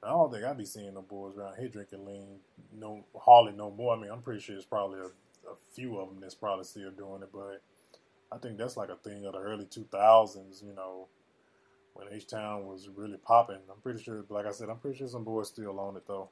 I 0.03 0.09
don't 0.09 0.31
think 0.31 0.43
I'd 0.43 0.57
be 0.57 0.65
seeing 0.65 0.93
no 0.93 1.01
boys 1.01 1.35
around 1.35 1.57
here 1.57 1.69
drinking 1.69 2.05
lean 2.05 2.39
no 2.77 3.03
hardly 3.19 3.53
no 3.53 3.71
more. 3.71 3.95
I 3.95 3.99
mean 3.99 4.11
I'm 4.11 4.21
pretty 4.21 4.41
sure 4.41 4.55
it's 4.55 4.65
probably 4.65 4.99
a, 4.99 5.05
a 5.05 5.55
few 5.73 5.97
of 5.97 6.09
them 6.09 6.19
that's 6.21 6.35
probably 6.35 6.65
still 6.65 6.91
doing 6.91 7.23
it 7.23 7.29
but 7.33 7.61
I 8.31 8.37
think 8.37 8.57
that's 8.57 8.77
like 8.77 8.89
a 8.89 8.95
thing 8.95 9.25
of 9.25 9.33
the 9.33 9.39
early 9.39 9.65
2000s 9.65 10.63
you 10.63 10.73
know 10.75 11.07
when 11.93 12.07
H 12.11 12.27
Town 12.27 12.67
was 12.67 12.89
really 12.95 13.17
popping. 13.17 13.57
I'm 13.71 13.81
pretty 13.81 14.03
sure 14.03 14.23
like 14.29 14.45
I 14.45 14.51
said 14.51 14.69
I'm 14.69 14.77
pretty 14.77 14.99
sure 14.99 15.07
some 15.07 15.23
boys 15.23 15.47
still 15.47 15.79
on 15.79 15.97
it 15.97 16.05
though. 16.05 16.29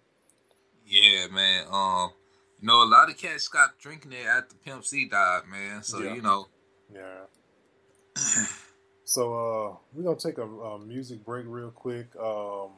Yeah, 0.86 1.26
man. 1.32 1.66
Um, 1.72 2.12
you 2.60 2.68
know, 2.68 2.84
a 2.84 2.86
lot 2.86 3.10
of 3.10 3.18
cats 3.18 3.46
stopped 3.46 3.80
drinking 3.80 4.14
it 4.14 4.26
after 4.26 4.56
Pimp 4.64 4.86
C 4.86 5.08
died, 5.08 5.44
man. 5.48 5.84
So 5.84 6.00
Yeah. 6.00 6.14
you 6.14 6.22
know, 6.22 6.48
Yeah. 6.94 7.26
so 9.04 9.34
uh, 9.34 9.76
we're 9.94 10.04
gonna 10.04 10.16
take 10.16 10.38
a, 10.38 10.44
a 10.44 10.80
music 10.80 11.26
break 11.26 11.46
real 11.48 11.72
quick. 11.72 12.16
Um, 12.16 12.70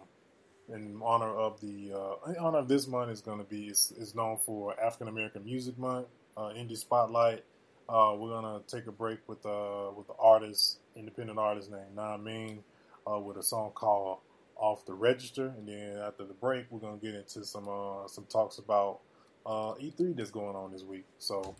in 0.69 0.99
honor 1.01 1.29
of 1.29 1.59
the 1.61 1.93
uh, 1.93 2.29
in 2.31 2.37
honor 2.37 2.59
of 2.59 2.67
this 2.67 2.87
month 2.87 3.11
is 3.11 3.21
gonna 3.21 3.43
be 3.43 3.67
is, 3.67 3.93
is 3.97 4.15
known 4.15 4.37
for 4.45 4.77
African 4.79 5.07
American 5.07 5.45
Music 5.45 5.77
Month, 5.77 6.07
uh, 6.35 6.49
Indie 6.49 6.77
Spotlight. 6.77 7.43
Uh, 7.87 8.13
we're 8.17 8.29
gonna 8.29 8.61
take 8.67 8.87
a 8.87 8.91
break 8.91 9.19
with 9.27 9.45
uh 9.45 9.91
with 9.95 10.07
the 10.07 10.15
artist, 10.19 10.79
independent 10.95 11.39
artist 11.39 11.71
named 11.71 11.95
Naj 11.95 12.21
Meen, 12.21 12.63
uh, 13.09 13.19
with 13.19 13.37
a 13.37 13.43
song 13.43 13.71
called 13.73 14.19
"Off 14.57 14.85
the 14.85 14.93
Register," 14.93 15.53
and 15.57 15.67
then 15.67 15.97
after 15.99 16.25
the 16.25 16.33
break, 16.33 16.65
we're 16.69 16.79
gonna 16.79 16.97
get 16.97 17.15
into 17.15 17.45
some 17.45 17.67
uh 17.69 18.07
some 18.07 18.25
talks 18.25 18.57
about 18.57 18.99
uh 19.47 19.73
E3 19.75 20.15
that's 20.15 20.31
going 20.31 20.55
on 20.55 20.71
this 20.71 20.83
week. 20.83 21.05
So 21.17 21.55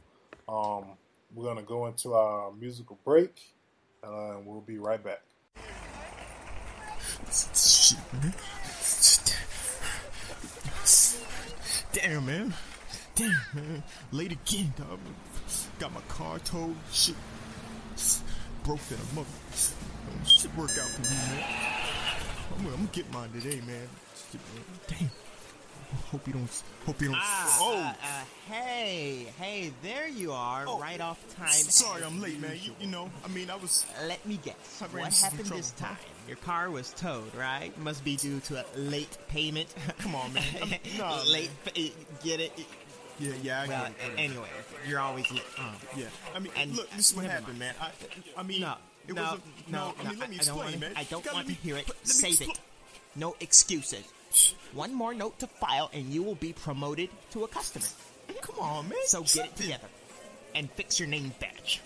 um, 0.47 0.97
we're 1.33 1.45
gonna 1.45 1.63
go 1.63 1.87
into 1.87 2.13
our 2.13 2.51
musical 2.51 2.99
break, 3.05 3.39
uh, 4.03 4.37
and 4.37 4.45
we'll 4.45 4.61
be 4.61 4.77
right 4.77 5.03
back. 5.03 5.21
Damn, 11.93 12.25
man. 12.25 12.53
Damn, 13.15 13.31
man. 13.53 13.83
Late 14.11 14.33
again, 14.33 14.73
dog. 14.77 14.99
Got 15.79 15.93
my 15.93 16.01
car 16.01 16.39
towed. 16.39 16.75
Shit. 16.91 17.15
Broke 18.63 18.79
that 18.89 18.99
a 18.99 19.15
mother. 19.15 19.27
Shit 20.25 20.55
work 20.55 20.71
out 20.71 20.89
for 20.89 21.01
me, 21.01 21.09
man. 21.09 21.43
I'm, 22.51 22.65
I'm 22.65 22.71
gonna 22.71 22.89
get 22.91 23.11
mine 23.11 23.29
today, 23.31 23.61
man. 23.65 23.87
Damn. 24.87 25.09
Hope 26.11 26.27
you 26.27 26.33
don't. 26.33 26.63
Hope 26.85 27.01
you 27.01 27.07
don't. 27.07 27.17
Ah, 27.19 27.57
oh. 27.61 27.75
uh, 27.77 27.79
uh, 27.89 28.53
hey, 28.53 29.27
hey, 29.39 29.71
there 29.81 30.07
you 30.07 30.31
are, 30.33 30.65
Oh, 30.67 30.79
right 30.79 30.99
off 30.99 31.17
time. 31.35 31.47
Sorry, 31.49 32.03
I'm 32.03 32.21
late, 32.21 32.39
man. 32.41 32.57
You, 32.61 32.73
you 32.79 32.87
know, 32.87 33.09
I 33.23 33.29
mean, 33.29 33.49
I 33.49 33.55
was. 33.55 33.85
Let 34.07 34.25
me 34.25 34.37
guess. 34.43 34.83
What 34.91 35.13
happened 35.13 35.45
this 35.47 35.71
time? 35.71 35.97
Your 36.27 36.37
car 36.37 36.69
was 36.69 36.91
towed, 36.93 37.33
right? 37.35 37.77
Must 37.79 38.03
be 38.03 38.17
due 38.17 38.39
to 38.41 38.59
a 38.59 38.65
late 38.77 39.17
payment. 39.29 39.73
Come 39.99 40.15
on, 40.15 40.33
man. 40.33 40.43
Nah, 40.97 41.21
late. 41.23 41.49
pa- 41.63 41.71
Get 42.23 42.41
it? 42.41 42.51
Yeah, 43.19 43.31
yeah. 43.41 43.61
I 43.63 43.67
Well, 43.67 43.87
anyway, 44.17 44.47
you're 44.87 44.99
always 44.99 45.31
late. 45.31 45.41
Um, 45.57 45.73
Yeah, 45.95 46.05
I 46.35 46.39
mean, 46.39 46.51
And- 46.57 46.75
look, 46.75 46.89
this 46.91 47.11
is 47.11 47.15
what 47.15 47.25
happened, 47.25 47.59
man. 47.59 47.73
I, 47.81 47.91
I 48.37 48.43
mean, 48.43 48.61
no, 48.61 48.75
it 49.07 49.15
no, 49.15 49.21
was 49.21 49.39
a, 49.67 49.71
no, 49.71 49.93
I 49.99 50.09
mean, 50.09 50.19
let 50.19 50.29
me 50.29 50.35
I 50.39 50.43
don't 50.43 50.57
explain, 50.57 50.57
want 50.65 50.79
man. 50.81 50.91
I 50.97 51.03
don't 51.05 51.33
want 51.33 51.47
to 51.47 51.53
hear 51.53 51.77
it. 51.77 51.89
Save 52.03 52.41
it. 52.41 52.59
No 53.15 53.35
excuses. 53.39 54.03
One 54.73 54.93
more 54.93 55.13
note 55.13 55.39
to 55.39 55.47
file, 55.47 55.89
and 55.93 56.05
you 56.09 56.21
will 56.23 56.35
be 56.35 56.53
promoted 56.53 57.09
to 57.31 57.43
a 57.43 57.47
customer. 57.47 57.85
Come 58.41 58.59
on, 58.59 58.89
man. 58.89 58.97
So 59.05 59.21
get 59.23 59.47
it 59.47 59.55
together 59.55 59.87
and 60.53 60.69
fix 60.71 60.99
your 60.99 61.07
name 61.09 61.31
badge. 61.39 61.81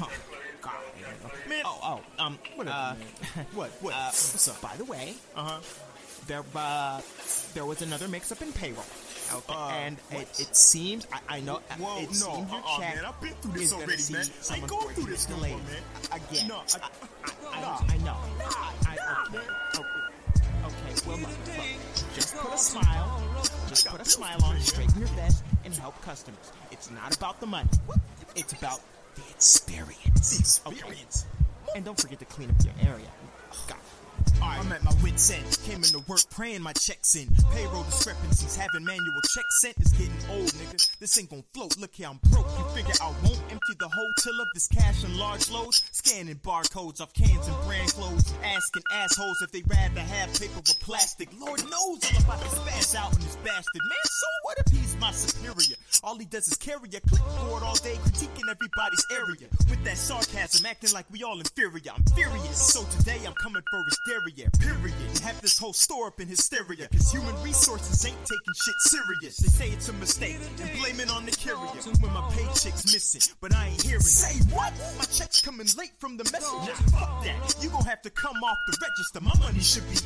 Oh, 0.00 0.10
God. 0.60 0.74
Man. 1.48 1.62
Oh, 1.64 2.02
oh, 2.18 2.24
um, 2.24 2.38
Whatever, 2.56 2.76
uh. 2.76 2.94
What? 3.54 3.70
What? 3.80 3.94
uh, 3.96 4.04
What's 4.06 4.48
up? 4.48 4.60
By 4.60 4.76
the 4.76 4.84
way, 4.84 5.14
Uh 5.34 5.44
huh. 5.44 5.60
there, 6.26 6.44
uh, 6.54 7.00
there 7.54 7.64
was 7.64 7.80
another 7.82 8.06
mix-up 8.08 8.42
in 8.42 8.52
payroll. 8.52 8.84
Okay, 9.34 9.52
Uh, 9.52 9.68
and 9.70 9.96
it, 10.10 10.28
it 10.40 10.56
seems, 10.56 11.06
I, 11.12 11.36
I 11.36 11.40
know, 11.40 11.56
uh, 11.56 11.74
Whoa, 11.78 11.98
it 12.00 12.08
no, 12.08 12.12
seems 12.12 12.50
your 12.50 12.60
uh-uh, 12.60 12.78
check 12.80 12.94
man. 12.96 13.04
I've 13.04 13.20
been 13.20 13.34
through 13.42 13.52
this 13.60 13.72
already, 13.72 14.12
man. 14.12 14.26
I 14.50 14.66
going 14.66 14.94
through 14.94 15.04
this 15.04 15.28
no 15.28 15.36
man. 15.36 15.50
delays. 15.50 16.08
Again, 16.30 16.48
No, 16.48 16.56
I- 16.56 16.80
I. 17.24 17.58
I, 17.60 17.84
I 17.94 17.96
know. 17.98 18.16
I, 18.40 18.74
I, 18.86 19.26
okay, 19.28 19.38
okay, 19.78 19.88
okay, 21.10 21.22
look, 21.22 21.30
just 22.14 22.36
put 22.36 22.52
a 22.52 22.58
smile, 22.58 23.22
just 23.68 23.86
put 23.86 24.00
a 24.00 24.04
smile 24.04 24.38
on, 24.44 24.60
straighten 24.60 24.98
your 24.98 25.08
vest, 25.08 25.44
and 25.64 25.74
help 25.74 26.00
customers. 26.02 26.52
It's 26.70 26.90
not 26.90 27.16
about 27.16 27.40
the 27.40 27.46
money. 27.46 27.68
It's 28.36 28.52
about 28.52 28.80
the 29.14 29.22
experience. 29.30 30.38
Experience. 30.38 31.26
And 31.74 31.84
don't 31.84 32.00
forget 32.00 32.18
to 32.20 32.24
clean 32.24 32.50
up 32.50 32.56
your 32.64 32.74
area. 32.92 33.08
God. 33.66 33.78
I'm 34.42 34.72
at 34.72 34.84
my 34.84 34.92
wit's 35.02 35.30
end. 35.30 35.44
Came 35.64 35.84
into 35.84 36.00
work 36.08 36.20
praying 36.30 36.62
my 36.62 36.72
checks 36.72 37.14
in. 37.14 37.28
Payroll 37.52 37.84
discrepancies, 37.84 38.56
having 38.56 38.84
manual 38.84 39.22
checks 39.34 39.60
sent 39.60 39.76
is 39.80 39.92
getting 39.92 40.22
old, 40.30 40.48
nigga. 40.58 40.98
This 41.00 41.18
ain't 41.18 41.30
gon' 41.30 41.44
float. 41.54 41.76
Look 41.78 41.94
here, 41.94 42.08
I'm 42.08 42.18
broke. 42.30 42.46
You 42.58 42.64
figure 42.74 42.94
I 43.00 43.12
won't 43.22 43.40
empty 43.50 43.74
the 43.78 43.88
whole 43.88 44.12
till 44.22 44.40
of 44.40 44.48
this 44.54 44.68
cash 44.68 45.04
in 45.04 45.16
large 45.18 45.50
loads? 45.50 45.82
Scanning 45.92 46.36
barcodes 46.36 47.00
off 47.00 47.12
cans 47.12 47.46
and 47.46 47.56
brand 47.66 47.92
clothes. 47.92 48.32
Asking 48.44 48.82
assholes 48.92 49.42
if 49.42 49.52
they'd 49.52 49.68
rather 49.68 50.00
have 50.00 50.32
paper 50.38 50.58
or 50.58 50.78
plastic. 50.80 51.28
Lord 51.38 51.62
knows 51.70 52.00
I'm 52.08 52.22
about 52.24 52.40
to 52.40 52.48
spaz 52.48 52.94
out 52.94 53.14
on 53.14 53.20
this 53.20 53.36
bastard. 53.36 53.82
Man, 53.88 54.04
so 54.04 54.26
what 54.42 54.58
if 54.58 54.72
he's 54.72 54.87
my 55.00 55.10
superior? 55.12 55.76
All 56.02 56.16
he 56.18 56.24
does 56.24 56.48
is 56.48 56.56
carry 56.56 56.88
a 56.94 57.00
clipboard 57.00 57.62
all 57.62 57.74
day, 57.76 57.96
critiquing 58.04 58.48
everybody's 58.50 59.04
area. 59.10 59.48
With 59.68 59.82
that 59.84 59.96
sarcasm, 59.96 60.66
acting 60.66 60.92
like 60.92 61.06
we 61.10 61.22
all 61.22 61.38
inferior. 61.38 61.92
I'm 61.94 62.02
furious. 62.14 62.72
So 62.72 62.84
today 62.98 63.18
I'm 63.26 63.34
coming 63.34 63.62
for 63.70 63.84
hysteria. 63.84 64.50
Period. 64.60 64.94
Have 65.22 65.40
this 65.40 65.58
whole 65.58 65.72
store 65.72 66.08
up 66.08 66.20
in 66.20 66.28
hysteria. 66.28 66.88
Cause 66.88 67.12
human 67.12 67.34
resources 67.42 68.04
ain't 68.06 68.16
taking 68.24 68.54
shit 68.64 68.74
serious. 68.78 69.36
They 69.38 69.48
say 69.48 69.68
it's 69.70 69.88
a 69.88 69.92
mistake 69.94 70.38
and 70.62 70.78
blame 70.78 71.00
it 71.00 71.10
on 71.10 71.26
the 71.26 71.32
carrier. 71.32 71.58
When 72.00 72.12
my 72.12 72.28
paycheck's 72.32 72.92
missing, 72.92 73.34
but 73.40 73.54
I 73.54 73.68
ain't 73.68 73.82
hearing. 73.82 74.00
Say 74.00 74.38
what? 74.54 74.72
My 74.98 75.04
check's 75.04 75.42
coming 75.42 75.66
late 75.76 75.92
from 75.98 76.16
the 76.16 76.24
messenger. 76.24 76.74
Fuck 76.92 77.24
that. 77.24 77.56
You 77.60 77.70
gon' 77.70 77.84
have 77.84 78.02
to 78.02 78.10
come 78.10 78.36
off 78.44 78.58
the 78.66 78.76
register. 78.80 79.20
My 79.20 79.34
money 79.40 79.60
should 79.60 79.84
be 79.90 79.98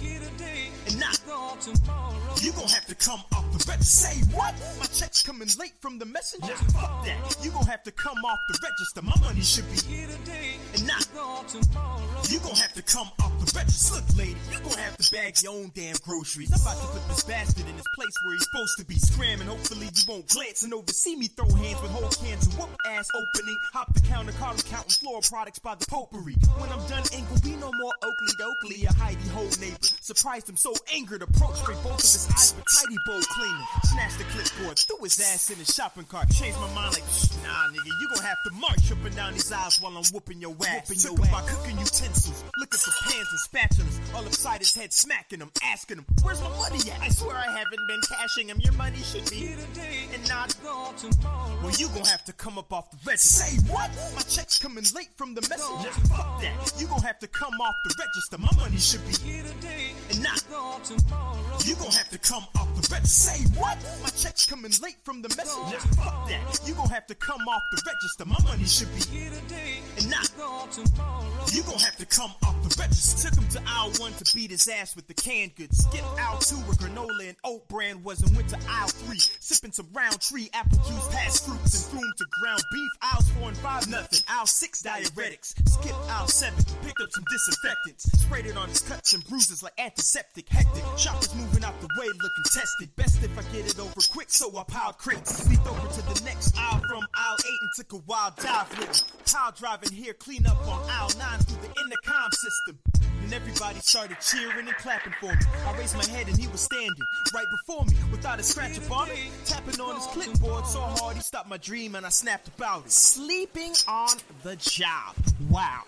and 0.87 0.99
not 0.99 1.21
tomorrow. 1.61 2.35
you 2.41 2.53
gon' 2.53 2.69
have 2.69 2.87
to 2.87 2.95
come 2.95 3.21
off 3.35 3.45
the 3.53 3.65
register. 3.71 4.09
Say 4.09 4.17
what? 4.35 4.55
My 4.83 4.89
check's 4.89 5.23
coming 5.23 5.47
late 5.61 5.75
from 5.81 6.01
the 6.01 6.07
messenger. 6.07 6.57
Fuck 6.75 7.05
that. 7.07 7.37
You 7.41 7.53
gon' 7.53 7.67
have 7.67 7.85
to 7.85 7.93
come 7.93 8.19
off 8.25 8.41
the 8.49 8.59
register. 8.61 9.01
My 9.03 9.15
money 9.23 9.41
should 9.41 9.71
be 9.71 9.79
here 9.87 10.09
today 10.09 10.59
and 10.75 10.87
not 10.89 11.07
tomorrow. 11.47 12.03
you 12.29 12.41
gon' 12.41 12.57
have 12.57 12.73
to 12.75 12.83
come 12.83 13.07
off 13.23 13.31
the 13.39 13.47
register. 13.55 13.95
Look, 13.95 14.17
lady, 14.19 14.37
you 14.51 14.59
gon' 14.59 14.79
have 14.79 14.97
to 14.97 15.07
bag 15.15 15.39
your 15.41 15.55
own 15.55 15.71
damn 15.73 15.95
groceries. 16.03 16.51
I'm 16.51 16.59
about 16.59 16.83
to 16.83 16.99
put 16.99 17.07
this 17.07 17.23
bastard 17.23 17.69
in 17.69 17.75
his 17.79 17.87
place 17.95 18.17
where 18.25 18.35
he's 18.35 18.43
supposed 18.51 18.75
to 18.79 18.85
be. 18.85 18.99
Scramming, 18.99 19.47
hopefully 19.47 19.87
you 19.87 20.03
won't 20.09 20.27
glance 20.27 20.65
and 20.65 20.75
oversee 20.75 21.15
me 21.15 21.29
throw 21.29 21.47
hands 21.47 21.81
with 21.81 21.93
whole 21.93 22.11
cans 22.11 22.47
and 22.47 22.55
whoop 22.59 22.75
ass 22.87 23.07
opening. 23.15 23.59
Hop 23.75 23.95
the 23.95 24.01
counter, 24.01 24.33
him 24.33 24.59
counting 24.67 24.97
floral 24.99 25.23
products 25.23 25.61
by 25.61 25.77
the 25.77 25.87
potpourri. 25.87 26.35
When 26.59 26.71
I'm 26.75 26.83
done, 26.89 27.07
ain't 27.15 27.29
gonna 27.29 27.41
be 27.41 27.55
no 27.55 27.71
more 27.71 27.95
Oakley 28.03 28.35
Dokley, 28.35 28.83
a 28.91 28.95
hidey 28.99 29.31
hole 29.31 29.47
neighbor. 29.61 29.79
Surprised 30.03 30.49
him 30.49 30.57
so 30.57 30.75
angered, 30.93 31.23
approached 31.23 31.63
straight 31.63 31.79
both 31.87 32.03
of 32.03 32.03
his 32.03 32.27
eyes 32.35 32.55
with 32.57 32.67
tidy 32.75 32.99
bowl 33.07 33.23
cleaner. 33.23 33.67
Snatched 33.85 34.19
the 34.19 34.25
clipboard, 34.25 34.72
threw 34.75 34.99
his 35.05 35.19
ass 35.21 35.51
in 35.51 35.57
his 35.57 35.75
shopping 35.75 36.05
cart. 36.05 36.31
Changed 36.31 36.59
my 36.59 36.73
mind 36.75 36.95
like, 36.95 37.05
nah, 37.45 37.69
nigga, 37.69 37.87
you 38.01 38.09
gon' 38.15 38.25
have 38.25 38.39
to 38.45 38.51
march 38.55 38.93
up 38.93 39.05
and 39.05 39.17
down 39.17 39.33
these 39.33 39.51
aisles 39.53 39.81
while 39.81 39.97
I'm 39.97 40.05
whooping 40.13 40.41
your 40.41 40.55
ass. 40.67 40.89
Whooping 40.89 41.03
your 41.03 41.31
my 41.31 41.43
cooking 41.43 41.79
utensils, 41.79 42.45
looking 42.59 42.79
for 42.79 42.93
pans 43.09 43.29
and 43.33 43.41
spatulas, 43.49 44.15
all 44.15 44.25
upside 44.25 44.61
his 44.61 44.75
head, 44.75 44.93
smacking 44.93 45.41
him, 45.41 45.51
asking 45.63 45.99
him, 45.99 46.07
"Where's 46.23 46.41
my 46.41 46.49
money 46.51 46.79
at?" 46.91 47.01
I 47.01 47.09
swear 47.09 47.37
I 47.37 47.51
haven't 47.51 47.87
been 47.89 48.01
cashing 48.09 48.49
him. 48.49 48.61
Your 48.61 48.75
money 48.75 48.99
should 48.99 49.29
be 49.31 49.37
here 49.37 49.57
today 49.57 50.09
and 50.13 50.29
not 50.29 50.55
gone 50.63 50.95
tomorrow. 50.97 51.59
Well, 51.63 51.73
you 51.73 51.89
gon' 51.89 52.05
have 52.05 52.25
to 52.25 52.33
come 52.33 52.59
up 52.59 52.73
off 52.73 52.91
the 52.91 52.99
register. 53.07 53.45
Say 53.45 53.57
what? 53.73 53.91
My 54.15 54.23
check's 54.23 54.59
coming 54.59 54.85
late 54.95 55.11
from 55.17 55.35
the 55.35 55.41
messenger. 55.43 55.91
Fuck 56.09 56.41
that. 56.43 56.73
You 56.79 56.87
gon' 56.87 57.03
have 57.03 57.19
to 57.21 57.27
come 57.27 57.55
off 57.61 57.75
the 57.85 57.95
register. 57.99 58.39
My 58.39 58.51
money 58.57 58.79
should 58.79 59.05
be 59.07 59.15
here 59.29 59.43
today 59.43 59.95
and 60.11 60.23
not 60.23 60.43
gone 60.51 60.83
tomorrow. 60.83 61.59
You 61.65 61.75
gon' 61.77 61.91
have 61.91 62.11
to 62.11 62.19
come 62.19 62.45
off 62.57 62.69
the 62.75 62.89
register. 62.93 63.33
Say 63.33 63.45
what? 63.59 63.79
My 64.03 64.11
check's 64.11 64.47
coming 64.47 64.62
late 64.63 64.97
from 65.05 65.23
the 65.23 65.29
messenger. 65.37 65.79
Fuck 65.97 66.29
that. 66.29 66.61
You 66.67 66.75
gon' 66.75 66.89
have 66.89 67.07
to 67.07 67.15
come 67.15 67.41
off 67.49 67.63
the 67.73 67.83
register. 67.87 68.25
My 68.25 68.39
money 68.45 68.65
should 68.65 68.89
be 68.95 69.01
here 69.17 69.31
today 69.31 69.81
and 69.99 70.11
not 70.11 70.25
tomorrow. 70.71 71.29
You 71.53 71.63
gon' 71.63 71.79
have 71.79 71.97
to 71.97 72.07
come 72.07 72.33
off 72.45 72.63
the 72.63 72.75
register. 72.81 73.29
Took 73.29 73.39
him 73.39 73.49
to 73.51 73.63
aisle 73.67 73.91
one 73.99 74.13
to 74.15 74.25
beat 74.35 74.51
his 74.51 74.69
ass 74.69 74.95
with 74.95 75.07
the 75.09 75.15
canned 75.15 75.57
goods. 75.57 75.79
Skip 75.79 76.05
aisle 76.19 76.39
two 76.39 76.57
where 76.57 76.77
granola 76.77 77.29
and 77.29 77.37
oat 77.45 77.69
brand 77.69 78.05
was 78.05 78.23
and 78.23 78.35
went 78.37 78.49
to 78.51 78.59
aisle 78.69 78.89
three. 78.89 79.19
Sipping 79.41 79.73
some 79.73 79.89
round 79.93 80.21
tree 80.21 80.49
apple 80.55 80.79
juice 80.79 81.09
past 81.09 81.47
fruits 81.47 81.75
and 81.75 81.91
threw 81.91 82.07
him 82.07 82.15
to 82.17 82.25
ground 82.41 82.63
beef. 82.73 82.91
Aisles 83.03 83.29
four 83.31 83.49
and 83.49 83.59
five, 83.59 83.89
nothing. 83.89 84.21
Aisle 84.29 84.47
six, 84.47 84.83
diuretics. 84.83 85.55
Skip 85.69 85.95
aisle 86.09 86.29
seven, 86.29 86.65
picked 86.83 87.01
up 87.01 87.11
some 87.11 87.25
disinfectants. 87.31 88.05
Sprayed 88.23 88.47
it 88.47 88.57
on 88.57 88.69
his 88.69 88.81
cuts 88.81 89.13
and 89.13 89.27
bruises 89.27 89.63
like 89.63 89.75
antiseptic. 89.79 90.49
Hectic. 90.49 90.85
Shoppers 90.97 91.35
moving 91.35 91.65
out 91.65 91.79
the 91.81 91.89
way 91.99 92.07
looking 92.07 92.45
tested. 92.53 92.95
Best 92.97 93.23
if 93.23 93.39
I 93.39 93.43
get 93.53 93.67
it 93.67 93.79
over 93.79 94.01
quick, 94.11 94.31
so 94.31 94.52
I 94.57 94.65
piled 94.65 94.99
crates. 94.99 95.49
Leaped 95.49 95.67
over 95.67 95.87
to 95.87 96.03
the 96.03 96.23
next 96.25 96.57
aisle 96.59 96.81
from 96.89 97.03
aisle 97.15 97.37
eight 97.39 97.59
and 97.63 97.71
took 97.77 97.93
a 97.93 98.03
wild 98.07 98.37
dive 98.37 98.69
with 98.79 98.89
him. 98.89 99.07
Pile 99.27 99.53
driving 99.53 99.93
here, 99.93 100.13
clean 100.15 100.47
up 100.47 100.59
on 100.69 100.89
aisle 100.91 101.11
nine 101.19 101.39
through 101.41 101.63
the 101.63 101.81
intercom 101.81 102.31
system. 102.33 102.79
And 103.23 103.33
everybody 103.33 103.79
started 103.81 104.17
cheering 104.21 104.67
and 104.67 104.77
clapping 104.77 105.15
for 105.21 105.33
me. 105.33 105.41
I 105.67 105.79
raised 105.79 105.97
my 105.97 106.05
head 106.07 106.29
and 106.29 106.37
he 106.37 106.49
was 106.49 106.61
standing 106.61 106.91
right 107.33 107.47
before 107.51 107.85
me 107.87 107.95
without 108.11 108.41
a 108.41 108.43
scratch 108.43 108.77
upon 108.79 109.09
it. 109.11 109.19
Tapping 109.47 109.81
on 109.81 109.95
his 109.95 110.07
clipboard 110.07 110.67
so 110.67 110.81
hard 110.81 111.17
he 111.17 111.23
stopped 111.23 111.49
my 111.49 111.57
dream 111.57 111.95
and 111.95 112.05
I 112.05 112.11
snapped 112.11 112.49
about 112.49 112.87
it. 112.87 112.93
Sleeping 112.93 113.73
on 113.89 114.17
the 114.43 114.57
job. 114.57 115.15
Wow. 115.49 115.83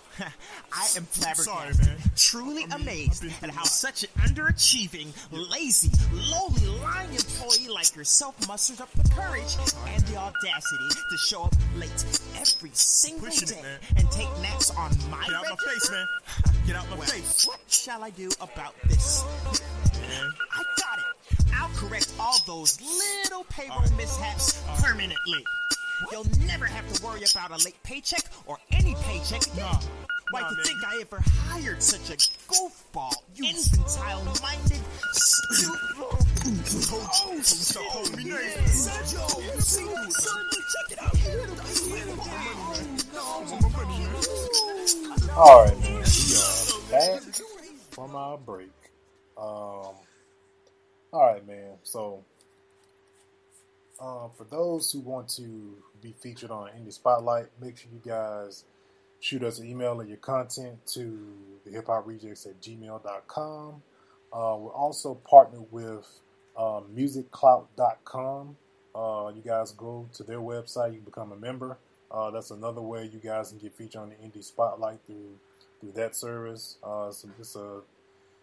I 0.72 0.86
am 0.96 1.04
flabbergasted. 1.04 1.44
Sorry, 1.44 1.74
man. 1.86 1.96
Truly 2.16 2.64
amazed 2.74 3.24
I've 3.24 3.40
been 3.40 3.50
at 3.50 3.56
how 3.56 3.64
such 3.64 4.04
an 4.04 4.10
underachieving, 4.20 5.08
lazy, 5.30 5.90
lowly, 6.12 6.66
lying 6.82 7.10
employee 7.10 7.68
like 7.68 7.94
yourself 7.96 8.34
musters 8.48 8.80
up 8.80 8.90
the 8.92 9.08
courage 9.10 9.56
and 9.88 10.02
the 10.06 10.16
audacity 10.16 10.88
to 11.10 11.16
show 11.18 11.42
up 11.44 11.54
late 11.76 12.04
every 12.36 12.70
single 12.72 13.26
Pushing 13.28 13.48
day 13.48 13.62
man. 13.62 13.78
and 13.96 14.10
take 14.10 14.28
naps 14.40 14.70
on 14.70 14.90
my 15.10 15.24
Get 15.24 15.34
out 15.34 15.44
my 15.50 15.56
face, 15.72 15.90
man. 15.90 16.06
Get 16.66 16.76
out 16.76 16.88
my 16.90 16.96
Well, 16.96 17.06
face. 17.08 17.46
what 17.46 17.60
shall 17.68 18.02
I 18.02 18.10
do 18.10 18.30
about 18.40 18.74
this? 18.88 19.24
Man. 20.00 20.30
I 20.52 20.62
got 20.78 20.98
it. 20.98 21.46
I'll 21.54 21.70
correct 21.76 22.12
all 22.20 22.38
those 22.46 22.80
little 22.80 23.44
payroll 23.50 23.82
mishaps 23.96 24.62
permanently. 24.80 25.44
You'll 26.10 26.26
never 26.46 26.66
have 26.66 26.90
to 26.92 27.02
worry 27.04 27.20
about 27.30 27.50
a 27.50 27.64
late 27.64 27.80
paycheck 27.84 28.22
or 28.46 28.58
any 28.72 28.94
paycheck 29.02 29.42
again. 29.46 29.58
Nah. 29.72 29.80
Why 30.34 30.40
Nah, 30.40 30.48
to 30.48 30.54
man. 30.56 30.64
think 30.64 30.78
I 30.84 30.98
ever 31.00 31.20
hired 31.24 31.80
such 31.82 32.10
a 32.10 32.16
goofball, 32.50 33.14
you 33.36 33.44
infantile-minded, 33.44 34.80
stupid... 35.12 35.78
Oh, 36.00 37.38
Stop 37.42 37.84
calling 37.92 38.16
me 38.16 38.24
names. 38.24 38.34
yeah. 38.34 38.66
Son, 38.66 39.04
yo, 39.14 39.40
you 39.54 39.60
see 39.60 39.84
that, 39.84 40.12
son? 40.12 40.44
Check 40.72 40.90
it 40.90 40.98
out. 41.02 41.14
Want 43.48 43.62
my 43.62 43.68
money, 43.68 43.98
man. 44.04 45.30
All 45.36 45.64
right, 45.64 45.78
man. 45.80 46.02
We 46.02 46.36
are 46.36 46.90
back 46.90 47.22
from 47.90 48.16
our 48.16 48.36
break. 48.38 48.70
Um, 49.38 49.44
all 49.46 49.94
right, 51.12 51.46
man. 51.46 51.76
So, 51.84 52.24
um, 54.00 54.30
for 54.36 54.44
those 54.50 54.90
who 54.90 54.98
want 55.00 55.28
to 55.36 55.76
be 56.02 56.12
featured 56.12 56.50
on 56.50 56.70
Indie 56.70 56.92
Spotlight, 56.92 57.46
make 57.60 57.76
sure 57.78 57.88
you 57.92 58.00
guys 58.04 58.64
shoot 59.24 59.42
us 59.42 59.58
an 59.58 59.66
email 59.66 59.98
of 60.02 60.06
your 60.06 60.18
content 60.18 60.76
to 60.86 61.18
the 61.64 61.70
hip 61.70 61.86
hop 61.86 62.06
rejectz 62.06 62.46
at 62.46 62.60
gmail.com. 62.60 63.82
Uh, 64.30 64.56
we're 64.58 64.74
also 64.74 65.14
partnered 65.14 65.64
with 65.70 66.06
uh, 66.58 66.82
musicclout.com. 66.94 68.54
Uh, 68.94 69.32
you 69.34 69.40
guys 69.42 69.72
go 69.72 70.06
to 70.12 70.22
their 70.24 70.40
website, 70.40 70.92
you 70.92 71.00
become 71.00 71.32
a 71.32 71.36
member. 71.36 71.78
Uh, 72.10 72.30
that's 72.30 72.50
another 72.50 72.82
way 72.82 73.08
you 73.10 73.18
guys 73.18 73.48
can 73.48 73.58
get 73.58 73.72
featured 73.72 74.02
on 74.02 74.10
the 74.10 74.14
Indie 74.16 74.44
Spotlight 74.44 74.98
through 75.06 75.38
through 75.80 75.92
that 75.92 76.14
service. 76.14 76.76
Uh, 76.84 77.10
so 77.10 77.26
it's 77.40 77.56
a 77.56 77.80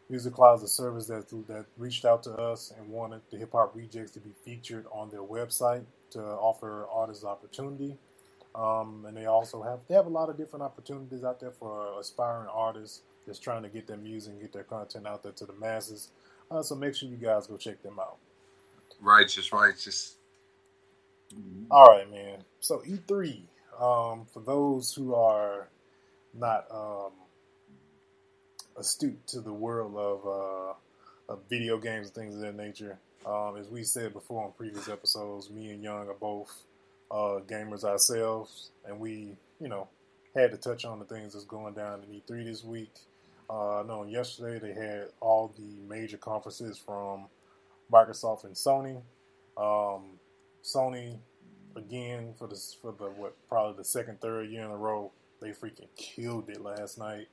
Music 0.09 0.33
Clout 0.33 0.57
is 0.57 0.63
a 0.63 0.67
service 0.67 1.05
that 1.05 1.29
that 1.47 1.65
reached 1.77 2.05
out 2.05 2.23
to 2.23 2.31
us 2.31 2.73
and 2.75 2.89
wanted 2.89 3.21
the 3.29 3.37
hip 3.37 3.51
hop 3.51 3.75
rejectz 3.77 4.13
to 4.13 4.19
be 4.19 4.31
featured 4.43 4.87
on 4.91 5.11
their 5.11 5.21
website 5.21 5.83
to 6.09 6.19
offer 6.19 6.87
artists 6.91 7.23
opportunity. 7.23 7.97
Um, 8.53 9.05
and 9.07 9.15
they 9.15 9.25
also 9.25 9.61
have 9.61 9.79
they 9.87 9.95
have 9.95 10.07
a 10.07 10.09
lot 10.09 10.29
of 10.29 10.37
different 10.37 10.63
opportunities 10.63 11.23
out 11.23 11.39
there 11.39 11.51
for 11.51 11.99
aspiring 11.99 12.49
artists 12.53 13.01
that's 13.25 13.39
trying 13.39 13.63
to 13.63 13.69
get 13.69 13.87
their 13.87 13.97
music 13.97 14.33
and 14.33 14.41
get 14.41 14.51
their 14.51 14.63
content 14.63 15.07
out 15.07 15.23
there 15.23 15.31
to 15.31 15.45
the 15.45 15.53
masses. 15.53 16.09
Uh, 16.49 16.61
so 16.61 16.75
make 16.75 16.93
sure 16.95 17.07
you 17.07 17.15
guys 17.15 17.47
go 17.47 17.55
check 17.55 17.81
them 17.81 17.97
out. 17.99 18.17
Righteous, 18.99 19.53
righteous. 19.53 20.15
All 21.69 21.87
right, 21.87 22.09
man. 22.11 22.39
So 22.59 22.79
E3, 22.79 23.41
um, 23.79 24.25
for 24.33 24.41
those 24.45 24.93
who 24.93 25.15
are 25.15 25.69
not 26.33 26.65
um, 26.71 27.11
astute 28.77 29.25
to 29.27 29.39
the 29.39 29.53
world 29.53 29.95
of, 29.95 30.27
uh, 30.27 31.33
of 31.33 31.39
video 31.49 31.77
games 31.77 32.07
and 32.07 32.15
things 32.15 32.35
of 32.35 32.41
that 32.41 32.55
nature, 32.55 32.99
um, 33.25 33.55
as 33.57 33.69
we 33.69 33.83
said 33.83 34.13
before 34.13 34.43
on 34.43 34.51
previous 34.57 34.89
episodes, 34.89 35.49
me 35.49 35.69
and 35.69 35.81
Young 35.83 36.09
are 36.09 36.15
both 36.19 36.63
uh, 37.11 37.41
gamers 37.47 37.83
ourselves, 37.83 38.71
and 38.85 38.99
we, 38.99 39.35
you 39.59 39.67
know, 39.67 39.87
had 40.35 40.51
to 40.51 40.57
touch 40.57 40.85
on 40.85 40.99
the 40.99 41.05
things 41.05 41.33
that's 41.33 41.45
going 41.45 41.73
down 41.73 42.03
in 42.03 42.21
E3 42.21 42.45
this 42.45 42.63
week. 42.63 42.93
Uh, 43.49 43.83
know 43.85 44.05
yesterday 44.07 44.59
they 44.59 44.73
had 44.73 45.07
all 45.19 45.53
the 45.57 45.75
major 45.93 46.17
conferences 46.17 46.77
from 46.77 47.27
Microsoft 47.91 48.45
and 48.45 48.55
Sony. 48.55 49.01
Um, 49.57 50.19
Sony 50.63 51.17
again 51.75 52.33
for 52.37 52.47
the 52.47 52.61
for 52.81 52.93
the 52.97 53.05
what 53.05 53.35
probably 53.49 53.75
the 53.77 53.83
second 53.83 54.21
third 54.21 54.49
year 54.49 54.63
in 54.63 54.71
a 54.71 54.77
row 54.77 55.11
they 55.41 55.49
freaking 55.49 55.87
killed 55.97 56.49
it 56.49 56.61
last 56.61 56.97
night 56.97 57.27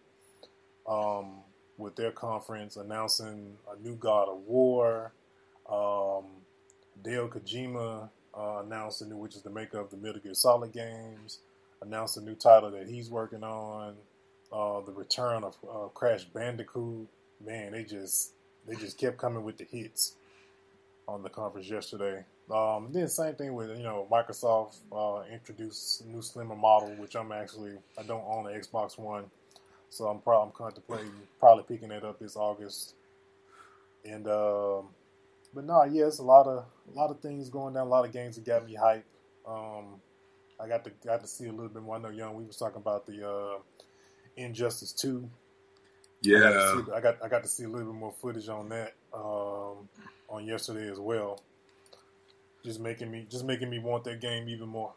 um, 0.89 1.43
with 1.77 1.95
their 1.95 2.11
conference 2.11 2.77
announcing 2.77 3.57
a 3.71 3.81
new 3.81 3.95
God 3.95 4.29
of 4.29 4.39
War. 4.39 5.13
Um, 5.71 6.25
Hideo 7.03 7.29
Kojima 7.29 8.09
uh, 8.39 8.63
announced 8.65 9.03
a 9.03 9.07
new, 9.07 9.17
which 9.17 9.35
is 9.35 9.43
the 9.43 9.51
maker 9.51 9.79
of 9.79 9.91
the 9.91 9.97
Metal 9.97 10.21
Gear 10.21 10.35
Solid 10.35 10.73
games, 10.73 11.41
announced 11.83 12.17
a 12.17 12.21
new 12.21 12.35
title 12.35 12.71
that 12.71 12.89
he's 12.89 13.11
working 13.11 13.43
on. 13.43 13.95
Uh, 14.53 14.81
the 14.81 14.93
return 14.93 15.45
of 15.45 15.57
uh, 15.71 15.89
Crash 15.89 16.25
Bandicoot. 16.25 17.07
Man, 17.45 17.73
they 17.73 17.85
just 17.85 18.33
they 18.67 18.75
just 18.77 18.99
kept 18.99 19.19
coming 19.19 19.45
with 19.45 19.59
the 19.59 19.65
hits 19.65 20.15
on 21.07 21.23
the 21.23 21.29
conference 21.29 21.69
yesterday. 21.69 22.25
Um, 22.51 22.89
then 22.93 23.09
same 23.09 23.35
thing 23.35 23.55
with 23.55 23.71
you 23.77 23.83
know 23.83 24.07
Microsoft 24.11 24.77
uh, 24.91 25.23
introduced 25.31 26.07
new 26.07 26.23
slimmer 26.23 26.57
model, 26.57 26.91
which 26.97 27.15
I'm 27.15 27.33
actually 27.33 27.73
I 27.99 28.03
don't 28.03 28.25
own 28.27 28.47
an 28.47 28.59
Xbox 28.59 28.99
One, 28.99 29.25
so 29.91 30.07
I'm 30.07 30.21
probably 30.21 30.53
contemplating 30.57 31.13
probably 31.41 31.65
picking 31.65 31.91
it 31.91 32.05
up 32.05 32.19
this 32.19 32.37
August. 32.37 32.95
And 34.05 34.27
um, 34.29 34.89
but 35.59 35.65
no, 35.67 35.83
yeah, 35.83 36.07
it's 36.07 36.21
a 36.21 36.23
lot 36.23 36.47
of 36.47 36.67
a 36.89 36.97
lot 36.97 37.11
of 37.11 37.19
things 37.19 37.51
going 37.51 37.75
down, 37.75 37.89
a 37.89 37.91
lot 37.91 38.05
of 38.05 38.13
games 38.13 38.37
that 38.37 38.45
got 38.47 38.65
me 38.65 38.79
hyped. 38.81 39.03
Um, 39.45 40.01
I 40.61 40.69
got 40.69 40.85
to 40.85 40.93
got 41.05 41.21
to 41.21 41.27
see 41.27 41.47
a 41.47 41.51
little 41.51 41.69
bit 41.69 41.83
more. 41.83 41.97
I 41.97 41.99
know 41.99 42.11
Young, 42.11 42.37
we 42.37 42.45
was 42.45 42.57
talking 42.57 42.77
about 42.77 43.07
the 43.07 43.29
uh, 43.29 43.59
Injustice 44.37 44.93
Two. 44.93 45.29
I 46.25 46.39
got, 46.39 46.53
Yeah. 46.53 46.85
see, 46.87 46.93
I 46.93 47.01
got 47.01 47.25
I 47.25 47.29
got 47.29 47.43
to 47.43 47.49
see 47.49 47.65
a 47.65 47.69
little 47.69 47.93
bit 47.93 47.99
more 47.99 48.13
footage 48.13 48.49
on 48.49 48.69
that 48.69 48.93
um, 49.13 49.89
on 50.31 50.47
yesterday 50.47 50.89
as 50.93 51.01
well. 51.01 51.43
Just 52.65 52.79
making 52.79 53.11
me 53.11 53.27
just 53.29 53.45
making 53.45 53.69
me 53.69 53.81
want 53.81 54.05
that 54.05 54.21
game 54.21 54.49
even 54.49 54.69
more. 54.69 54.93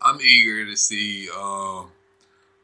I'm 0.00 0.20
eager 0.20 0.64
to 0.64 0.76
see. 0.76 1.28
Um, 1.36 1.90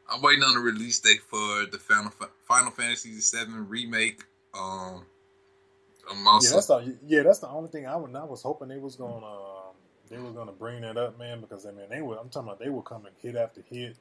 I'm 0.09 0.21
waiting 0.21 0.45
on 0.45 0.55
the 0.55 0.61
release 0.61 1.01
date 1.01 1.21
for 1.23 1.65
the 1.69 1.79
Final 1.79 2.13
Final 2.47 2.71
Fantasy 2.71 3.11
VII 3.11 3.51
remake. 3.67 4.21
Um, 4.57 5.03
I'm 6.09 6.23
Yeah, 6.41 6.49
that's 6.51 6.67
the 6.67 6.97
yeah 7.05 7.23
that's 7.23 7.39
the 7.39 7.49
only 7.49 7.69
thing 7.69 7.87
I 7.87 7.95
was 7.95 8.13
I 8.15 8.23
was 8.23 8.41
hoping 8.41 8.67
they 8.67 8.77
was 8.77 8.95
gonna 8.95 9.25
um, 9.25 9.75
they 10.09 10.17
was 10.17 10.33
gonna 10.33 10.51
bring 10.51 10.81
that 10.81 10.97
up, 10.97 11.17
man, 11.17 11.41
because 11.41 11.65
I 11.65 11.71
mean 11.71 11.85
they 11.89 12.01
were 12.01 12.17
I'm 12.17 12.29
talking 12.29 12.49
about 12.49 12.59
they 12.59 12.69
were 12.69 12.81
coming 12.81 13.11
hit 13.21 13.35
after 13.35 13.61
hit. 13.61 13.95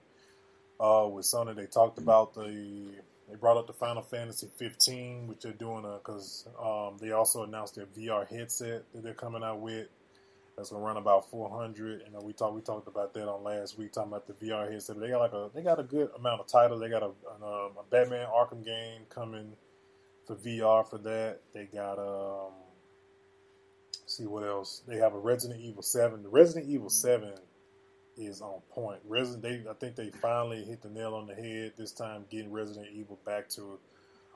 Uh, 0.80 1.06
with 1.06 1.24
Sony, 1.24 1.54
they 1.54 1.66
talked 1.66 1.98
about 1.98 2.34
the 2.34 2.90
they 3.28 3.36
brought 3.36 3.56
up 3.56 3.66
the 3.66 3.72
Final 3.72 4.02
Fantasy 4.02 4.48
15, 4.58 5.28
which 5.28 5.40
they're 5.40 5.52
doing 5.52 5.82
because 5.82 6.46
um, 6.62 6.98
they 7.00 7.12
also 7.12 7.44
announced 7.44 7.76
their 7.76 7.86
VR 7.86 8.26
headset 8.26 8.82
that 8.92 9.02
they're 9.02 9.14
coming 9.14 9.42
out 9.42 9.60
with. 9.60 9.86
That's 10.56 10.70
gonna 10.70 10.84
run 10.84 10.96
about 10.96 11.30
400. 11.30 12.02
You 12.04 12.12
know, 12.12 12.20
we 12.20 12.32
talked 12.32 12.54
we 12.54 12.60
talked 12.60 12.88
about 12.88 13.14
that 13.14 13.28
on 13.28 13.42
last 13.42 13.78
week, 13.78 13.92
talking 13.92 14.12
about 14.12 14.26
the 14.26 14.34
VR 14.34 14.70
headset. 14.70 14.96
But 14.96 15.02
they 15.02 15.10
got 15.10 15.20
like 15.20 15.32
a 15.32 15.50
they 15.54 15.62
got 15.62 15.78
a 15.78 15.84
good 15.84 16.10
amount 16.18 16.40
of 16.40 16.46
titles. 16.46 16.80
They 16.80 16.90
got 16.90 17.02
a, 17.02 17.10
a, 17.42 17.46
a 17.46 17.84
Batman 17.90 18.26
Arkham 18.26 18.64
game 18.64 19.02
coming 19.08 19.52
for 20.26 20.36
VR 20.36 20.88
for 20.88 20.98
that. 20.98 21.40
They 21.54 21.64
got 21.64 21.98
um, 21.98 22.52
see 24.06 24.26
what 24.26 24.44
else. 24.44 24.82
They 24.86 24.96
have 24.96 25.14
a 25.14 25.18
Resident 25.18 25.60
Evil 25.60 25.82
7. 25.82 26.22
The 26.22 26.28
Resident 26.28 26.70
Evil 26.70 26.90
7 26.90 27.32
is 28.16 28.40
on 28.40 28.60
point. 28.70 29.00
Resident, 29.06 29.42
they, 29.42 29.70
I 29.70 29.74
think 29.74 29.96
they 29.96 30.10
finally 30.20 30.64
hit 30.64 30.82
the 30.82 30.90
nail 30.90 31.14
on 31.14 31.26
the 31.26 31.34
head 31.34 31.72
this 31.76 31.92
time, 31.92 32.24
getting 32.30 32.52
Resident 32.52 32.88
Evil 32.94 33.18
back 33.24 33.48
to 33.50 33.78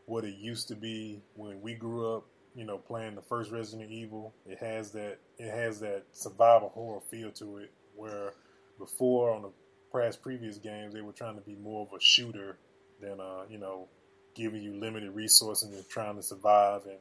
what 0.06 0.24
it 0.24 0.36
used 0.36 0.68
to 0.68 0.74
be 0.76 1.20
when 1.34 1.60
we 1.60 1.74
grew 1.74 2.16
up. 2.16 2.24
You 2.54 2.64
know, 2.64 2.78
playing 2.78 3.14
the 3.16 3.22
first 3.22 3.50
Resident 3.50 3.90
Evil, 3.90 4.32
it 4.46 4.56
has 4.58 4.90
that 4.92 5.18
it 5.38 5.50
has 5.50 5.78
that 5.80 6.04
survival 6.12 6.70
horror 6.70 7.02
feel 7.10 7.30
to 7.32 7.58
it. 7.58 7.70
Where 7.94 8.32
before 8.78 9.30
on 9.30 9.42
the 9.42 9.50
past 9.92 10.22
previous 10.22 10.56
games, 10.56 10.94
they 10.94 11.02
were 11.02 11.12
trying 11.12 11.34
to 11.34 11.42
be 11.42 11.54
more 11.56 11.82
of 11.82 11.92
a 11.92 12.00
shooter 12.00 12.56
than 13.02 13.20
uh, 13.20 13.42
you 13.50 13.58
know, 13.58 13.88
giving 14.36 14.62
you 14.62 14.74
limited 14.74 15.10
resources 15.14 15.64
and 15.64 15.74
you're 15.74 15.82
trying 15.84 16.16
to 16.16 16.22
survive 16.22 16.82
and 16.84 16.98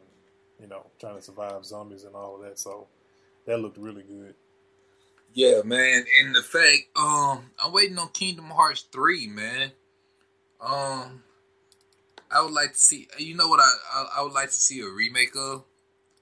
you 0.59 0.67
know, 0.67 0.85
trying 0.99 1.15
to 1.15 1.21
survive 1.21 1.65
zombies 1.65 2.03
and 2.03 2.15
all 2.15 2.35
of 2.35 2.41
that. 2.43 2.59
So 2.59 2.87
that 3.45 3.59
looked 3.59 3.77
really 3.77 4.03
good. 4.03 4.35
Yeah, 5.33 5.61
man. 5.65 6.05
And 6.19 6.33
the 6.33 6.41
fact, 6.41 6.83
um, 6.95 7.51
I'm 7.63 7.73
waiting 7.73 7.97
on 7.97 8.09
Kingdom 8.09 8.45
Hearts 8.45 8.85
three, 8.91 9.27
man. 9.27 9.71
Um, 10.61 11.23
I 12.31 12.41
would 12.41 12.53
like 12.53 12.71
to 12.71 12.79
see. 12.79 13.07
You 13.17 13.35
know 13.35 13.47
what? 13.47 13.59
I 13.59 13.73
I, 13.93 14.19
I 14.19 14.23
would 14.23 14.33
like 14.33 14.49
to 14.49 14.55
see 14.55 14.79
a 14.81 14.89
remake 14.89 15.35
of. 15.35 15.65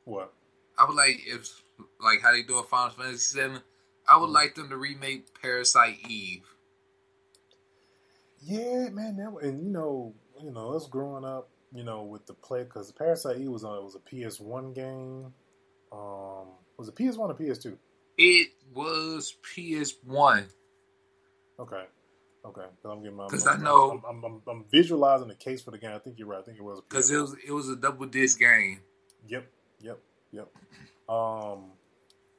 What? 0.05 0.34
I 0.78 0.86
would 0.86 0.95
like 0.95 1.22
if 1.28 1.61
like 2.01 2.22
how 2.22 2.32
they 2.32 2.41
do 2.41 2.57
a 2.57 2.64
Final 2.64 2.89
Fantasy 2.89 3.38
seven. 3.38 3.59
I 4.09 4.18
would 4.18 4.32
like 4.32 4.55
them 4.55 4.70
to 4.70 4.78
remake 4.78 5.28
Parasite 5.41 5.97
Eve. 6.09 6.43
Yeah, 8.41 8.89
man. 8.89 9.18
That, 9.18 9.47
and 9.47 9.64
you 9.64 9.70
know, 9.70 10.14
you 10.43 10.51
know, 10.51 10.73
us 10.73 10.87
growing 10.87 11.23
up, 11.25 11.49
you 11.73 11.83
know, 11.83 12.03
with 12.03 12.25
the 12.25 12.33
play 12.33 12.63
because 12.63 12.91
Parasite 12.91 13.37
Eve 13.37 13.49
was 13.49 13.63
on 13.63 13.77
it 13.77 13.83
was 13.83 13.95
a 13.95 13.99
PS 13.99 14.39
one 14.39 14.73
game. 14.73 15.33
Um, 15.91 16.47
was 16.77 16.87
it 16.89 16.95
PS 16.95 17.17
one 17.17 17.31
or 17.31 17.33
PS 17.35 17.59
two? 17.59 17.77
It 18.17 18.49
was 18.73 19.35
PS 19.43 19.95
one. 20.03 20.45
Okay. 21.59 21.83
Okay, 22.45 22.65
I'm 22.83 23.01
getting 23.01 23.15
my. 23.15 23.25
Because 23.27 23.47
I 23.47 23.55
know- 23.55 23.91
I'm, 24.05 24.17
I'm, 24.17 24.23
I'm, 24.25 24.41
I'm 24.49 24.65
visualizing 24.69 25.29
the 25.29 25.35
case 25.35 25.61
for 25.61 25.71
the 25.71 25.77
game. 25.77 25.91
I 25.95 25.99
think 25.99 26.19
you're 26.19 26.27
right. 26.27 26.39
I 26.39 26.43
think 26.43 26.57
it 26.57 26.63
was 26.63 26.79
a 26.79 26.81
Because 26.81 27.09
it 27.09 27.15
was 27.17 27.35
it 27.47 27.51
was 27.53 27.69
a 27.69 27.75
double 27.77 28.05
disc 28.05 28.37
game. 28.37 28.81
Yep, 29.29 29.47
yep, 29.79 29.99
yep. 30.31 30.49
Um, 31.07 31.71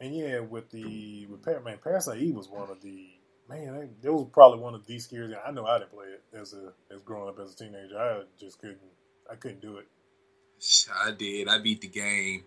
and 0.03 0.15
yeah, 0.15 0.41
with 0.41 0.71
the 0.71 1.25
with 1.31 1.43
Par- 1.43 1.61
man, 1.61 1.79
Parasite 1.83 2.19
Eve 2.21 2.35
was 2.35 2.49
one 2.51 2.69
of 2.69 2.83
the 2.83 3.14
man. 3.49 3.91
That 4.03 4.13
was 4.13 4.27
probably 4.33 4.61
one 4.61 4.75
of 4.75 4.87
the 4.87 4.99
scariest. 4.99 5.41
I 5.47 5.51
know 5.51 5.67
I 5.67 5.79
didn't 5.79 5.93
play 5.93 6.07
it 6.07 6.23
as 6.37 6.55
a 6.55 6.73
as 6.95 7.03
growing 7.03 7.29
up 7.29 7.39
as 7.39 7.55
a 7.55 7.57
teenager. 7.57 7.99
I 7.99 8.23
just 8.39 8.59
couldn't. 8.59 8.79
I 9.31 9.37
couldn't 9.37 9.61
do 9.61 9.79
it. 9.79 9.87
I 11.05 11.11
did. 11.11 11.49
I 11.49 11.59
beat 11.59 11.81
the 11.81 11.89
game. 11.89 12.45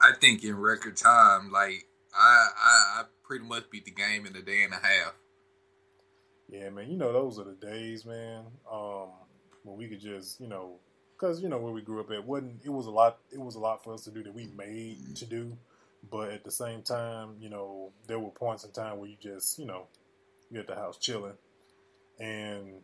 I 0.00 0.12
think 0.20 0.44
in 0.44 0.56
record 0.56 0.96
time. 0.96 1.50
Like 1.50 1.86
I, 2.16 2.48
I, 2.56 3.00
I 3.00 3.04
pretty 3.22 3.44
much 3.44 3.70
beat 3.70 3.84
the 3.84 3.90
game 3.90 4.26
in 4.26 4.36
a 4.36 4.42
day 4.42 4.62
and 4.62 4.72
a 4.72 4.76
half. 4.76 5.14
Yeah, 6.48 6.70
man. 6.70 6.90
You 6.90 6.96
know 6.96 7.12
those 7.12 7.38
are 7.38 7.44
the 7.44 7.52
days, 7.52 8.04
man. 8.04 8.44
Um, 8.70 9.08
when 9.62 9.76
we 9.76 9.86
could 9.88 10.00
just 10.00 10.40
you 10.40 10.48
know. 10.48 10.76
Because 11.16 11.40
you 11.40 11.48
know 11.48 11.58
where 11.58 11.72
we 11.72 11.80
grew 11.80 12.00
up 12.00 12.10
at 12.10 12.26
wasn't 12.26 12.60
it 12.64 12.70
was 12.70 12.86
a 12.86 12.90
lot 12.90 13.18
it 13.32 13.40
was 13.40 13.54
a 13.54 13.60
lot 13.60 13.84
for 13.84 13.94
us 13.94 14.02
to 14.02 14.10
do 14.10 14.24
that 14.24 14.34
we 14.34 14.48
made 14.56 15.14
to 15.14 15.24
do, 15.24 15.56
but 16.10 16.32
at 16.32 16.42
the 16.42 16.50
same 16.50 16.82
time 16.82 17.36
you 17.40 17.48
know 17.48 17.92
there 18.08 18.18
were 18.18 18.30
points 18.30 18.64
in 18.64 18.72
time 18.72 18.98
where 18.98 19.08
you 19.08 19.16
just 19.22 19.56
you 19.56 19.64
know 19.64 19.86
you 20.50 20.60
at 20.60 20.66
the 20.66 20.74
house 20.74 20.98
chilling, 20.98 21.38
and 22.18 22.82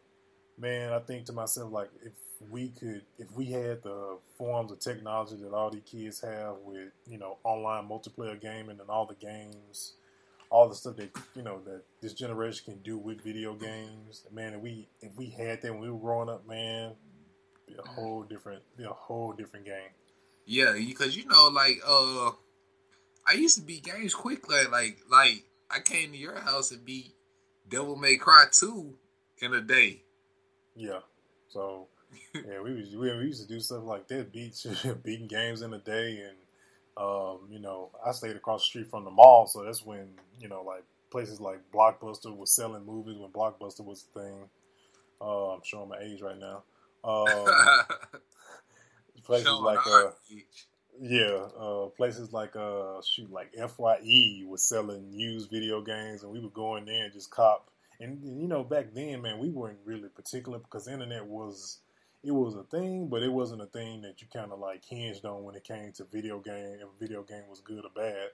man 0.59 0.93
I 0.93 0.99
think 1.01 1.27
to 1.27 1.33
myself 1.33 1.73
like 1.73 1.91
if 2.05 2.13
we 2.51 2.69
could 2.69 3.03
if 3.19 3.31
we 3.33 3.47
had 3.47 3.83
the 3.83 4.19
forms 4.37 4.73
of 4.73 4.81
technology 4.81 5.37
that 5.37 5.53
all 5.53 5.71
these 5.71 5.83
kids 5.85 6.21
have 6.21 6.57
with 6.65 6.91
you 7.07 7.19
know 7.19 7.39
online 7.45 7.89
multiplayer 7.89 8.41
gaming 8.41 8.81
and 8.81 8.89
all 8.89 9.07
the 9.07 9.15
games, 9.15 9.95
all 10.51 10.69
the 10.69 10.75
stuff 10.75 10.97
that 10.97 11.11
you 11.35 11.43
know 11.43 11.61
that 11.65 11.83
this 12.01 12.15
generation 12.15 12.73
can 12.73 12.83
do 12.83 12.99
with 12.99 13.23
video 13.23 13.55
games, 13.55 14.25
man 14.33 14.55
if 14.55 14.61
we 14.61 14.89
if 15.01 15.15
we 15.17 15.27
had 15.27 15.63
that 15.63 15.73
when 15.73 15.83
we 15.83 15.91
were 15.91 15.99
growing 15.99 16.29
up, 16.29 16.47
man 16.47 16.93
be 17.71 17.77
a 17.79 17.89
whole 17.89 18.23
different, 18.23 18.63
be 18.77 18.85
a 18.85 18.89
whole 18.89 19.33
different 19.33 19.65
game. 19.65 19.91
Yeah, 20.47 20.73
because 20.73 21.17
you 21.17 21.27
know, 21.27 21.49
like 21.49 21.81
uh, 21.87 22.31
I 23.27 23.35
used 23.35 23.59
to 23.59 23.63
beat 23.63 23.85
games 23.85 24.15
quickly. 24.15 24.65
Like 24.71 24.99
like 25.11 25.45
I 25.71 25.81
came 25.81 26.13
to 26.13 26.19
your 26.19 26.41
house 26.41 26.71
and 26.71 26.85
beat 26.85 27.15
Devil 27.71 27.97
May 27.97 28.17
Cry 28.17 28.45
two 28.51 28.95
in 29.41 29.55
a 29.55 29.61
day. 29.61 30.03
Yeah. 30.75 31.01
So 31.49 31.87
yeah, 32.35 32.61
we 32.63 32.75
was, 32.75 32.91
we, 32.97 33.17
we 33.17 33.25
used 33.25 33.43
to 33.43 33.49
do 33.49 33.61
stuff 33.61 33.85
like 33.85 34.09
that, 34.09 34.33
beat 34.33 34.67
beating 35.05 35.29
games 35.29 35.63
in 35.63 35.73
a 35.73 35.79
day, 35.79 36.23
and 36.27 36.37
um, 36.97 37.39
you 37.51 37.61
know, 37.61 37.91
I 38.05 38.13
stayed 38.13 38.37
across 38.37 38.63
the 38.63 38.67
street 38.67 38.91
from 38.91 39.05
the 39.05 39.11
mall, 39.11 39.47
so 39.47 39.65
that's 39.65 39.85
when 39.85 40.09
you 40.41 40.49
know, 40.49 40.63
like 40.63 40.85
places 41.11 41.41
like 41.41 41.61
Blockbuster 41.73 42.37
was 42.37 42.55
selling 42.55 42.85
movies 42.85 43.17
when 43.19 43.31
Blockbuster 43.31 43.85
was 43.85 44.05
the 44.15 44.21
thing. 44.21 44.49
Uh, 45.21 45.51
I'm 45.51 45.61
showing 45.65 45.89
my 45.89 45.99
age 45.99 46.21
right 46.21 46.39
now. 46.39 46.63
Um, 47.03 47.27
places 49.25 49.47
Showing 49.47 49.65
like 49.65 49.79
uh, 49.87 50.11
age. 50.31 50.67
Yeah, 51.03 51.47
uh, 51.59 51.87
places 51.97 52.31
like 52.35 52.55
uh, 52.57 53.01
shoot, 53.01 53.33
like 53.33 53.55
Fye 53.55 54.43
was 54.47 54.63
selling 54.63 55.11
used 55.11 55.51
video 55.51 55.81
games, 55.81 56.23
and 56.23 56.31
we 56.31 56.41
would 56.41 56.53
go 56.53 56.77
in 56.77 56.85
there 56.85 57.05
and 57.05 57.13
just 57.13 57.31
cop. 57.31 57.71
And, 58.01 58.23
and, 58.23 58.41
you 58.41 58.47
know, 58.47 58.63
back 58.63 58.93
then, 58.93 59.23
man, 59.23 59.39
we 59.39 59.49
weren't 59.49 59.79
really 59.87 60.11
particular 60.11 60.59
because 60.59 60.85
the 60.85 60.93
internet 60.93 61.25
was 61.25 61.79
it 62.23 62.33
was 62.33 62.55
a 62.55 62.65
thing, 62.65 63.09
but 63.09 63.23
it 63.23 63.33
wasn't 63.33 63.63
a 63.63 63.67
thing 63.67 64.03
that 64.03 64.21
you 64.21 64.29
kind 64.31 64.53
of 64.53 64.59
like 64.59 64.85
hinged 64.85 65.25
on 65.25 65.43
when 65.43 65.55
it 65.55 65.65
came 65.65 65.91
to 65.93 66.05
video 66.05 66.39
game. 66.39 66.77
If 66.81 66.89
a 66.89 66.99
video 67.01 67.23
game 67.23 67.45
was 67.49 67.63
good 67.63 67.83
or 67.83 67.91
bad, 67.97 68.29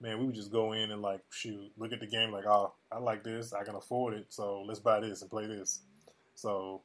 man, 0.00 0.18
we 0.18 0.24
would 0.24 0.34
just 0.34 0.50
go 0.50 0.72
in 0.72 0.90
and 0.90 1.02
like 1.02 1.20
shoot, 1.28 1.70
look 1.76 1.92
at 1.92 2.00
the 2.00 2.06
game, 2.06 2.32
like, 2.32 2.46
oh, 2.46 2.72
I 2.90 2.98
like 2.98 3.24
this, 3.24 3.52
I 3.52 3.62
can 3.62 3.74
afford 3.74 4.14
it, 4.14 4.26
so 4.30 4.62
let's 4.66 4.80
buy 4.80 5.00
this 5.00 5.20
and 5.20 5.30
play 5.30 5.46
this. 5.46 5.80
So, 6.34 6.80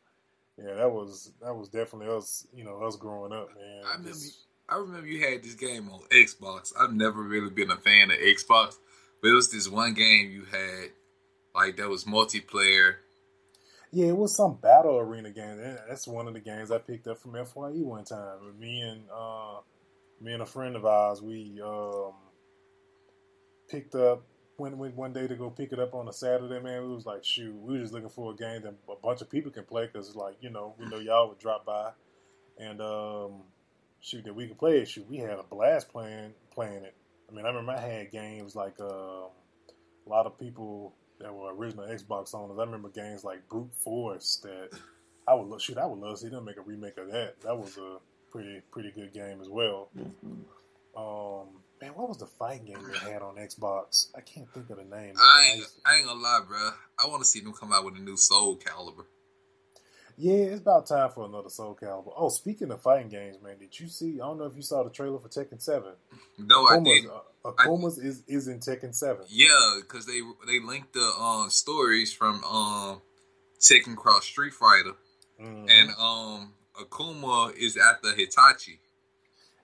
yeah, 0.57 0.73
that 0.73 0.91
was 0.91 1.31
that 1.41 1.55
was 1.55 1.69
definitely 1.69 2.13
us, 2.13 2.45
you 2.53 2.65
know, 2.65 2.83
us 2.83 2.97
growing 2.97 3.31
up, 3.31 3.47
man. 3.55 3.83
I 3.85 3.91
remember, 3.91 4.09
Just- 4.09 4.41
I 4.67 4.77
remember 4.77 5.07
you 5.07 5.21
had 5.21 5.43
this 5.43 5.53
game 5.53 5.89
on 5.89 6.01
Xbox. 6.11 6.73
I've 6.79 6.93
never 6.93 7.21
really 7.21 7.49
been 7.49 7.71
a 7.71 7.77
fan 7.77 8.11
of 8.11 8.17
Xbox, 8.17 8.77
but 9.21 9.29
it 9.29 9.33
was 9.33 9.51
this 9.51 9.69
one 9.69 9.93
game 9.93 10.31
you 10.31 10.45
had, 10.45 10.89
like 11.53 11.77
that 11.77 11.89
was 11.89 12.05
multiplayer. 12.05 12.95
Yeah, 13.91 14.07
it 14.07 14.17
was 14.17 14.35
some 14.35 14.55
battle 14.55 14.97
arena 14.97 15.31
game. 15.31 15.57
That's 15.87 16.07
one 16.07 16.27
of 16.27 16.33
the 16.33 16.39
games 16.39 16.71
I 16.71 16.79
picked 16.79 17.07
up 17.07 17.21
from 17.21 17.33
Fye 17.33 17.69
one 17.83 18.03
time. 18.03 18.59
Me 18.59 18.81
and 18.81 19.03
uh, 19.15 19.59
me 20.19 20.33
and 20.33 20.41
a 20.41 20.45
friend 20.45 20.75
of 20.75 20.85
ours, 20.85 21.21
we 21.21 21.61
um, 21.63 22.13
picked 23.69 23.95
up 23.95 24.23
went, 24.57 24.77
went 24.77 24.95
one 24.95 25.13
day 25.13 25.27
to 25.27 25.35
go 25.35 25.49
pick 25.49 25.71
it 25.71 25.79
up 25.79 25.93
on 25.93 26.07
a 26.07 26.13
Saturday. 26.13 26.59
Man, 26.59 26.87
we 26.87 26.93
was 26.93 27.05
like, 27.05 27.23
shoot, 27.23 27.53
we 27.55 27.73
were 27.73 27.79
just 27.79 27.93
looking 27.93 28.09
for 28.09 28.31
a 28.31 28.35
game 28.35 28.61
that 28.63 28.73
a 28.89 28.95
bunch 28.95 29.21
of 29.21 29.29
people 29.29 29.51
can 29.51 29.63
play 29.63 29.87
because, 29.87 30.15
like, 30.15 30.35
you 30.41 30.49
know, 30.49 30.73
we 30.79 30.85
know 30.87 30.97
y'all 30.97 31.29
would 31.29 31.39
drop 31.39 31.65
by 31.65 31.91
and 32.57 32.81
um, 32.81 33.41
shoot 34.05 34.23
that 34.25 34.35
we 34.35 34.47
could 34.47 34.57
play 34.59 34.77
it. 34.79 34.87
Shoot, 34.87 35.09
we 35.09 35.17
had 35.17 35.39
a 35.39 35.43
blast 35.43 35.89
playing 35.89 36.33
playing 36.53 36.83
it. 36.83 36.93
I 37.29 37.33
mean, 37.33 37.45
I 37.45 37.49
remember 37.49 37.71
I 37.71 37.79
had 37.79 38.11
games 38.11 38.55
like 38.55 38.79
um, 38.79 39.29
a 40.05 40.09
lot 40.09 40.27
of 40.27 40.39
people 40.39 40.93
that 41.19 41.33
were 41.33 41.53
original 41.55 41.85
Xbox 41.85 42.35
owners. 42.35 42.57
I 42.59 42.63
remember 42.63 42.89
games 42.89 43.23
like 43.23 43.47
Brute 43.49 43.73
Force 43.83 44.41
that 44.43 44.77
I 45.27 45.33
would 45.33 45.47
lo- 45.47 45.57
shoot. 45.57 45.77
I 45.77 45.85
would 45.85 45.99
love 45.99 46.15
to 46.15 46.21
see 46.21 46.29
them 46.29 46.45
make 46.45 46.57
a 46.57 46.61
remake 46.61 46.97
of 46.97 47.11
that. 47.11 47.41
That 47.41 47.57
was 47.57 47.77
a 47.77 47.97
pretty 48.31 48.61
pretty 48.71 48.91
good 48.91 49.11
game 49.13 49.41
as 49.41 49.49
well. 49.49 49.89
Um, 50.95 51.47
man, 51.81 51.91
what 51.95 52.07
was 52.07 52.19
the 52.19 52.27
fighting 52.27 52.67
game 52.67 52.77
they 52.91 53.11
had 53.11 53.21
on 53.23 53.35
Xbox? 53.35 54.09
I 54.15 54.21
can't 54.21 54.47
think 54.53 54.69
of 54.69 54.77
the 54.77 54.83
name. 54.83 55.15
I 55.17 55.23
I 55.23 55.53
ain't, 55.53 55.65
I 55.85 55.95
ain't 55.97 56.05
gonna 56.05 56.21
lie, 56.21 56.41
bro. 56.47 56.69
I 56.99 57.07
want 57.07 57.23
to 57.23 57.27
see 57.27 57.39
them 57.39 57.53
come 57.53 57.73
out 57.73 57.83
with 57.83 57.95
a 57.95 58.01
new 58.01 58.17
Soul 58.17 58.57
Calibur. 58.57 59.05
Yeah, 60.17 60.33
it's 60.35 60.61
about 60.61 60.85
time 60.87 61.09
for 61.11 61.25
another 61.25 61.49
Soul 61.49 61.77
Calibur. 61.79 62.13
Oh, 62.15 62.29
speaking 62.29 62.71
of 62.71 62.81
fighting 62.81 63.09
games, 63.09 63.37
man, 63.41 63.57
did 63.59 63.77
you 63.77 63.87
see? 63.89 64.13
I 64.15 64.25
don't 64.25 64.37
know 64.37 64.45
if 64.45 64.55
you 64.55 64.61
saw 64.61 64.83
the 64.83 64.89
trailer 64.89 65.19
for 65.19 65.27
Tekken 65.27 65.61
Seven. 65.61 65.91
No, 66.37 66.65
I 66.67 66.79
didn't. 66.79 67.11
uh, 67.11 67.51
Akuma's 67.51 67.97
is 67.97 68.23
is 68.27 68.47
in 68.47 68.59
Tekken 68.59 68.95
Seven. 68.95 69.25
Yeah, 69.27 69.75
because 69.81 70.05
they 70.05 70.21
they 70.47 70.59
linked 70.61 70.93
the 70.93 71.05
um 71.19 71.49
stories 71.49 72.13
from 72.13 72.43
um 72.45 73.01
Tekken 73.59 73.95
Cross 73.97 74.25
Street 74.25 74.53
Fighter, 74.53 74.93
Mhm. 75.41 75.69
and 75.69 75.89
um 75.99 76.53
Akuma 76.79 77.53
is 77.55 77.75
after 77.77 78.09
Heihachi, 78.13 78.79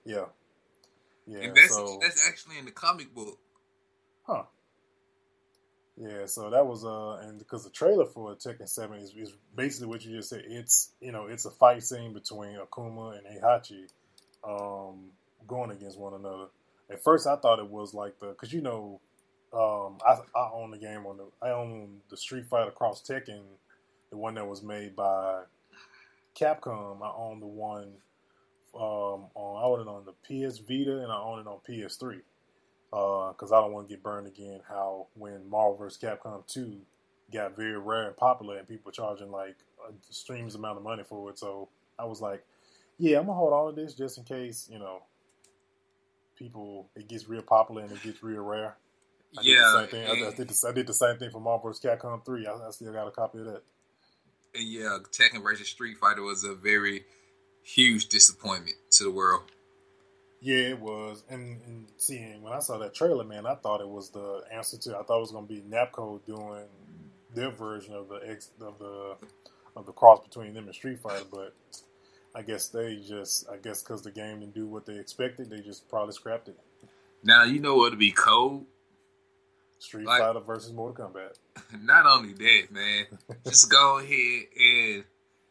yeah, 0.04 0.26
yeah. 1.26 1.40
and 1.40 1.56
that's 1.56 1.74
so, 1.74 1.98
that's 2.00 2.26
actually 2.26 2.58
in 2.58 2.64
the 2.66 2.70
comic 2.72 3.14
book. 3.14 3.38
Yeah, 6.02 6.26
so 6.26 6.50
that 6.50 6.66
was 6.66 6.84
uh, 6.84 7.28
and 7.28 7.38
because 7.38 7.62
the 7.62 7.70
trailer 7.70 8.06
for 8.06 8.34
Tekken 8.34 8.68
Seven 8.68 8.98
is, 8.98 9.14
is 9.14 9.34
basically 9.54 9.86
what 9.86 10.04
you 10.04 10.16
just 10.16 10.30
said. 10.30 10.42
It's 10.48 10.90
you 11.00 11.12
know 11.12 11.26
it's 11.26 11.44
a 11.44 11.50
fight 11.50 11.84
scene 11.84 12.12
between 12.12 12.56
Akuma 12.56 13.18
and 13.18 13.26
Heihachi, 13.26 13.86
um, 14.42 15.10
going 15.46 15.70
against 15.70 15.98
one 15.98 16.14
another, 16.14 16.46
At 16.90 17.04
first, 17.04 17.28
I 17.28 17.36
thought 17.36 17.60
it 17.60 17.68
was 17.68 17.94
like 17.94 18.18
the 18.18 18.28
because 18.28 18.52
you 18.52 18.62
know, 18.62 19.00
um, 19.52 19.98
I 20.04 20.18
I 20.36 20.50
own 20.52 20.72
the 20.72 20.78
game 20.78 21.06
on 21.06 21.18
the 21.18 21.26
I 21.40 21.50
own 21.50 22.00
the 22.10 22.16
Street 22.16 22.46
Fighter 22.46 22.72
Cross 22.72 23.04
Tekken, 23.08 23.42
the 24.10 24.16
one 24.16 24.34
that 24.34 24.48
was 24.48 24.60
made 24.60 24.96
by 24.96 25.42
Capcom. 26.36 27.00
I 27.02 27.12
own 27.16 27.38
the 27.38 27.46
one 27.46 27.92
um, 28.74 29.28
on 29.36 29.56
I 29.56 29.64
own 29.64 29.80
it 29.80 29.88
on 29.88 30.04
the 30.04 30.14
PS 30.24 30.58
Vita 30.58 30.98
and 30.98 31.12
I 31.12 31.20
own 31.20 31.38
it 31.38 31.46
on 31.46 31.58
PS3 31.68 32.22
because 32.92 33.50
uh, 33.52 33.56
I 33.56 33.60
don't 33.62 33.72
want 33.72 33.88
to 33.88 33.94
get 33.94 34.02
burned 34.02 34.26
again. 34.26 34.60
How 34.68 35.06
when 35.14 35.48
Marvel 35.48 35.76
vs. 35.78 35.98
Capcom 35.98 36.46
2 36.46 36.76
got 37.32 37.56
very 37.56 37.78
rare 37.78 38.08
and 38.08 38.16
popular 38.16 38.58
and 38.58 38.68
people 38.68 38.92
charging 38.92 39.30
like 39.30 39.56
a 39.88 39.92
streams 40.12 40.54
amount 40.54 40.76
of 40.76 40.84
money 40.84 41.02
for 41.02 41.30
it, 41.30 41.38
so 41.38 41.70
I 41.98 42.04
was 42.04 42.20
like, 42.20 42.44
yeah, 42.98 43.18
I'm 43.18 43.26
gonna 43.26 43.38
hold 43.38 43.54
on 43.54 43.74
to 43.74 43.80
this 43.80 43.94
just 43.94 44.18
in 44.18 44.24
case 44.24 44.68
you 44.70 44.78
know 44.78 45.02
people 46.36 46.90
it 46.94 47.08
gets 47.08 47.28
real 47.28 47.42
popular 47.42 47.82
and 47.82 47.90
it 47.90 48.02
gets 48.02 48.22
real 48.22 48.42
rare. 48.42 48.76
I 49.38 49.40
yeah, 49.42 49.54
did 49.54 49.62
the 49.62 49.78
same 49.78 49.88
thing. 49.88 50.06
I, 50.06 50.28
I, 50.28 50.34
did 50.34 50.48
the, 50.48 50.68
I 50.68 50.72
did 50.72 50.86
the 50.86 50.94
same 50.94 51.16
thing 51.16 51.30
for 51.30 51.40
Marvel 51.40 51.70
vs. 51.70 51.82
Capcom 51.82 52.22
3. 52.22 52.46
I, 52.46 52.52
I 52.52 52.70
still 52.70 52.92
got 52.92 53.08
a 53.08 53.10
copy 53.10 53.38
of 53.38 53.46
that. 53.46 53.62
And 54.54 54.68
yeah, 54.68 54.98
Tekken 55.10 55.42
versus 55.42 55.68
Street 55.68 55.96
Fighter 55.96 56.20
was 56.20 56.44
a 56.44 56.54
very 56.54 57.06
huge 57.62 58.08
disappointment 58.08 58.76
to 58.90 59.04
the 59.04 59.10
world. 59.10 59.44
Yeah, 60.42 60.70
it 60.70 60.80
was. 60.80 61.22
And, 61.30 61.62
and 61.66 61.86
seeing 61.98 62.42
when 62.42 62.52
I 62.52 62.58
saw 62.58 62.76
that 62.78 62.94
trailer, 62.94 63.22
man, 63.22 63.46
I 63.46 63.54
thought 63.54 63.80
it 63.80 63.88
was 63.88 64.10
the 64.10 64.42
answer 64.52 64.76
to. 64.76 64.98
I 64.98 65.04
thought 65.04 65.18
it 65.18 65.20
was 65.20 65.30
going 65.30 65.46
to 65.46 65.54
be 65.54 65.60
Namco 65.60 66.20
doing 66.26 66.64
their 67.32 67.50
version 67.50 67.94
of 67.94 68.08
the 68.08 68.20
ex, 68.26 68.50
of 68.60 68.76
the 68.80 69.16
of 69.76 69.86
the 69.86 69.92
cross 69.92 70.20
between 70.20 70.52
them 70.52 70.66
and 70.66 70.74
Street 70.74 71.00
Fighter, 71.00 71.24
but 71.30 71.54
I 72.34 72.42
guess 72.42 72.68
they 72.68 72.96
just, 72.96 73.48
I 73.48 73.56
guess 73.56 73.82
because 73.82 74.02
the 74.02 74.10
game 74.10 74.40
didn't 74.40 74.54
do 74.54 74.66
what 74.66 74.84
they 74.84 74.98
expected, 74.98 75.48
they 75.48 75.60
just 75.60 75.88
probably 75.88 76.12
scrapped 76.12 76.48
it. 76.48 76.58
Now 77.22 77.44
you 77.44 77.60
know 77.60 77.76
what'd 77.76 77.98
be 77.98 78.10
cold. 78.10 78.66
Street 79.78 80.06
like, 80.06 80.20
Fighter 80.20 80.40
versus 80.40 80.72
Mortal 80.72 81.06
Kombat. 81.06 81.38
Not 81.82 82.06
only 82.06 82.32
that, 82.32 82.72
man, 82.72 83.06
just 83.46 83.70
go 83.70 83.98
ahead 83.98 84.46
and 84.58 85.04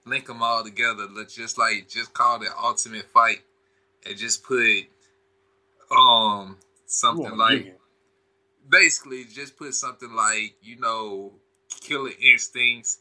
link 0.05 0.27
them 0.27 0.43
all 0.43 0.63
together. 0.63 1.07
Let's 1.13 1.33
just 1.33 1.57
like 1.57 1.87
just 1.89 2.13
call 2.13 2.41
it 2.41 2.49
Ultimate 2.61 3.05
Fight 3.05 3.41
and 4.05 4.17
just 4.17 4.43
put 4.43 4.83
um 5.95 6.57
something 6.85 7.37
like 7.37 7.77
basically 8.69 9.25
just 9.25 9.57
put 9.57 9.73
something 9.73 10.13
like 10.13 10.55
you 10.61 10.79
know 10.79 11.31
Killer 11.81 12.11
Instincts 12.21 12.99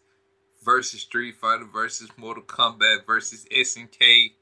versus 0.63 1.01
Street 1.01 1.37
Fighter 1.37 1.65
versus 1.65 2.09
Mortal 2.17 2.43
Kombat 2.43 3.07
versus 3.07 3.47
SNK 3.51 4.33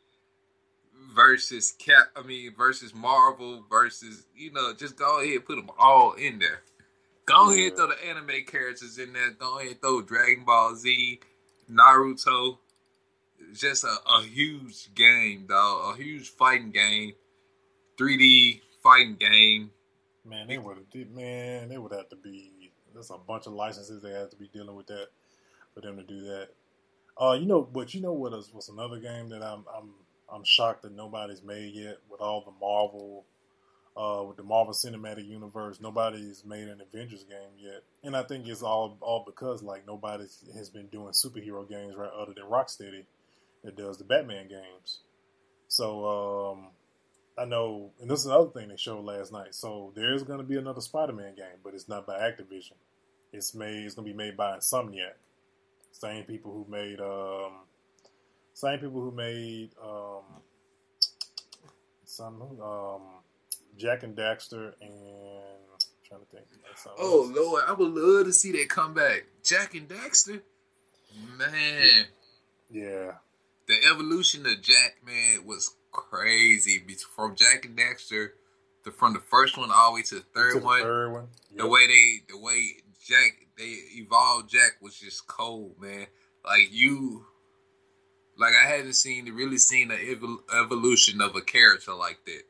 versus 1.14 1.72
Cap. 1.72 2.11
I 2.16 2.22
mean 2.22 2.54
versus 2.56 2.94
Marvel 2.94 3.64
versus 3.70 4.24
you 4.34 4.52
know 4.52 4.72
just 4.74 4.96
go 4.96 5.20
ahead 5.20 5.44
put 5.44 5.56
them 5.56 5.70
all 5.78 6.12
in 6.12 6.38
there. 6.38 6.62
Go 7.26 7.50
yeah. 7.50 7.61
ahead 7.66 7.76
throw 7.76 7.88
the 7.88 8.06
anime 8.06 8.44
characters 8.46 8.98
in 8.98 9.12
there. 9.12 9.30
Go 9.30 9.59
ahead 9.59 9.80
throw 9.80 10.00
Dragon 10.00 10.44
Ball 10.44 10.74
Z, 10.74 11.20
Naruto, 11.70 12.59
just 13.55 13.84
a, 13.84 13.96
a 14.09 14.22
huge 14.22 14.94
game, 14.94 15.46
dog. 15.49 15.94
A 15.94 16.03
huge 16.03 16.28
fighting 16.30 16.70
game, 16.70 17.14
3D 17.99 18.61
fighting 18.82 19.16
game. 19.16 19.70
Man, 20.24 20.46
they 20.46 20.59
would 20.59 20.78
man, 21.14 21.68
they 21.68 21.78
would 21.78 21.92
have 21.92 22.09
to 22.11 22.16
be. 22.16 22.70
There's 22.92 23.11
a 23.11 23.18
bunch 23.18 23.46
of 23.46 23.53
licenses 23.53 24.03
they 24.03 24.12
have 24.12 24.30
to 24.30 24.36
be 24.36 24.49
dealing 24.53 24.74
with 24.76 24.86
that 24.88 25.09
for 25.74 25.80
them 25.80 25.96
to 25.96 26.03
do 26.03 26.22
that. 26.22 26.49
Uh, 27.20 27.32
you 27.32 27.46
know, 27.46 27.62
but 27.62 27.94
you 27.94 28.01
know 28.01 28.12
what 28.12 28.32
is 28.32 28.51
what's 28.53 28.68
another 28.68 28.99
game 28.99 29.28
that 29.30 29.42
I'm 29.42 29.64
I'm 29.74 29.90
I'm 30.32 30.44
shocked 30.44 30.82
that 30.82 30.92
nobody's 30.92 31.42
made 31.42 31.74
yet 31.74 31.99
with 32.11 32.20
all 32.20 32.42
the 32.42 32.53
Marvel, 32.61 33.24
uh, 33.96 34.24
with 34.24 34.36
the 34.36 34.42
Marvel 34.42 34.74
Cinematic 34.74 35.26
Universe. 35.26 35.80
Nobody's 35.80 36.44
made 36.44 36.68
an 36.68 36.80
Avengers 36.80 37.24
game 37.24 37.57
yet, 37.59 37.82
and 38.05 38.16
I 38.16 38.22
think 38.22 38.46
it's 38.46 38.62
all 38.62 38.99
all 39.01 39.24
because 39.26 39.62
like 39.62 39.86
nobody 39.86 40.24
has 40.55 40.70
been 40.70 40.86
doing 40.88 41.12
superhero 41.12 41.68
games 41.68 41.96
right 41.96 42.11
other 42.11 42.34
than 42.34 42.44
Rocksteady 42.44 43.05
that 43.64 43.76
does 43.76 43.98
the 43.98 44.04
Batman 44.04 44.48
games. 44.48 45.00
So 45.68 46.52
um, 46.54 46.68
I 47.38 47.44
know, 47.44 47.90
and 48.00 48.11
this 48.11 48.20
is 48.20 48.26
another 48.26 48.50
thing 48.50 48.68
they 48.68 48.76
showed 48.76 49.04
last 49.04 49.32
night. 49.32 49.54
So 49.54 49.92
there 49.94 50.14
is 50.14 50.22
going 50.22 50.38
to 50.38 50.44
be 50.44 50.56
another 50.56 50.80
Spider-Man 50.80 51.34
game, 51.36 51.59
but 51.62 51.74
it's 51.74 51.88
not 51.88 52.06
by 52.06 52.18
Activision. 52.18 52.74
It's 53.32 53.54
made. 53.54 53.84
It's 53.84 53.94
going 53.94 54.06
to 54.06 54.12
be 54.12 54.16
made 54.16 54.36
by 54.36 54.56
Insomniac, 54.56 55.14
same 55.92 56.24
people 56.24 56.52
who 56.52 56.66
made, 56.70 57.00
um, 57.00 57.52
same 58.54 58.78
people 58.78 59.02
who 59.02 59.11
made 59.12 59.70
um, 59.82 60.22
some 62.04 62.42
um, 62.62 63.02
Jak 63.76 64.02
and 64.02 64.16
Daxter 64.16 64.72
and 64.80 64.92
I'm 64.92 65.78
trying 66.04 66.20
to 66.20 66.26
think. 66.32 66.46
Oh 66.98 67.30
Lord, 67.34 67.64
I 67.66 67.72
would 67.72 67.92
love 67.92 68.26
to 68.26 68.32
see 68.32 68.52
that 68.52 68.68
come 68.68 68.94
back. 68.94 69.26
Jak 69.44 69.74
and 69.74 69.88
Daxter, 69.88 70.40
man. 71.38 72.06
Yeah, 72.70 73.12
the 73.68 73.76
evolution 73.92 74.46
of 74.46 74.62
Jak, 74.62 74.96
man, 75.04 75.46
was 75.46 75.74
crazy. 75.92 76.82
From 77.14 77.36
Jak 77.36 77.64
and 77.66 77.76
Daxter, 77.76 78.30
the, 78.84 78.90
from 78.90 79.12
the 79.12 79.20
first 79.20 79.56
one 79.58 79.70
all 79.72 79.90
the 79.90 79.96
way 79.96 80.02
to 80.02 80.14
the 80.16 80.24
third 80.34 80.54
to 80.54 80.60
the 80.60 80.64
one, 80.64 80.82
third 80.82 81.12
one. 81.12 81.28
Yep. 81.50 81.58
the 81.58 81.68
way 81.68 81.86
they, 81.86 82.32
the 82.32 82.38
way 82.38 82.72
Jak, 83.04 83.32
they 83.56 83.76
evolved 83.96 84.50
Jak 84.50 84.76
was 84.80 84.98
just 84.98 85.26
cold, 85.26 85.74
man. 85.80 86.06
Like 86.44 86.68
you, 86.70 87.26
like 88.38 88.54
I 88.62 88.66
hadn't 88.66 88.94
seen 88.94 89.26
really 89.26 89.58
seen 89.58 89.90
an 89.90 89.98
evol- 89.98 90.42
evolution 90.58 91.20
of 91.20 91.36
a 91.36 91.40
character 91.40 91.94
like 91.94 92.24
that. 92.24 92.42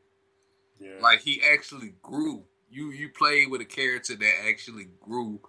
Yeah. 0.80 1.00
Like 1.00 1.20
he 1.20 1.42
actually 1.42 1.94
grew. 2.02 2.44
You 2.70 2.90
you 2.90 3.08
played 3.08 3.50
with 3.50 3.62
a 3.62 3.64
character 3.64 4.14
that 4.14 4.32
actually 4.46 4.88
grew 5.00 5.40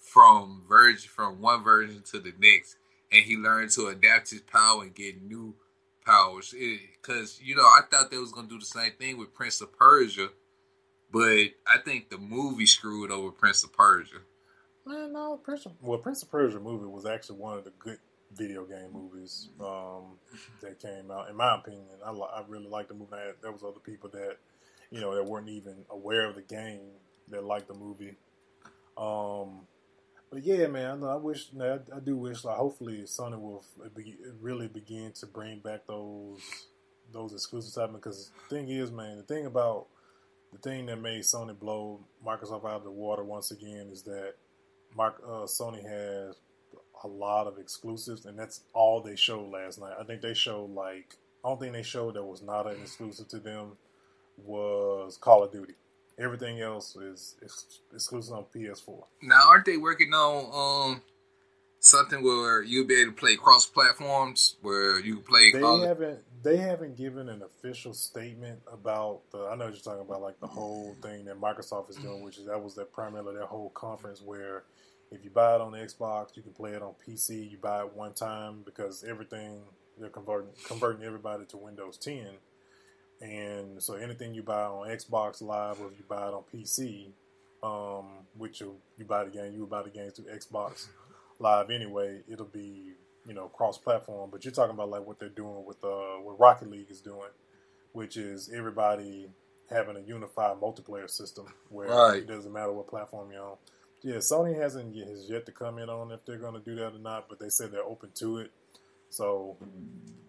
from 0.00 0.62
version 0.68 1.10
from 1.14 1.40
one 1.40 1.62
version 1.62 2.02
to 2.10 2.18
the 2.18 2.32
next 2.40 2.76
and 3.12 3.24
he 3.24 3.36
learned 3.36 3.70
to 3.72 3.88
adapt 3.88 4.30
his 4.30 4.40
power 4.40 4.82
and 4.82 4.94
get 4.94 5.22
new 5.22 5.54
powers. 6.04 6.54
Because 7.00 7.40
you 7.42 7.54
know, 7.54 7.62
I 7.62 7.80
thought 7.90 8.10
they 8.10 8.18
was 8.18 8.32
gonna 8.32 8.48
do 8.48 8.58
the 8.58 8.64
same 8.64 8.92
thing 8.92 9.18
with 9.18 9.34
Prince 9.34 9.60
of 9.60 9.76
Persia, 9.76 10.28
but 11.12 11.50
I 11.66 11.78
think 11.84 12.10
the 12.10 12.18
movie 12.18 12.66
screwed 12.66 13.10
over 13.10 13.30
Prince 13.30 13.64
of 13.64 13.72
Persia. 13.72 14.18
Man, 14.84 15.12
no, 15.12 15.36
Prince. 15.36 15.66
Of, 15.66 15.72
well, 15.80 15.98
Prince 15.98 16.22
of 16.22 16.30
Persia 16.30 16.58
movie 16.58 16.86
was 16.86 17.06
actually 17.06 17.38
one 17.38 17.58
of 17.58 17.64
the 17.64 17.72
good 17.78 17.98
video 18.34 18.64
game 18.64 18.92
movies 18.92 19.48
um, 19.60 20.18
that 20.60 20.80
came 20.80 21.10
out. 21.10 21.28
In 21.28 21.36
my 21.36 21.56
opinion, 21.56 21.84
I, 22.04 22.10
I 22.10 22.42
really 22.48 22.66
liked 22.66 22.88
the 22.88 22.94
movie. 22.94 23.12
There 23.40 23.52
was 23.52 23.62
other 23.62 23.80
people 23.80 24.10
that 24.10 24.38
you 24.90 25.00
know 25.00 25.14
that 25.14 25.24
weren't 25.24 25.48
even 25.48 25.84
aware 25.90 26.28
of 26.28 26.34
the 26.34 26.42
game 26.42 26.80
that 27.28 27.44
liked 27.44 27.68
the 27.68 27.74
movie. 27.74 28.14
Um, 28.96 29.66
but 30.32 30.44
yeah, 30.44 30.66
man, 30.66 31.04
I 31.04 31.16
wish, 31.16 31.48
I, 31.60 31.74
I 31.94 32.00
do 32.02 32.16
wish, 32.16 32.42
like, 32.42 32.56
hopefully, 32.56 33.02
Sony 33.02 33.38
will 33.38 33.64
be, 33.94 34.16
really 34.40 34.66
begin 34.66 35.12
to 35.12 35.26
bring 35.26 35.58
back 35.58 35.86
those 35.86 36.40
those 37.12 37.34
exclusive 37.34 37.74
type. 37.74 37.92
Because 37.92 38.30
the 38.48 38.56
thing 38.56 38.68
is, 38.70 38.90
man, 38.90 39.18
the 39.18 39.22
thing 39.24 39.44
about 39.44 39.88
the 40.52 40.58
thing 40.58 40.86
that 40.86 40.96
made 41.00 41.20
Sony 41.20 41.58
blow 41.58 42.00
Microsoft 42.26 42.64
out 42.64 42.76
of 42.76 42.84
the 42.84 42.90
water 42.90 43.22
once 43.22 43.50
again 43.50 43.90
is 43.92 44.02
that 44.04 44.34
Mark, 44.96 45.22
uh, 45.24 45.44
Sony 45.44 45.82
has 45.82 46.36
a 47.04 47.08
lot 47.08 47.46
of 47.46 47.58
exclusives, 47.58 48.24
and 48.24 48.38
that's 48.38 48.60
all 48.72 49.02
they 49.02 49.16
showed 49.16 49.50
last 49.50 49.80
night. 49.80 49.94
I 50.00 50.04
think 50.04 50.22
they 50.22 50.34
showed 50.34 50.70
like, 50.70 51.16
I 51.44 51.48
don't 51.48 51.60
think 51.60 51.74
they 51.74 51.82
showed 51.82 52.14
that 52.14 52.24
was 52.24 52.42
not 52.42 52.66
an 52.66 52.80
exclusive 52.80 53.28
to 53.28 53.38
them 53.38 53.72
was 54.38 55.18
Call 55.18 55.44
of 55.44 55.52
Duty. 55.52 55.74
Everything 56.18 56.60
else 56.60 56.94
is, 56.96 57.36
is 57.42 57.80
exclusive 57.94 58.34
on 58.34 58.44
PS4. 58.54 59.04
Now, 59.22 59.40
aren't 59.48 59.64
they 59.64 59.76
working 59.76 60.12
on 60.12 60.92
um 60.94 61.02
something 61.80 62.22
where 62.22 62.62
you'll 62.62 62.86
be 62.86 63.00
able 63.00 63.12
to 63.12 63.16
play 63.16 63.34
cross 63.36 63.66
platforms, 63.66 64.56
where 64.62 65.00
you 65.00 65.16
can 65.16 65.24
play? 65.24 65.52
They 65.52 65.86
haven't. 65.86 66.20
They 66.42 66.56
haven't 66.56 66.96
given 66.96 67.28
an 67.28 67.42
official 67.42 67.94
statement 67.94 68.60
about 68.72 69.20
the. 69.30 69.46
I 69.46 69.56
know 69.56 69.66
you're 69.66 69.76
talking 69.76 70.02
about 70.02 70.22
like 70.22 70.40
the 70.40 70.46
whole 70.46 70.96
thing 71.02 71.24
that 71.26 71.40
Microsoft 71.40 71.90
is 71.90 71.96
doing, 71.96 72.22
which 72.22 72.38
is 72.38 72.46
that 72.46 72.62
was 72.62 72.74
their 72.74 72.84
primarily 72.84 73.34
their 73.34 73.46
whole 73.46 73.70
conference 73.70 74.20
where 74.20 74.64
if 75.10 75.24
you 75.24 75.30
buy 75.30 75.54
it 75.54 75.60
on 75.60 75.72
the 75.72 75.78
Xbox, 75.78 76.36
you 76.36 76.42
can 76.42 76.52
play 76.52 76.72
it 76.72 76.82
on 76.82 76.94
PC. 77.06 77.50
You 77.50 77.58
buy 77.58 77.80
it 77.80 77.94
one 77.94 78.12
time 78.14 78.62
because 78.64 79.04
everything 79.04 79.60
they're 79.98 80.08
converting 80.08 80.50
converting 80.64 81.04
everybody 81.04 81.44
to 81.46 81.56
Windows 81.56 81.96
10 81.98 82.26
and 83.22 83.80
so 83.80 83.94
anything 83.94 84.34
you 84.34 84.42
buy 84.42 84.64
on 84.64 84.88
Xbox 84.88 85.40
Live 85.40 85.80
or 85.80 85.86
if 85.86 85.98
you 85.98 86.04
buy 86.08 86.28
it 86.28 86.34
on 86.34 86.42
PC, 86.52 87.12
um, 87.62 88.26
which 88.36 88.60
you, 88.60 88.74
you 88.98 89.04
buy 89.04 89.24
the 89.24 89.30
game, 89.30 89.54
you 89.54 89.64
buy 89.64 89.82
the 89.82 89.90
game 89.90 90.10
through 90.10 90.24
Xbox 90.24 90.88
Live 91.38 91.70
anyway. 91.70 92.20
It'll 92.28 92.46
be 92.46 92.94
you 93.26 93.34
know 93.34 93.46
cross-platform, 93.48 94.30
but 94.32 94.44
you're 94.44 94.52
talking 94.52 94.74
about 94.74 94.90
like 94.90 95.06
what 95.06 95.20
they're 95.20 95.28
doing 95.28 95.64
with 95.64 95.82
uh, 95.84 96.18
what 96.20 96.38
Rocket 96.40 96.68
League 96.68 96.90
is 96.90 97.00
doing, 97.00 97.30
which 97.92 98.16
is 98.16 98.50
everybody 98.52 99.28
having 99.70 99.96
a 99.96 100.00
unified 100.00 100.60
multiplayer 100.60 101.08
system 101.08 101.46
where 101.68 101.88
right. 101.88 102.18
it 102.18 102.26
doesn't 102.26 102.52
matter 102.52 102.72
what 102.72 102.88
platform 102.88 103.30
you're 103.32 103.42
on. 103.42 103.56
Yeah, 104.02 104.16
Sony 104.16 104.60
hasn't 104.60 104.96
has 104.96 105.30
yet 105.30 105.46
to 105.46 105.52
comment 105.52 105.88
on 105.88 106.10
if 106.10 106.24
they're 106.24 106.38
going 106.38 106.54
to 106.54 106.60
do 106.60 106.74
that 106.74 106.94
or 106.94 106.98
not, 106.98 107.28
but 107.28 107.38
they 107.38 107.48
said 107.48 107.70
they're 107.70 107.84
open 107.84 108.10
to 108.16 108.38
it. 108.38 108.50
So 109.10 109.56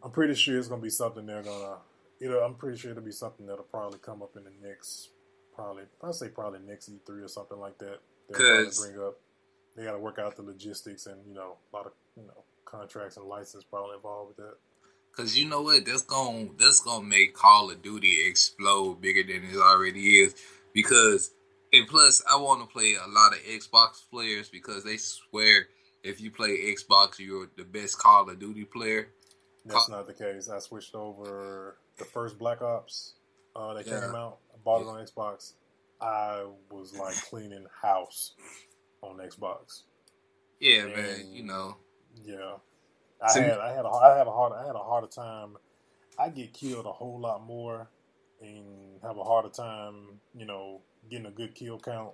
I'm 0.03 0.11
pretty 0.11 0.35
sure 0.35 0.59
it's 0.59 0.67
going 0.67 0.79
to 0.79 0.83
be 0.83 0.91
something 0.91 1.25
they're 1.25 1.41
going 1.41 1.59
to 1.59 1.77
you 2.24 2.30
know, 2.30 2.39
I'm 2.39 2.55
pretty 2.55 2.78
sure 2.78 2.91
it'll 2.91 3.03
be 3.03 3.11
something 3.11 3.45
that'll 3.45 3.65
probably 3.65 3.99
come 3.99 4.21
up 4.24 4.38
in 4.38 4.45
the 4.45 4.67
next, 4.67 5.09
probably 5.53 5.84
I'll 6.01 6.13
say 6.13 6.30
probably 6.30 6.59
next 6.65 6.89
E3 6.89 7.24
or 7.24 7.28
something 7.28 7.59
like 7.59 7.78
that. 7.80 7.99
They'll 8.30 8.38
probably 8.39 8.63
'Cause- 8.65 8.80
bring 8.88 9.05
up. 9.05 9.19
They 9.76 9.84
got 9.84 9.93
to 9.93 9.99
work 9.99 10.19
out 10.19 10.36
the 10.38 10.43
logistics 10.43 11.07
and 11.07 11.26
you 11.28 11.34
know 11.34 11.57
a 11.71 11.76
lot 11.76 11.86
of 11.88 11.93
you 12.15 12.24
know 12.24 12.43
contracts 12.63 13.17
and 13.17 13.26
license 13.26 13.63
probably 13.65 13.95
involved 13.95 14.30
with 14.30 14.38
that. 14.38 14.55
Cause 15.17 15.36
you 15.36 15.47
know 15.47 15.61
what? 15.61 15.86
That's 15.86 16.03
gonna 16.03 16.49
that's 16.57 16.80
gonna 16.80 17.03
make 17.05 17.34
Call 17.36 17.69
of 17.71 17.82
Duty 17.82 18.26
explode 18.26 19.01
bigger 19.01 19.24
than 19.24 19.43
it 19.49 19.57
already 19.57 20.19
is. 20.21 20.34
Because 20.74 21.32
and 21.74 21.88
plus, 21.88 22.24
I 22.30 22.36
want 22.38 22.61
to 22.61 22.71
play 22.71 22.93
a 22.95 23.07
lot 23.07 23.34
of 23.34 23.39
Xbox 23.39 24.01
players 24.09 24.47
because 24.49 24.84
they 24.84 24.97
swear 24.97 25.67
if 26.03 26.21
you 26.21 26.30
play 26.32 26.71
Xbox, 26.74 27.17
you're 27.19 27.49
the 27.57 27.63
best 27.63 27.97
Call 27.99 28.30
of 28.30 28.39
Duty 28.39 28.65
player. 28.65 29.09
That's 29.65 29.89
not 29.89 30.05
the 30.07 30.13
case. 30.13 30.49
I 30.49 30.59
switched 30.59 30.93
over 30.93 31.78
the 31.97 32.05
first 32.05 32.37
Black 32.37 32.61
Ops 32.61 33.13
uh, 33.55 33.73
that 33.75 33.85
Yeah. 33.87 34.01
came 34.01 34.15
out. 34.15 34.39
I 34.53 34.57
bought 34.63 34.81
it 34.81 34.87
on 34.87 35.05
Xbox. 35.05 35.53
I 36.01 36.45
was 36.71 36.95
like 36.97 37.15
cleaning 37.29 37.65
house 37.81 38.33
on 39.01 39.17
Xbox. 39.17 39.83
Yeah, 40.59 40.83
And- 40.85 40.95
man. 40.95 41.31
You 41.31 41.43
know, 41.43 41.77
Yeah, 42.23 42.57
I 43.21 43.27
So 43.31 43.41
had 43.41 43.57
I 43.59 43.73
had 43.73 43.85
a 43.85 43.89
I 43.89 44.17
have 44.17 44.27
a 44.27 44.31
hard 44.31 44.53
I 44.53 44.65
had 44.67 44.75
a 44.75 44.79
harder 44.83 45.07
time. 45.07 45.57
I 46.19 46.29
get 46.29 46.53
killed 46.53 46.85
a 46.85 46.91
whole 46.91 47.19
lot 47.19 47.43
more 47.43 47.89
and 48.41 49.01
have 49.01 49.17
a 49.17 49.23
harder 49.23 49.49
time, 49.49 50.19
you 50.35 50.45
know, 50.45 50.81
getting 51.09 51.25
a 51.25 51.31
good 51.31 51.55
kill 51.55 51.79
count 51.79 52.13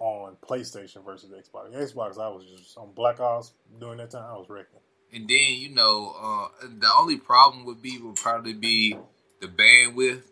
on 0.00 0.36
PlayStation 0.36 1.04
versus 1.04 1.30
Xbox. 1.30 1.72
Xbox, 1.74 2.18
I 2.18 2.28
was 2.28 2.44
just 2.46 2.76
on 2.78 2.92
Black 2.94 3.20
Ops 3.20 3.52
during 3.78 3.98
that 3.98 4.10
time. 4.10 4.24
I 4.24 4.36
was 4.38 4.48
wrecking. 4.48 4.80
And 5.12 5.28
then 5.28 5.54
you 5.54 5.70
know, 5.70 6.14
uh, 6.20 6.66
the 6.80 6.90
only 6.98 7.16
problem 7.18 7.64
would 7.66 7.82
be 7.82 7.98
would 7.98 8.16
probably 8.16 8.54
be 8.54 8.96
the 9.40 9.48
bandwidth. 9.48 10.22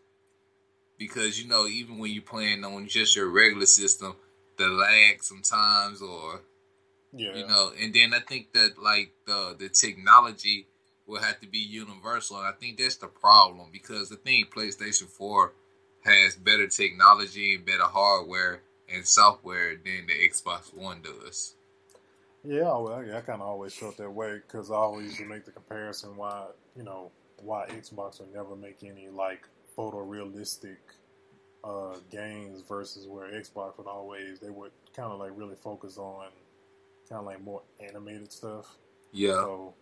Because 0.99 1.41
you 1.43 1.49
know, 1.49 1.67
even 1.67 1.99
when 1.99 2.13
you're 2.13 2.23
playing 2.23 2.65
on 2.65 2.87
just 2.89 3.17
your 3.17 3.29
regular 3.29 3.67
system, 3.67 4.17
the 4.57 4.69
lag 4.69 5.23
sometimes, 5.23 6.01
or 6.03 6.41
Yeah, 7.13 7.37
you 7.37 7.47
know 7.47 7.73
and 7.81 7.95
then 7.95 8.15
i 8.15 8.21
think 8.21 8.53
that 8.53 8.75
like 8.83 9.13
the 9.27 9.57
the 9.59 9.69
technology 9.69 10.67
will 11.07 11.21
have 11.21 11.41
to 11.41 11.49
be 11.49 11.59
universal 11.59 12.39
and 12.39 12.47
i 12.47 12.53
think 12.53 12.79
that's 12.79 12.97
the 12.97 13.09
problem 13.09 13.69
because 13.73 14.09
the 14.11 14.17
thing 14.17 14.45
playstation 14.55 15.07
4 15.07 15.53
has 16.05 16.37
better 16.37 16.69
technology 16.69 17.55
and 17.57 17.67
better 17.67 17.85
hardware 17.85 18.63
and 18.93 19.07
software 19.07 19.77
than 19.77 20.07
the 20.07 20.29
xbox 20.31 20.75
one 20.75 21.03
does 21.03 21.56
Yeah, 22.47 22.77
well, 22.79 23.05
yeah, 23.05 23.19
I 23.19 23.21
kind 23.23 23.43
of 23.43 23.49
always 23.49 23.75
felt 23.75 23.97
that 23.97 24.11
way 24.11 24.37
because 24.37 24.71
I 24.71 24.77
always 24.77 25.07
used 25.07 25.19
to 25.19 25.25
make 25.27 25.45
the 25.45 25.51
comparison 25.51 26.17
why 26.17 26.47
you 26.77 26.85
know 26.85 27.11
why 27.43 27.67
Xbox 27.69 28.21
would 28.21 28.33
never 28.33 28.55
make 28.55 28.85
any 28.85 29.09
like 29.09 29.49
photorealistic 29.77 30.77
uh, 31.65 31.97
games 32.11 32.63
versus 32.69 33.07
where 33.09 33.29
Xbox 33.33 33.77
would 33.79 33.89
always 33.89 34.39
they 34.39 34.51
would 34.51 34.71
kind 34.95 35.13
of 35.13 35.19
like 35.19 35.33
really 35.35 35.57
focus 35.57 35.99
on 35.99 36.29
kind 37.09 37.21
of 37.21 37.27
like 37.27 37.43
more 37.43 37.63
animated 37.81 38.33
stuff. 38.33 38.77
yeah 39.13 39.33
So, 39.43 39.75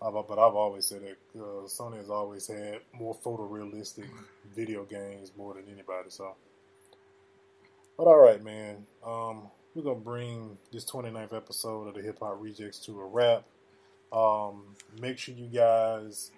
but 0.00 0.28
but 0.28 0.38
I've 0.38 0.56
always 0.56 0.86
said 0.86 1.02
that 1.02 1.40
uh, 1.40 1.66
Sony 1.66 1.98
has 1.98 2.10
always 2.10 2.48
had 2.48 2.80
more 2.92 3.16
photorealistic 3.24 4.08
video 4.54 4.84
games 4.84 5.30
more 5.36 5.54
than 5.54 5.64
anybody. 5.72 6.10
So, 6.10 6.34
but 7.96 8.04
all 8.04 8.18
right, 8.18 8.42
man. 8.42 8.86
Um, 9.06 9.50
we're 9.74 9.82
gonna 9.82 9.96
bring 9.96 10.56
this 10.72 10.84
29th 10.84 11.34
episode 11.34 11.88
of 11.88 11.94
the 11.94 12.02
Hip 12.02 12.20
Hop 12.20 12.40
Rejectz 12.40 12.84
to 12.84 13.00
a 13.00 13.04
wrap. 13.04 13.44
Um, 14.12 14.76
make 15.00 15.18
sure 15.18 15.34
you 15.34 15.48
guys 15.48 16.30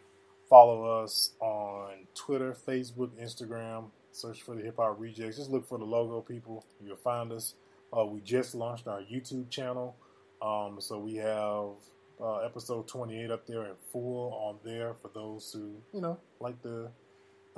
follow 0.48 1.02
us 1.02 1.32
on 1.40 2.06
Twitter, 2.14 2.56
Facebook, 2.66 3.10
Instagram. 3.20 3.90
Search 4.12 4.40
for 4.42 4.54
the 4.54 4.62
Hip 4.62 4.76
Hop 4.78 4.98
Rejectz. 4.98 5.36
Just 5.36 5.50
look 5.50 5.68
for 5.68 5.76
the 5.76 5.84
logo, 5.84 6.22
people. 6.22 6.64
You'll 6.82 6.96
find 6.96 7.30
us. 7.30 7.54
Uh, 7.96 8.06
we 8.06 8.20
just 8.20 8.54
launched 8.54 8.88
our 8.88 9.02
YouTube 9.02 9.50
channel. 9.50 9.94
Um, 10.40 10.76
so 10.80 10.98
we 10.98 11.16
have 11.16 11.74
uh, 12.18 12.36
episode 12.38 12.88
28 12.88 13.30
up 13.30 13.46
there 13.46 13.64
in 13.66 13.74
full 13.92 14.32
on 14.32 14.56
there 14.64 14.94
for 14.94 15.10
those 15.14 15.52
who, 15.52 15.74
you 15.92 16.00
know, 16.00 16.18
like 16.40 16.60
to 16.62 16.88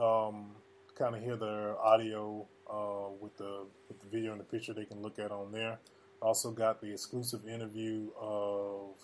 um, 0.03 0.57
kind 0.97 1.15
of 1.15 1.23
hear 1.23 1.37
the 1.37 1.77
audio 1.81 2.45
uh, 2.71 3.09
with 3.21 3.37
the 3.37 3.65
with 3.89 4.01
the 4.01 4.07
video 4.07 4.33
and 4.33 4.41
the 4.41 4.45
picture 4.45 4.73
they 4.73 4.85
can 4.85 5.01
look 5.03 5.19
at 5.19 5.31
on 5.31 5.53
there. 5.53 5.79
Also 6.21 6.51
got 6.51 6.81
the 6.81 6.91
exclusive 6.91 7.47
interview 7.47 8.09
of 8.21 8.97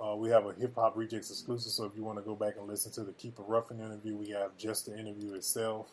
uh, 0.00 0.16
we 0.16 0.30
have 0.30 0.46
a 0.46 0.52
hip 0.54 0.74
hop 0.74 0.96
rejectz 0.96 1.30
exclusive. 1.30 1.72
So 1.72 1.84
if 1.84 1.92
you 1.94 2.02
want 2.02 2.18
to 2.18 2.24
go 2.24 2.34
back 2.34 2.54
and 2.58 2.66
listen 2.66 2.90
to 2.92 3.04
the 3.04 3.12
Kepa 3.12 3.44
Ruffin 3.46 3.80
interview, 3.80 4.16
we 4.16 4.30
have 4.30 4.56
just 4.56 4.86
the 4.86 4.98
interview 4.98 5.34
itself 5.34 5.90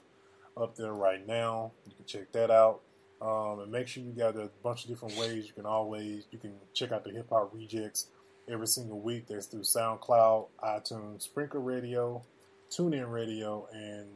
up 0.57 0.75
there 0.75 0.93
right 0.93 1.25
now. 1.27 1.71
You 1.85 1.93
can 1.95 2.05
check 2.05 2.31
that 2.31 2.49
out. 2.51 2.81
Um, 3.21 3.59
and 3.59 3.71
make 3.71 3.87
sure 3.89 4.01
you 4.01 4.13
got 4.13 4.37
a 4.37 4.49
bunch 4.63 4.85
of 4.85 4.89
different 4.89 5.17
ways. 5.17 5.45
You 5.45 5.53
can 5.53 5.65
always 5.65 6.23
you 6.31 6.39
can 6.39 6.53
check 6.73 6.91
out 6.91 7.03
the 7.03 7.11
hip 7.11 7.27
hop 7.29 7.53
rejectz 7.53 8.05
every 8.49 8.67
single 8.67 8.99
week. 8.99 9.27
That's 9.27 9.45
through 9.45 9.61
SoundCloud, 9.61 10.47
iTunes, 10.63 11.27
Spreaker 11.29 11.63
Radio, 11.63 12.23
TuneIn 12.71 13.11
Radio, 13.11 13.67
and 13.73 14.07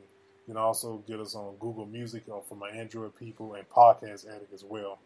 you 0.46 0.54
can 0.54 0.62
also 0.62 1.04
get 1.08 1.20
us 1.20 1.36
on 1.36 1.56
Google 1.60 1.86
Music 1.86 2.24
for 2.26 2.56
my 2.56 2.70
Android 2.70 3.16
people 3.16 3.54
and 3.54 3.70
Podcast 3.70 4.28
Addict 4.28 4.54
as 4.54 4.64
well. 4.64 5.00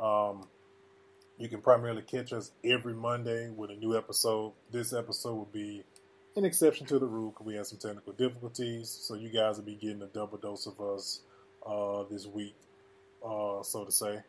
Um, 0.00 0.46
you 1.38 1.48
can 1.48 1.60
primarily 1.60 2.02
catch 2.02 2.32
us 2.32 2.52
every 2.64 2.94
Monday 2.94 3.50
with 3.50 3.70
a 3.70 3.74
new 3.74 3.96
episode. 3.96 4.52
This 4.70 4.94
episode 4.94 5.34
will 5.34 5.50
be 5.52 5.84
an 6.36 6.44
exception 6.44 6.86
to 6.86 6.98
the 6.98 7.06
rule 7.06 7.30
because 7.30 7.46
we 7.46 7.54
had 7.54 7.66
some 7.66 7.78
technical 7.78 8.14
difficulties. 8.14 8.88
So 8.88 9.14
you 9.14 9.28
guys 9.28 9.58
will 9.58 9.64
be 9.64 9.74
getting 9.74 10.00
a 10.00 10.06
double 10.06 10.38
dose 10.38 10.66
of 10.66 10.80
us 10.80 11.20
uh, 11.66 12.04
this 12.10 12.26
week, 12.26 12.56
uh, 13.24 13.62
so 13.62 13.84
to 13.84 13.92
say. 13.92 14.20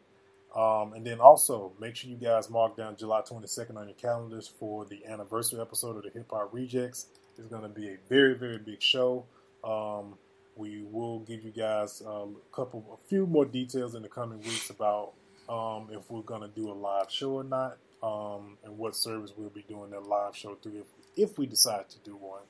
Um, 0.55 0.93
and 0.93 1.05
then 1.05 1.19
also 1.19 1.71
make 1.79 1.95
sure 1.95 2.09
you 2.09 2.17
guys 2.17 2.49
mark 2.49 2.75
down 2.75 2.97
July 2.97 3.21
22nd 3.21 3.77
on 3.77 3.87
your 3.87 3.95
calendars 3.95 4.47
for 4.47 4.85
the 4.85 5.05
anniversary 5.05 5.61
episode 5.61 5.95
of 5.95 6.03
the 6.03 6.09
Hip 6.09 6.31
Hop 6.31 6.51
Rejectz. 6.51 7.05
It's 7.37 7.47
going 7.47 7.61
to 7.61 7.69
be 7.69 7.89
a 7.89 7.97
very, 8.09 8.33
very 8.33 8.57
big 8.57 8.81
show. 8.81 9.25
Um, 9.63 10.15
we 10.59 10.83
will 10.83 11.19
give 11.19 11.43
you 11.43 11.51
guys 11.51 12.01
a 12.05 12.27
couple, 12.51 12.85
a 12.93 13.07
few 13.07 13.25
more 13.25 13.45
details 13.45 13.95
in 13.95 14.01
the 14.01 14.09
coming 14.09 14.39
weeks 14.39 14.69
about 14.69 15.13
um, 15.47 15.87
if 15.91 16.11
we're 16.11 16.21
going 16.21 16.41
to 16.41 16.49
do 16.49 16.69
a 16.69 16.73
live 16.73 17.09
show 17.09 17.31
or 17.31 17.45
not, 17.45 17.77
um, 18.03 18.57
and 18.65 18.77
what 18.77 18.93
service 18.95 19.31
we'll 19.37 19.49
be 19.49 19.63
doing 19.67 19.89
that 19.91 20.05
live 20.05 20.35
show 20.35 20.55
through 20.55 20.81
if, 20.81 21.29
if 21.29 21.37
we 21.37 21.45
decide 21.45 21.89
to 21.89 21.97
do 21.99 22.17
one. 22.17 22.41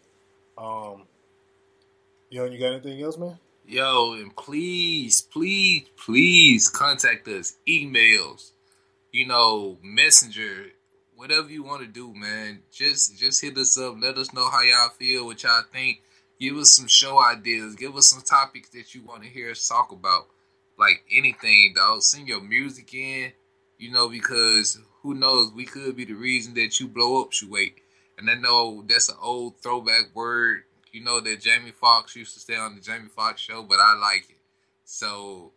Um, 0.58 1.04
yo, 2.32 2.46
you 2.46 2.60
got 2.60 2.74
anything 2.74 3.02
else, 3.02 3.18
man? 3.18 3.38
Yo, 3.68 4.14
and 4.14 4.36
please, 4.36 5.22
please, 5.22 5.86
please 5.96 6.68
contact 6.68 7.28
us. 7.28 7.58
Emails, 7.68 8.52
you 9.12 9.28
know, 9.28 9.78
messenger, 9.84 10.66
whatever 11.16 11.50
you 11.50 11.62
want 11.62 11.82
to 11.82 11.88
do, 11.88 12.12
man. 12.16 12.64
Just 12.72 13.20
just 13.20 13.40
hit 13.40 13.56
us 13.58 13.78
up. 13.78 13.96
Let 14.02 14.18
us 14.18 14.34
know 14.34 14.50
how 14.50 14.62
y'all 14.62 14.90
feel, 14.90 15.28
what 15.28 15.44
y'all 15.44 15.62
think. 15.72 16.02
Give 16.40 16.58
us 16.58 16.72
some 16.72 16.88
show 16.88 17.22
ideas. 17.24 17.76
Give 17.76 17.96
us 17.96 18.08
some 18.08 18.22
topics 18.22 18.70
that 18.70 18.96
you 18.96 19.04
want 19.04 19.24
to 19.24 19.30
hear 19.30 19.52
us 19.52 19.68
talk 19.68 19.92
about. 19.92 20.28
Like 20.78 21.04
anything, 21.12 21.74
dog. 21.76 22.02
Send 22.02 22.28
your 22.28 22.42
music 22.42 22.94
in, 22.94 23.34
you 23.78 23.92
know, 23.92 24.10
because 24.10 24.80
who 25.02 25.14
knows? 25.14 25.52
We 25.52 25.66
could 25.66 25.96
be 25.96 26.06
the 26.06 26.14
reason 26.14 26.54
that 26.54 26.80
you 26.80 26.88
blow 26.88 27.22
up, 27.22 27.30
you 27.42 27.48
Shuwait. 27.48 27.74
And 28.18 28.30
I 28.30 28.36
know 28.36 28.84
that's 28.88 29.10
an 29.10 29.16
old 29.22 29.62
throwback 29.62 30.14
word 30.14 30.64
you 30.92 31.04
know 31.04 31.20
that 31.20 31.42
Jamie 31.42 31.72
Foxx 31.72 32.16
used 32.16 32.34
to 32.34 32.40
stay 32.40 32.56
on 32.56 32.76
the 32.76 32.82
Jamie 32.82 33.10
Foxx 33.10 33.42
show, 33.42 33.64
but 33.64 33.80
I 33.80 33.96
like 33.96 34.30
it. 34.30 34.38
So, 34.86 35.52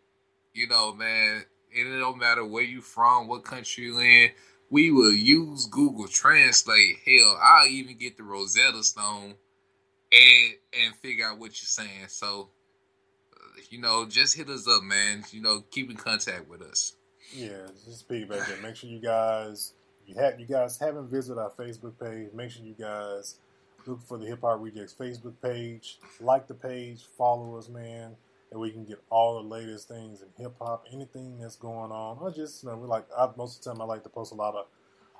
you 0.53 0.67
know, 0.67 0.93
man, 0.93 1.43
it 1.71 1.99
don't 1.99 2.19
matter 2.19 2.45
where 2.45 2.63
you 2.63 2.81
from, 2.81 3.27
what 3.27 3.43
country 3.43 3.85
you 3.85 3.99
in. 3.99 4.29
We 4.69 4.91
will 4.91 5.13
use 5.13 5.65
Google 5.67 6.07
Translate. 6.07 6.97
Hell, 7.05 7.37
I'll 7.41 7.67
even 7.67 7.97
get 7.97 8.17
the 8.17 8.23
Rosetta 8.23 8.83
Stone 8.83 9.35
and 10.13 10.53
and 10.83 10.95
figure 10.95 11.25
out 11.25 11.39
what 11.39 11.49
you're 11.61 11.67
saying. 11.67 12.07
So, 12.07 12.49
uh, 13.33 13.61
you 13.69 13.79
know, 13.79 14.05
just 14.05 14.35
hit 14.35 14.49
us 14.49 14.67
up, 14.67 14.83
man. 14.83 15.23
You 15.31 15.41
know, 15.41 15.63
keep 15.71 15.89
in 15.89 15.97
contact 15.97 16.49
with 16.49 16.61
us. 16.61 16.95
Yeah, 17.33 17.67
just 17.85 18.07
piggyback 18.07 18.47
that. 18.47 18.61
Make 18.61 18.75
sure 18.75 18.89
you 18.89 18.99
guys 18.99 19.73
you 20.05 20.15
have 20.15 20.39
you 20.39 20.45
guys 20.45 20.77
haven't 20.77 21.09
visited 21.09 21.39
our 21.39 21.51
Facebook 21.51 21.93
page. 21.99 22.29
Make 22.33 22.51
sure 22.51 22.63
you 22.63 22.75
guys 22.79 23.35
look 23.85 24.01
for 24.07 24.17
the 24.17 24.25
Hip 24.25 24.41
Hop 24.41 24.59
Rejectz 24.59 24.95
Facebook 24.95 25.33
page. 25.41 25.99
Like 26.19 26.47
the 26.47 26.53
page, 26.53 27.03
follow 27.17 27.57
us, 27.57 27.69
man, 27.69 28.15
and 28.51 28.59
we 28.59 28.71
can 28.71 28.85
get 28.85 29.01
all 29.09 29.41
the 29.41 29.47
latest 29.47 29.87
things 29.87 30.21
in 30.21 30.27
hip 30.37 30.53
hop, 30.59 30.85
anything 30.91 31.39
that's 31.39 31.55
going 31.55 31.91
on. 31.91 32.19
I 32.25 32.35
just 32.35 32.63
you 32.63 32.69
know 32.69 32.77
we 32.77 32.87
like 32.87 33.05
I, 33.17 33.29
most 33.35 33.57
of 33.57 33.63
the 33.63 33.71
time 33.71 33.81
I 33.81 33.85
like 33.85 34.03
to 34.03 34.09
post 34.09 34.31
a 34.31 34.35
lot 34.35 34.55
of 34.55 34.65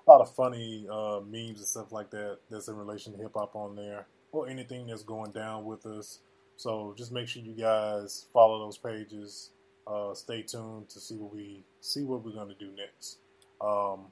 a 0.06 0.12
lot 0.12 0.22
of 0.22 0.34
funny 0.36 0.86
uh, 0.92 1.22
memes 1.26 1.60
and 1.60 1.68
stuff 1.68 1.92
like 1.92 2.12
that 2.12 2.40
that's 2.50 2.68
in 2.68 2.76
relation 2.76 3.14
to 3.14 3.20
hip 3.20 3.32
hop 3.36 3.56
on 3.56 3.76
there, 3.76 4.06
or 4.34 4.50
anything 4.50 4.88
that's 4.88 5.04
going 5.04 5.32
down 5.32 5.64
with 5.64 5.86
us. 5.86 6.20
So 6.58 6.94
just 6.98 7.12
make 7.12 7.28
sure 7.28 7.42
you 7.42 7.54
guys 7.54 8.26
follow 8.34 8.60
those 8.60 8.78
pages. 8.78 9.52
Uh, 9.86 10.14
stay 10.14 10.42
tuned 10.42 10.90
to 10.90 11.00
see 11.00 11.16
what 11.16 11.34
we 11.34 11.64
see 11.82 12.04
what 12.04 12.24
we're 12.24 12.32
gonna 12.32 12.56
do 12.60 12.70
next. 12.76 13.18
Um, 13.62 14.12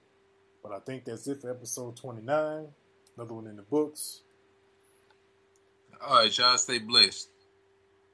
but 0.64 0.72
I 0.72 0.80
think 0.80 1.06
that's 1.06 1.28
it 1.28 1.42
for 1.42 1.50
episode 1.50 1.96
twenty 1.96 2.22
nine. 2.22 2.68
Another 3.18 3.34
one 3.34 3.48
in 3.48 3.56
the 3.56 3.62
books. 3.64 4.22
All 6.06 6.20
right, 6.20 6.38
y'all 6.38 6.58
stay 6.58 6.80
blessed. 6.80 7.30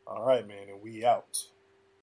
All 0.06 0.26
right, 0.26 0.48
man, 0.48 0.70
and 0.70 0.82
we 0.82 1.06
out. 1.06 1.46